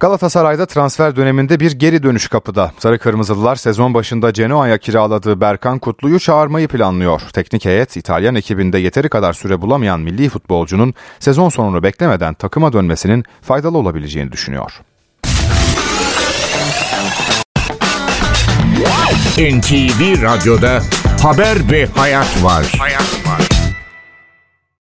Galatasaray'da 0.00 0.66
transfer 0.66 1.16
döneminde 1.16 1.60
bir 1.60 1.72
geri 1.72 2.02
dönüş 2.02 2.28
kapıda. 2.28 2.72
Sarı 2.78 2.98
Kırmızılılar 2.98 3.56
sezon 3.56 3.94
başında 3.94 4.30
Genoa'ya 4.30 4.78
kiraladığı 4.78 5.40
Berkan 5.40 5.78
Kutlu'yu 5.78 6.20
çağırmayı 6.20 6.68
planlıyor. 6.68 7.20
Teknik 7.32 7.64
heyet 7.64 7.96
İtalyan 7.96 8.34
ekibinde 8.34 8.78
yeteri 8.78 9.08
kadar 9.08 9.32
süre 9.32 9.60
bulamayan 9.60 10.00
milli 10.00 10.28
futbolcunun 10.28 10.94
sezon 11.18 11.48
sonunu 11.48 11.82
beklemeden 11.82 12.34
takıma 12.34 12.72
dönmesinin 12.72 13.24
faydalı 13.42 13.78
olabileceğini 13.78 14.32
düşünüyor. 14.32 14.80
NTV 19.38 20.22
Radyo'da 20.22 20.82
haber 21.22 21.70
ve 21.70 21.86
hayat 21.86 22.44
var. 22.44 22.72
Hayat 22.78 23.26
var. 23.26 23.47